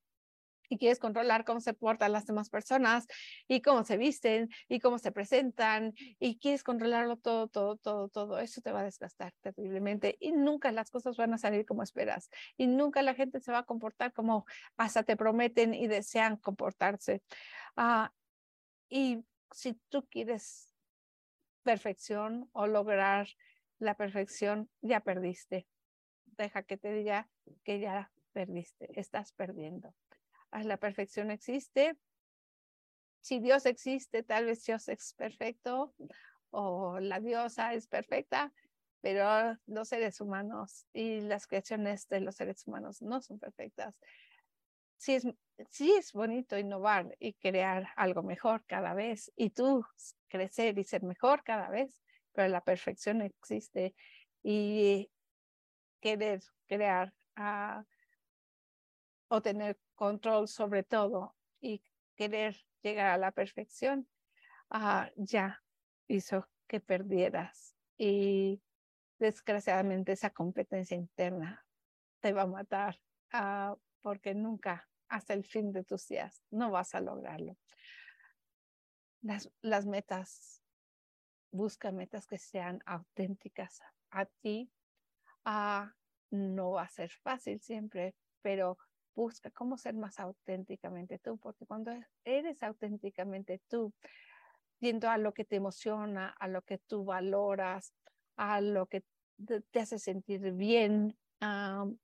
y 0.69 0.79
quieres 0.79 0.99
controlar 0.99 1.45
cómo 1.45 1.61
se 1.61 1.75
portan 1.75 2.13
las 2.13 2.27
demás 2.27 2.51
personas 2.51 3.07
y 3.47 3.61
cómo 3.63 3.85
se 3.85 3.97
visten 3.97 4.49
y 4.69 4.81
cómo 4.81 4.99
se 4.99 5.13
presentan 5.13 5.95
y 6.19 6.39
quieres 6.39 6.63
controlarlo 6.63 7.17
todo, 7.17 7.49
todo, 7.49 7.77
todo, 7.77 8.09
todo, 8.09 8.39
eso 8.39 8.61
te 8.61 8.73
va 8.73 8.81
a 8.81 8.85
desgastar 8.85 9.33
terriblemente 9.41 10.17
y 10.21 10.33
nunca 10.33 10.73
las 10.73 10.91
cosas 10.91 11.17
van 11.17 11.35
a 11.35 11.39
salir 11.39 11.65
como 11.67 11.83
esperas 11.83 12.31
y 12.57 12.67
nunca 12.67 13.03
la 13.03 13.15
gente 13.15 13.41
se 13.41 13.53
va 13.53 13.59
a 13.59 13.65
comportar 13.65 14.13
como 14.13 14.47
hasta 14.77 15.03
te 15.03 15.17
prometen 15.17 15.75
y 15.75 15.87
desean 15.87 16.37
comportarse. 16.37 17.23
Ah, 17.77 18.13
y 18.89 19.25
si 19.53 19.75
tú 19.89 20.07
quieres 20.11 20.71
perfección 21.63 22.49
o 22.53 22.67
lograr 22.67 23.29
la 23.79 23.95
perfección, 23.95 24.71
ya 24.81 25.01
perdiste. 25.01 25.67
Deja 26.25 26.63
que 26.63 26.77
te 26.77 26.93
diga 26.93 27.29
que 27.65 27.81
ya 27.81 28.11
perdiste, 28.33 28.89
estás 28.99 29.33
perdiendo 29.33 29.95
la 30.53 30.77
perfección 30.77 31.31
existe. 31.31 31.97
Si 33.21 33.41
Dios 33.41 33.67
existe, 33.67 34.23
tal 34.23 34.47
vez 34.47 34.65
Dios 34.65 34.89
es 34.89 35.13
perfecto 35.15 35.95
o 36.51 36.99
la 37.01 37.21
diosa 37.21 37.75
es 37.75 37.87
perfecta, 37.87 38.53
pero 39.01 39.57
los 39.67 39.89
seres 39.89 40.21
humanos 40.21 40.87
y 40.93 41.21
las 41.21 41.47
creaciones 41.47 42.09
de 42.09 42.21
los 42.21 42.37
seres 42.37 42.67
humanos 42.67 43.03
no 43.03 43.21
son 43.21 43.39
perfectas. 43.39 43.95
Sí 44.97 45.15
es, 45.15 45.27
sí 45.71 45.93
es 45.93 46.13
bonito 46.13 46.59
innovar 46.59 47.15
y 47.21 47.35
crear 47.35 47.89
algo 47.97 48.23
mejor 48.23 48.65
cada 48.67 48.95
vez 48.95 49.31
y 49.37 49.51
tú 49.51 49.85
crecer 50.29 50.79
y 50.79 50.85
ser 50.85 51.05
mejor 51.05 51.45
cada 51.45 51.69
vez, 51.69 52.03
pero 52.33 52.49
la 52.49 52.63
perfección 52.63 53.23
existe 53.23 53.95
y 54.43 55.11
querer 56.01 56.41
crear 56.67 57.13
uh, 57.39 57.83
o 59.29 59.43
tener 59.43 59.79
control 59.99 60.47
sobre 60.47 60.85
todo 60.85 61.35
y 61.61 61.83
querer 62.15 62.57
llegar 62.83 63.11
a 63.11 63.19
la 63.19 63.33
perfección, 63.33 64.09
ah, 64.71 65.11
ya 65.17 65.61
hizo 66.07 66.49
que 66.69 66.79
perdieras. 66.79 67.75
Y 67.99 68.63
desgraciadamente 69.19 70.13
esa 70.13 70.31
competencia 70.31 70.97
interna 70.97 71.67
te 72.21 72.33
va 72.33 72.43
a 72.43 72.47
matar 72.47 73.01
ah, 73.33 73.77
porque 74.01 74.35
nunca 74.37 74.89
hasta 75.09 75.35
el 75.35 75.45
fin 75.45 75.73
de 75.73 75.83
tus 75.83 76.07
días 76.07 76.45
no 76.51 76.71
vas 76.71 76.95
a 76.95 77.01
lograrlo. 77.01 77.57
Las, 79.21 79.51
las 79.63 79.85
metas, 79.85 80.63
busca 81.51 81.91
metas 81.91 82.29
que 82.29 82.39
sean 82.39 82.81
auténticas 82.87 83.81
a 84.11 84.27
ti. 84.27 84.71
Ah, 85.45 85.93
no 86.31 86.73
va 86.73 86.83
a 86.83 86.89
ser 86.89 87.11
fácil 87.11 87.59
siempre, 87.59 88.15
pero 88.43 88.79
busca 89.19 89.51
cómo 89.51 89.77
ser 89.77 89.95
más 89.95 90.21
auténticamente 90.21 91.19
tú, 91.19 91.39
porque 91.39 91.67
cuando 91.67 91.91
eres 92.25 92.63
auténticamente 92.63 93.61
tú, 93.69 93.93
yendo 94.79 95.11
a 95.11 95.19
lo 95.19 95.35
que 95.35 95.45
te 95.45 95.57
emociona, 95.57 96.29
a 96.39 96.47
lo 96.47 96.63
que 96.63 96.79
tú 96.79 97.05
valoras, 97.05 97.93
a 98.37 98.61
lo 98.61 98.87
que 98.87 99.03
te 99.73 99.81
hace 99.81 99.99
sentir 99.99 100.53
bien, 100.53 101.19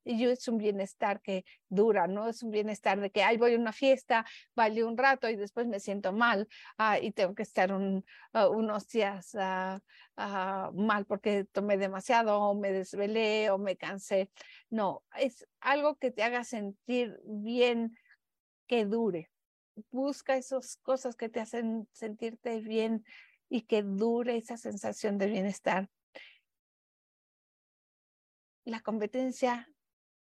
y 0.04 0.24
es 0.26 0.46
un 0.48 0.58
bienestar 0.58 1.20
que 1.20 1.44
dura, 1.68 2.06
¿no? 2.06 2.28
Es 2.28 2.42
un 2.42 2.50
bienestar 2.50 3.00
de 3.00 3.10
que, 3.10 3.22
ay, 3.22 3.36
voy 3.36 3.54
a 3.54 3.58
una 3.58 3.72
fiesta, 3.72 4.24
vale 4.54 4.84
un 4.84 4.96
rato 4.96 5.28
y 5.28 5.36
después 5.36 5.66
me 5.66 5.80
siento 5.80 6.12
mal 6.12 6.48
ah, 6.78 6.98
y 7.00 7.10
tengo 7.12 7.34
que 7.34 7.42
estar 7.42 7.72
ah, 7.72 8.48
unos 8.48 8.88
días 8.88 9.34
mal 9.34 11.04
porque 11.06 11.44
tomé 11.44 11.76
demasiado 11.78 12.38
o 12.40 12.54
me 12.54 12.72
desvelé 12.72 13.50
o 13.50 13.58
me 13.58 13.76
cansé. 13.76 14.30
No, 14.70 15.02
es 15.18 15.46
algo 15.60 15.96
que 15.96 16.10
te 16.10 16.22
haga 16.22 16.44
sentir 16.44 17.18
bien, 17.24 17.96
que 18.66 18.84
dure. 18.84 19.30
Busca 19.90 20.36
esas 20.36 20.76
cosas 20.76 21.16
que 21.16 21.28
te 21.28 21.40
hacen 21.40 21.88
sentirte 21.92 22.60
bien 22.60 23.04
y 23.48 23.62
que 23.62 23.82
dure 23.82 24.36
esa 24.36 24.56
sensación 24.56 25.18
de 25.18 25.26
bienestar 25.26 25.90
la 28.64 28.80
competencia 28.80 29.68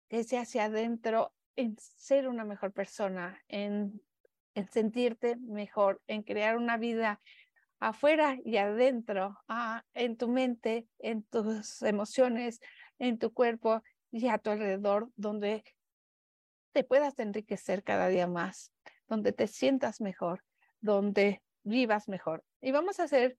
es 0.10 0.32
hacia 0.34 0.66
adentro 0.66 1.34
en 1.56 1.78
ser 1.78 2.28
una 2.28 2.46
mejor 2.46 2.72
persona, 2.72 3.44
en, 3.48 4.02
sentirte 4.72 5.38
mejor, 5.38 6.02
en 6.08 6.24
crear 6.24 6.58
una 6.58 6.78
vida 6.78 7.22
afuera 7.80 8.38
y 8.44 8.58
adentro, 8.58 9.38
ah, 9.48 9.86
en 9.94 10.18
tu 10.18 10.28
mente, 10.28 10.88
en 11.00 11.24
tus 11.24 11.82
emociones, 11.82 12.60
en 12.98 13.20
tu 13.20 13.34
cuerpo 13.34 13.82
y 14.12 14.28
a 14.28 14.38
tu 14.38 14.50
alrededor, 14.50 15.10
donde 15.16 15.64
te 16.74 16.84
puedas 16.84 17.18
enriquecer 17.20 17.84
cada 17.84 18.10
día 18.10 18.28
más, 18.28 18.74
donde 19.08 19.32
te 19.32 19.48
sientas 19.48 20.02
mejor, 20.02 20.44
donde 20.82 21.42
vivas 21.64 22.10
mejor. 22.10 22.44
Y 22.62 22.72
vamos 22.72 23.00
a 23.00 23.04
hacer 23.04 23.38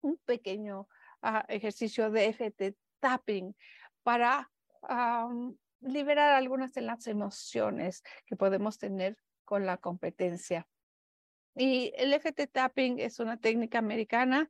un 0.00 0.18
pequeño 0.24 0.88
ah, 1.22 1.44
ejercicio 1.48 2.10
de 2.10 2.28
FT 2.32 2.76
tapping 3.00 3.54
para 4.02 4.50
liberar 5.80 6.34
algunas 6.34 6.72
de 6.72 6.82
las 6.82 7.06
emociones 7.06 8.02
que 8.26 8.36
podemos 8.36 8.78
tener 8.78 9.16
con 9.44 9.66
la 9.66 9.78
competencia. 9.78 10.66
Y 11.56 11.92
el 11.96 12.12
FT 12.12 12.46
tapping 12.46 13.00
es 13.00 13.18
una 13.18 13.38
técnica 13.38 13.78
americana 13.78 14.48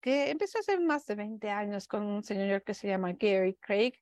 que 0.00 0.30
empezó 0.30 0.58
hace 0.58 0.78
más 0.80 1.06
de 1.06 1.14
20 1.14 1.48
años 1.48 1.86
con 1.86 2.02
un 2.02 2.22
señor 2.22 2.62
que 2.64 2.74
se 2.74 2.88
llama 2.88 3.12
Gary 3.12 3.54
Craig. 3.54 3.92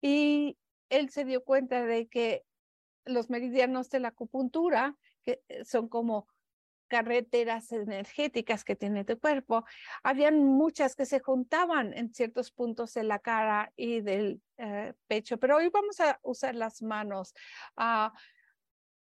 Y 0.00 0.58
él 0.88 1.10
se 1.10 1.24
dio 1.24 1.44
cuenta 1.44 1.84
de 1.84 2.08
que 2.08 2.44
los 3.04 3.30
meridianos 3.30 3.90
de 3.90 4.00
la 4.00 4.08
acupuntura, 4.08 4.96
que 5.22 5.42
son 5.64 5.88
como 5.88 6.26
carreteras 6.92 7.72
energéticas 7.72 8.64
que 8.64 8.76
tiene 8.76 9.02
tu 9.06 9.18
cuerpo, 9.18 9.64
habían 10.02 10.44
muchas 10.44 10.94
que 10.94 11.06
se 11.06 11.20
juntaban 11.20 11.94
en 11.94 12.12
ciertos 12.12 12.50
puntos 12.50 12.92
de 12.92 13.02
la 13.02 13.18
cara 13.18 13.72
y 13.76 14.02
del 14.02 14.42
eh, 14.58 14.92
pecho, 15.06 15.38
pero 15.38 15.56
hoy 15.56 15.70
vamos 15.70 16.00
a 16.00 16.20
usar 16.22 16.54
las 16.54 16.82
manos. 16.82 17.32
Ah, 17.78 18.12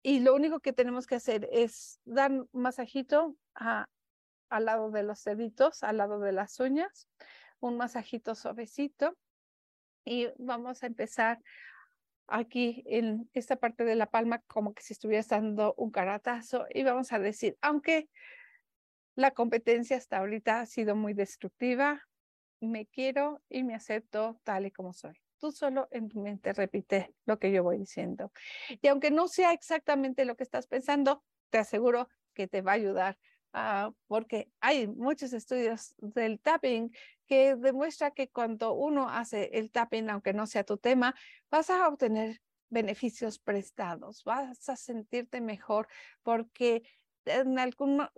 y 0.02 0.22
lo 0.22 0.34
único 0.34 0.62
que 0.62 0.72
tenemos 0.72 1.06
que 1.06 1.16
hacer 1.16 1.50
es 1.52 2.00
dar 2.06 2.32
un 2.32 2.48
masajito 2.54 3.36
al 3.54 4.66
lado 4.66 4.90
de 4.90 5.04
los 5.04 5.22
deditos, 5.26 5.84
al 5.84 5.98
lado 5.98 6.22
de 6.22 6.32
las 6.32 6.62
uñas, 6.62 7.10
un 7.60 7.76
masajito 7.76 8.34
suavecito. 8.34 9.18
Y 10.06 10.30
vamos 10.38 10.84
a 10.84 10.88
empezar 10.88 11.42
aquí 12.28 12.84
en 12.88 13.30
esta 13.34 13.56
parte 13.58 13.84
de 13.84 13.96
la 13.96 14.08
palma 14.08 14.42
como 14.48 14.74
que 14.74 14.84
si 14.84 14.94
estuvieras 14.94 15.28
dando 15.28 15.74
un 15.78 15.92
caratazo 15.92 16.66
y 16.74 16.84
vamos 16.84 17.12
a 17.14 17.20
decir, 17.20 17.58
aunque 17.62 18.10
la 19.16 19.32
competencia 19.32 19.98
hasta 19.98 20.18
ahorita 20.18 20.62
ha 20.62 20.66
sido 20.66 20.96
muy 20.96 21.14
destructiva, 21.14 22.02
me 22.60 22.88
quiero 22.88 23.42
y 23.50 23.64
me 23.64 23.76
acepto 23.76 24.40
tal 24.44 24.66
y 24.66 24.72
como 24.72 24.94
soy. 24.94 25.14
Tú 25.40 25.52
solo 25.52 25.88
en 25.92 26.08
tu 26.08 26.22
mente 26.22 26.54
repite 26.54 27.14
lo 27.26 27.38
que 27.38 27.52
yo 27.52 27.64
voy 27.64 27.78
diciendo. 27.78 28.32
Y 28.82 28.88
aunque 28.88 29.12
no 29.12 29.28
sea 29.28 29.52
exactamente 29.52 30.26
lo 30.26 30.36
que 30.36 30.44
estás 30.44 30.68
pensando, 30.68 31.24
te 31.50 31.58
aseguro 31.58 32.08
que 32.34 32.48
te 32.48 32.62
va 32.62 32.72
a 32.72 32.76
ayudar 32.76 33.18
Ah, 33.56 33.92
porque 34.08 34.52
hay 34.62 34.88
muchos 34.88 35.32
estudios 35.32 35.94
del 36.00 36.40
tapping 36.40 36.92
que 37.28 37.56
demuestra 37.56 38.10
que 38.12 38.30
cuando 38.30 38.74
uno 38.74 39.10
hace 39.10 39.52
el 39.54 39.72
tapping, 39.72 40.10
aunque 40.10 40.34
no 40.34 40.48
sea 40.48 40.64
tu 40.64 40.78
tema, 40.78 41.14
vas 41.52 41.70
a 41.70 41.88
obtener 41.88 42.42
beneficios 42.70 43.38
prestados, 43.38 44.24
vas 44.24 44.68
a 44.70 44.76
sentirte 44.76 45.40
mejor 45.40 45.88
porque 46.24 46.82
de 47.26 47.34
alguna 47.34 48.12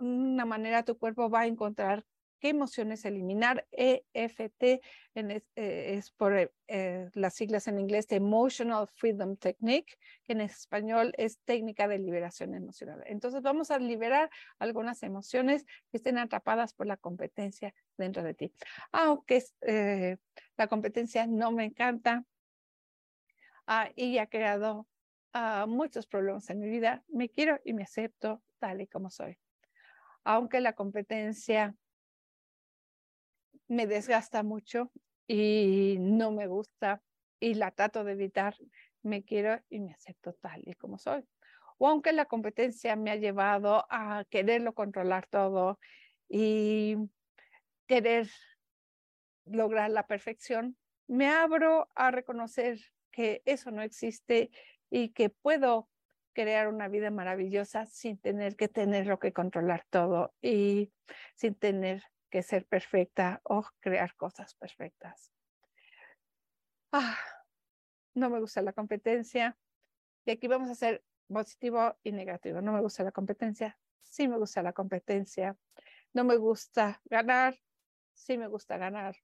manera 0.46 0.84
tu 0.84 0.96
cuerpo 0.98 1.28
va 1.28 1.40
a 1.40 1.46
encontrar 1.46 2.06
qué 2.38 2.50
emociones 2.50 3.04
eliminar. 3.04 3.66
EFT 3.72 4.80
en 5.14 5.42
es, 5.54 6.10
por 6.12 6.36
eh, 6.36 6.52
eh, 6.68 7.08
las 7.14 7.34
siglas 7.34 7.68
en 7.68 7.78
inglés 7.78 8.06
de 8.08 8.16
Emotional 8.16 8.86
Freedom 8.86 9.36
Technique, 9.36 9.96
que 10.24 10.32
en 10.32 10.42
español 10.42 11.12
es 11.16 11.38
técnica 11.40 11.88
de 11.88 11.98
liberación 11.98 12.54
emocional. 12.54 13.02
Entonces 13.06 13.42
vamos 13.42 13.70
a 13.70 13.78
liberar 13.78 14.30
algunas 14.58 15.02
emociones 15.02 15.64
que 15.90 15.96
estén 15.96 16.18
atrapadas 16.18 16.74
por 16.74 16.86
la 16.86 16.96
competencia 16.96 17.74
dentro 17.96 18.22
de 18.22 18.34
ti. 18.34 18.52
Aunque 18.92 19.42
eh, 19.62 20.16
la 20.56 20.66
competencia 20.66 21.26
no 21.26 21.52
me 21.52 21.64
encanta 21.64 22.24
ah, 23.66 23.90
y 23.94 24.18
ha 24.18 24.26
creado 24.26 24.86
ah, 25.32 25.66
muchos 25.68 26.06
problemas 26.06 26.50
en 26.50 26.60
mi 26.60 26.68
vida, 26.68 27.02
me 27.08 27.28
quiero 27.28 27.58
y 27.64 27.72
me 27.72 27.84
acepto 27.84 28.42
tal 28.58 28.80
y 28.80 28.86
como 28.86 29.10
soy. 29.10 29.38
Aunque 30.24 30.60
la 30.60 30.72
competencia 30.72 31.74
me 33.68 33.86
desgasta 33.86 34.42
mucho 34.42 34.90
y 35.26 35.96
no 36.00 36.30
me 36.30 36.46
gusta 36.46 37.02
y 37.40 37.54
la 37.54 37.70
trato 37.70 38.04
de 38.04 38.12
evitar, 38.12 38.54
me 39.02 39.24
quiero 39.24 39.60
y 39.68 39.80
me 39.80 39.92
acepto 39.92 40.32
tal 40.34 40.62
y 40.64 40.74
como 40.74 40.98
soy. 40.98 41.24
O 41.78 41.88
aunque 41.88 42.12
la 42.12 42.24
competencia 42.26 42.96
me 42.96 43.10
ha 43.10 43.16
llevado 43.16 43.86
a 43.90 44.24
quererlo 44.30 44.74
controlar 44.74 45.26
todo 45.26 45.78
y 46.28 46.96
querer 47.86 48.28
lograr 49.44 49.90
la 49.90 50.06
perfección, 50.06 50.76
me 51.06 51.28
abro 51.28 51.88
a 51.94 52.10
reconocer 52.10 52.78
que 53.10 53.42
eso 53.44 53.70
no 53.70 53.82
existe 53.82 54.50
y 54.90 55.10
que 55.10 55.30
puedo 55.30 55.88
crear 56.32 56.68
una 56.68 56.88
vida 56.88 57.10
maravillosa 57.10 57.86
sin 57.86 58.18
tener 58.18 58.56
que 58.56 58.68
tenerlo 58.68 59.18
que 59.18 59.32
controlar 59.32 59.86
todo 59.88 60.34
y 60.42 60.92
sin 61.34 61.54
tener 61.54 62.02
que 62.30 62.42
ser 62.42 62.66
perfecta 62.66 63.40
o 63.44 63.64
crear 63.80 64.14
cosas 64.16 64.54
perfectas. 64.54 65.32
Ah, 66.92 67.16
no 68.14 68.30
me 68.30 68.40
gusta 68.40 68.62
la 68.62 68.72
competencia. 68.72 69.56
Y 70.24 70.30
aquí 70.30 70.48
vamos 70.48 70.68
a 70.68 70.72
hacer 70.72 71.04
positivo 71.28 71.96
y 72.02 72.12
negativo. 72.12 72.60
No 72.60 72.72
me 72.72 72.80
gusta 72.80 73.04
la 73.04 73.12
competencia. 73.12 73.78
Sí 74.00 74.28
me 74.28 74.38
gusta 74.38 74.62
la 74.62 74.72
competencia. 74.72 75.56
No 76.12 76.24
me 76.24 76.36
gusta 76.36 77.00
ganar. 77.04 77.56
Sí 78.14 78.38
me 78.38 78.48
gusta 78.48 78.78
ganar. 78.78 79.16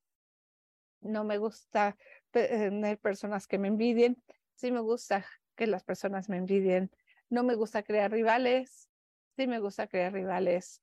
No 1.01 1.25
me 1.25 1.39
gusta 1.39 1.97
tener 2.31 2.99
personas 2.99 3.47
que 3.47 3.59
me 3.59 3.69
envidien. 3.69 4.23
Sí 4.55 4.71
me 4.71 4.81
gusta 4.81 5.27
que 5.57 5.67
las 5.67 5.83
personas 5.83 6.29
me 6.29 6.37
envidien. 6.37 6.91
No 7.31 7.43
me 7.43 7.55
gusta 7.55 7.83
crear 7.83 8.11
rivales. 8.13 8.89
Sí 9.37 9.47
me 9.47 9.59
gusta 9.59 9.87
crear 9.87 10.13
rivales. 10.13 10.83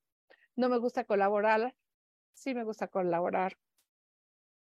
No 0.55 0.67
me 0.67 0.77
gusta 0.77 1.05
colaborar 1.05 1.75
sí 2.39 2.55
me 2.55 2.63
gusta 2.63 2.87
colaborar. 2.87 3.57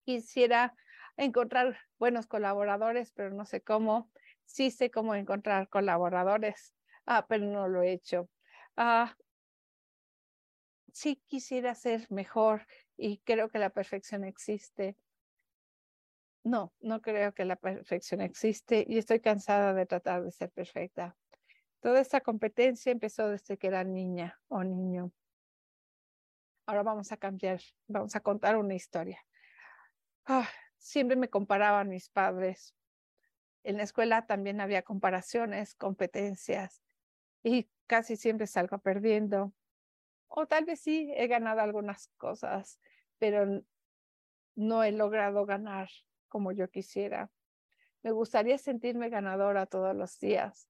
Quisiera 0.05 0.75
encontrar 1.17 1.79
buenos 1.99 2.27
colaboradores, 2.27 3.13
pero 3.13 3.31
no 3.31 3.45
sé 3.45 3.63
cómo. 3.63 4.11
Sí 4.45 4.71
sé 4.71 4.91
cómo 4.91 5.15
encontrar 5.15 5.69
colaboradores, 5.69 6.75
ah, 7.07 7.27
pero 7.29 7.45
no 7.47 7.69
lo 7.69 7.83
he 7.83 7.93
hecho. 7.93 8.31
Ah, 8.77 9.17
sí 10.93 11.23
quisiera 11.27 11.75
ser 11.75 12.07
mejor 12.11 12.67
y 12.97 13.19
creo 13.19 13.51
que 13.51 13.59
la 13.59 13.71
perfección 13.71 14.25
existe. 14.25 14.97
No, 16.45 16.73
no 16.81 17.01
creo 17.03 17.35
que 17.35 17.45
la 17.45 17.57
perfección 17.57 18.21
existe 18.21 18.85
y 18.89 18.99
estoy 18.99 19.21
cansada 19.21 19.75
de 19.75 19.85
tratar 19.85 20.23
de 20.23 20.31
ser 20.31 20.51
perfecta. 20.51 21.17
Toda 21.81 22.01
esta 22.01 22.21
competencia 22.21 22.93
empezó 22.93 23.29
desde 23.29 23.59
que 23.59 23.67
era 23.67 23.85
niña 23.85 24.41
o 24.49 24.65
niño. 24.65 25.13
Ahora 26.67 26.83
vamos 26.83 27.13
a 27.13 27.17
cambiar, 27.17 27.61
vamos 27.87 28.17
a 28.17 28.21
contar 28.21 28.57
una 28.57 28.75
historia. 28.75 29.25
Ah, 30.25 30.49
siempre 30.77 31.17
me 31.17 31.31
comparaban 31.31 31.89
mis 31.89 32.11
padres. 32.11 32.75
En 33.63 33.77
la 33.77 33.85
escuela 33.85 34.27
también 34.27 34.61
había 34.61 34.83
comparaciones, 34.83 35.77
competencias 35.77 36.83
y 37.45 37.71
casi 37.87 38.17
siempre 38.17 38.49
salgo 38.49 38.79
perdiendo. 38.79 39.55
O 40.27 40.47
tal 40.47 40.65
vez 40.65 40.81
sí 40.81 41.13
he 41.17 41.29
ganado 41.29 41.61
algunas 41.61 42.09
cosas, 42.17 42.81
pero 43.19 43.63
no 44.57 44.83
he 44.83 44.91
logrado 44.91 45.47
ganar 45.47 45.89
como 46.29 46.51
yo 46.51 46.69
quisiera. 46.69 47.31
Me 48.03 48.11
gustaría 48.11 48.59
sentirme 48.59 49.09
ganadora 49.09 49.67
todos 49.67 49.95
los 49.95 50.19
días, 50.19 50.69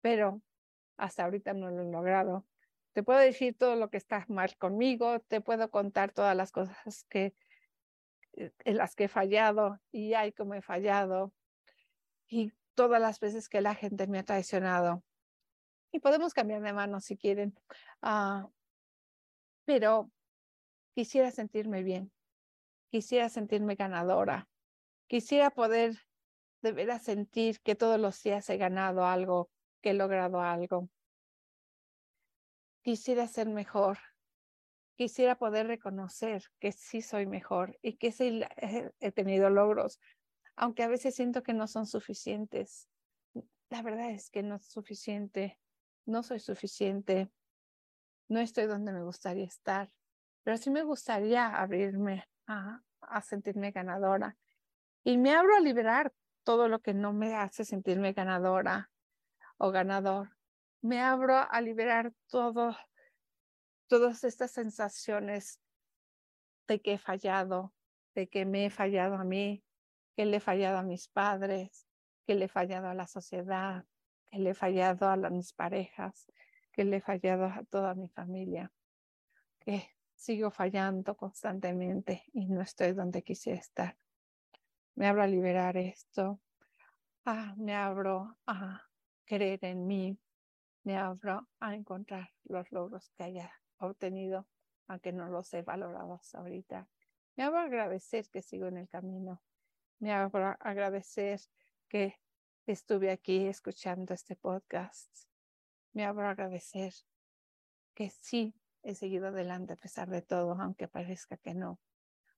pero 0.00 0.40
hasta 0.96 1.24
ahorita 1.24 1.52
no 1.52 1.68
lo 1.70 1.82
he 1.82 1.90
logrado. 1.90 2.46
Te 2.92 3.02
puedo 3.02 3.18
decir 3.18 3.56
todo 3.56 3.76
lo 3.76 3.88
que 3.88 3.96
está 3.96 4.24
mal 4.28 4.54
conmigo, 4.58 5.20
te 5.20 5.40
puedo 5.40 5.70
contar 5.70 6.12
todas 6.12 6.36
las 6.36 6.52
cosas 6.52 7.04
que 7.08 7.34
eh, 8.34 8.52
en 8.64 8.76
las 8.76 8.94
que 8.94 9.04
he 9.04 9.08
fallado 9.08 9.80
y 9.90 10.14
hay 10.14 10.32
como 10.32 10.54
he 10.54 10.62
fallado 10.62 11.32
y 12.28 12.52
todas 12.74 13.00
las 13.00 13.18
veces 13.18 13.48
que 13.48 13.60
la 13.60 13.74
gente 13.74 14.06
me 14.06 14.18
ha 14.18 14.24
traicionado. 14.24 15.02
Y 15.90 16.00
podemos 16.00 16.34
cambiar 16.34 16.62
de 16.62 16.72
mano 16.72 17.00
si 17.00 17.16
quieren, 17.16 17.54
ah, 18.02 18.48
pero 19.64 20.10
quisiera 20.94 21.30
sentirme 21.30 21.82
bien, 21.82 22.12
quisiera 22.90 23.28
sentirme 23.28 23.74
ganadora, 23.74 24.48
quisiera 25.06 25.50
poder 25.50 25.98
de 26.62 26.72
veras 26.72 27.02
sentir 27.02 27.60
que 27.60 27.74
todos 27.74 27.98
los 27.98 28.22
días 28.22 28.48
he 28.50 28.56
ganado 28.56 29.04
algo, 29.04 29.50
que 29.82 29.90
he 29.90 29.94
logrado 29.94 30.40
algo 30.40 30.88
quisiera 32.82 33.26
ser 33.26 33.48
mejor, 33.48 33.98
quisiera 34.96 35.36
poder 35.36 35.66
reconocer 35.66 36.44
que 36.58 36.72
sí 36.72 37.00
soy 37.00 37.26
mejor 37.26 37.78
y 37.82 37.96
que 37.96 38.12
sí 38.12 38.42
he 39.00 39.12
tenido 39.12 39.50
logros, 39.50 40.00
aunque 40.56 40.82
a 40.82 40.88
veces 40.88 41.14
siento 41.14 41.42
que 41.42 41.54
no 41.54 41.66
son 41.66 41.86
suficientes. 41.86 42.88
La 43.70 43.82
verdad 43.82 44.10
es 44.10 44.30
que 44.30 44.42
no 44.42 44.56
es 44.56 44.66
suficiente, 44.66 45.58
no 46.04 46.22
soy 46.22 46.40
suficiente, 46.40 47.30
no 48.28 48.40
estoy 48.40 48.66
donde 48.66 48.92
me 48.92 49.02
gustaría 49.02 49.44
estar, 49.44 49.90
pero 50.42 50.56
sí 50.56 50.70
me 50.70 50.82
gustaría 50.82 51.48
abrirme 51.48 52.28
a, 52.46 52.82
sentirme 53.22 53.72
ganadora 53.72 54.36
y 55.04 55.18
me 55.18 55.34
abro 55.34 55.56
a 55.56 55.60
liberar 55.60 56.12
todo 56.44 56.68
lo 56.68 56.80
que 56.80 56.94
no 56.94 57.12
me 57.12 57.34
hace 57.34 57.64
sentirme 57.64 58.12
ganadora 58.12 58.90
o 59.58 59.70
ganador 59.70 60.30
me 60.82 61.00
abro 61.00 61.36
a 61.36 61.60
liberar 61.60 62.12
todo, 62.28 62.76
todas 63.86 64.24
estas 64.24 64.50
sensaciones 64.50 65.60
de 66.66 66.80
que 66.80 66.94
he 66.94 66.98
fallado, 66.98 67.72
de 68.14 68.28
que 68.28 68.44
me 68.44 68.66
he 68.66 68.70
fallado 68.70 69.14
a 69.14 69.24
mí, 69.24 69.64
que 70.16 70.26
le 70.26 70.38
he 70.38 70.40
fallado 70.40 70.78
a 70.78 70.82
mis 70.82 71.08
padres, 71.08 71.86
que 72.26 72.34
le 72.34 72.46
he 72.46 72.48
fallado 72.48 72.88
a 72.88 72.94
la 72.94 73.06
sociedad, 73.06 73.84
que 74.30 74.38
le 74.38 74.50
he 74.50 74.54
fallado 74.54 75.08
a 75.08 75.16
mis 75.30 75.52
parejas, 75.52 76.26
que 76.72 76.84
le 76.84 76.96
he 76.96 77.00
fallado 77.00 77.44
a 77.44 77.62
toda 77.70 77.94
mi 77.94 78.08
familia, 78.08 78.72
que 79.60 79.88
sigo 80.16 80.50
fallando 80.50 81.16
constantemente 81.16 82.24
y 82.32 82.46
no 82.46 82.60
estoy 82.60 82.92
donde 82.92 83.22
quisiera 83.22 83.60
estar. 83.60 83.96
Me 84.96 85.06
abro 85.06 85.22
a 85.22 85.26
liberar 85.26 85.76
esto, 85.76 86.40
ah, 87.24 87.54
me 87.56 87.74
abro 87.74 88.36
a 88.46 88.82
creer 89.24 89.64
en 89.64 89.86
mí, 89.86 90.18
me 90.84 90.96
abro 90.96 91.48
a 91.60 91.74
encontrar 91.74 92.30
los 92.44 92.70
logros 92.72 93.10
que 93.10 93.24
haya 93.24 93.52
obtenido, 93.78 94.48
aunque 94.88 95.12
no 95.12 95.28
los 95.28 95.52
he 95.54 95.62
valorado 95.62 96.14
hasta 96.14 96.38
ahorita. 96.38 96.88
Me 97.36 97.44
abro 97.44 97.60
a 97.60 97.64
agradecer 97.64 98.28
que 98.30 98.42
sigo 98.42 98.66
en 98.66 98.78
el 98.78 98.88
camino. 98.88 99.42
Me 99.98 100.12
abro 100.12 100.46
a 100.46 100.52
agradecer 100.60 101.40
que 101.88 102.18
estuve 102.66 103.10
aquí 103.10 103.46
escuchando 103.46 104.12
este 104.14 104.36
podcast. 104.36 105.10
Me 105.92 106.04
abro 106.04 106.26
a 106.26 106.30
agradecer 106.30 106.92
que 107.94 108.10
sí 108.10 108.54
he 108.82 108.94
seguido 108.94 109.28
adelante 109.28 109.74
a 109.74 109.76
pesar 109.76 110.08
de 110.08 110.22
todo, 110.22 110.60
aunque 110.60 110.88
parezca 110.88 111.36
que 111.36 111.54
no, 111.54 111.80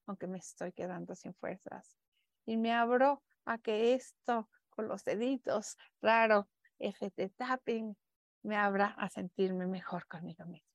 aunque 0.06 0.26
me 0.26 0.38
estoy 0.38 0.72
quedando 0.72 1.14
sin 1.14 1.34
fuerzas. 1.34 1.96
Y 2.44 2.56
me 2.56 2.72
abro 2.72 3.22
a 3.46 3.58
que 3.58 3.94
esto 3.94 4.50
con 4.68 4.88
los 4.88 5.04
deditos, 5.04 5.78
raro, 6.02 6.48
FT 6.78 7.30
tapping, 7.30 7.96
me 8.44 8.56
abra 8.56 8.94
a 8.98 9.08
sentirme 9.08 9.66
mejor 9.66 10.06
conmigo 10.06 10.44
mismo. 10.44 10.68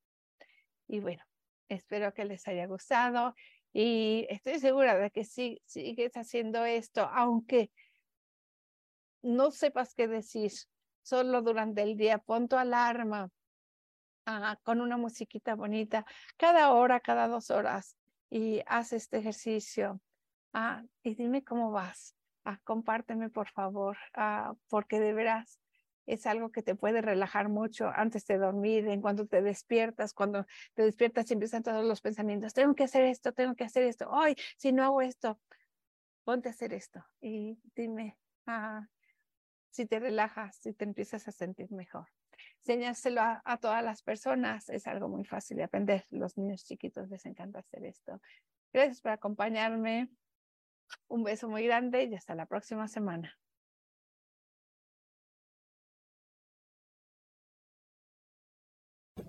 Y 0.87 0.99
bueno, 0.99 1.23
espero 1.69 2.13
que 2.13 2.25
les 2.25 2.47
haya 2.47 2.65
gustado 2.65 3.35
y 3.71 4.25
estoy 4.29 4.59
segura 4.59 4.97
de 4.97 5.11
que 5.11 5.23
si 5.23 5.61
sigues 5.65 6.13
haciendo 6.17 6.65
esto, 6.65 7.03
aunque 7.13 7.71
no 9.21 9.51
sepas 9.51 9.93
qué 9.93 10.07
decir, 10.07 10.51
solo 11.03 11.41
durante 11.41 11.83
el 11.83 11.95
día 11.95 12.17
pon 12.17 12.47
tu 12.47 12.55
alarma 12.55 13.29
ah, 14.25 14.57
con 14.63 14.81
una 14.81 14.97
musiquita 14.97 15.55
bonita 15.55 16.05
cada 16.37 16.71
hora, 16.71 16.99
cada 16.99 17.27
dos 17.27 17.51
horas 17.51 17.95
y 18.29 18.61
haz 18.65 18.93
este 18.93 19.19
ejercicio. 19.19 20.01
Ah, 20.53 20.83
y 21.03 21.13
dime 21.13 21.43
cómo 21.43 21.71
vas. 21.71 22.15
ah, 22.45 22.59
compárteme 22.63 23.29
por 23.29 23.49
favor, 23.49 23.97
ah, 24.15 24.53
porque 24.69 24.99
de 24.99 25.13
veras 25.13 25.59
es 26.09 26.25
algo 26.25 26.51
que 26.51 26.63
te 26.63 26.75
puede 26.75 27.01
relajar 27.01 27.49
mucho 27.49 27.89
antes 27.93 28.25
de 28.25 28.37
dormir, 28.37 28.87
en 28.87 29.01
cuando 29.01 29.27
te 29.27 29.41
despiertas, 29.41 30.13
cuando 30.13 30.45
te 30.73 30.83
despiertas 30.83 31.29
y 31.29 31.33
empiezan 31.33 31.63
todos 31.63 31.85
los 31.85 32.01
pensamientos, 32.01 32.53
tengo 32.53 32.73
que 32.73 32.83
hacer 32.83 33.03
esto, 33.03 33.31
tengo 33.31 33.55
que 33.55 33.63
hacer 33.63 33.83
esto, 33.83 34.09
hoy 34.09 34.35
si 34.57 34.71
no 34.71 34.83
hago 34.83 35.01
esto, 35.01 35.39
ponte 36.23 36.49
a 36.49 36.51
hacer 36.51 36.73
esto 36.73 37.05
y 37.21 37.59
dime 37.75 38.17
ah, 38.47 38.87
si 39.69 39.85
te 39.85 39.99
relajas, 39.99 40.55
si 40.57 40.73
te 40.73 40.83
empiezas 40.83 41.27
a 41.27 41.31
sentir 41.31 41.71
mejor. 41.71 42.07
Enséñaselo 42.59 43.21
a, 43.21 43.41
a 43.45 43.57
todas 43.57 43.83
las 43.83 44.01
personas, 44.01 44.69
es 44.69 44.87
algo 44.87 45.07
muy 45.07 45.25
fácil 45.25 45.57
de 45.57 45.63
aprender. 45.63 46.05
Los 46.09 46.37
niños 46.37 46.63
chiquitos 46.65 47.09
les 47.09 47.25
encanta 47.25 47.59
hacer 47.59 47.85
esto. 47.85 48.19
Gracias 48.73 49.01
por 49.01 49.11
acompañarme. 49.11 50.09
Un 51.07 51.23
beso 51.23 51.47
muy 51.49 51.65
grande 51.65 52.03
y 52.03 52.15
hasta 52.15 52.35
la 52.35 52.45
próxima 52.45 52.87
semana. 52.87 53.37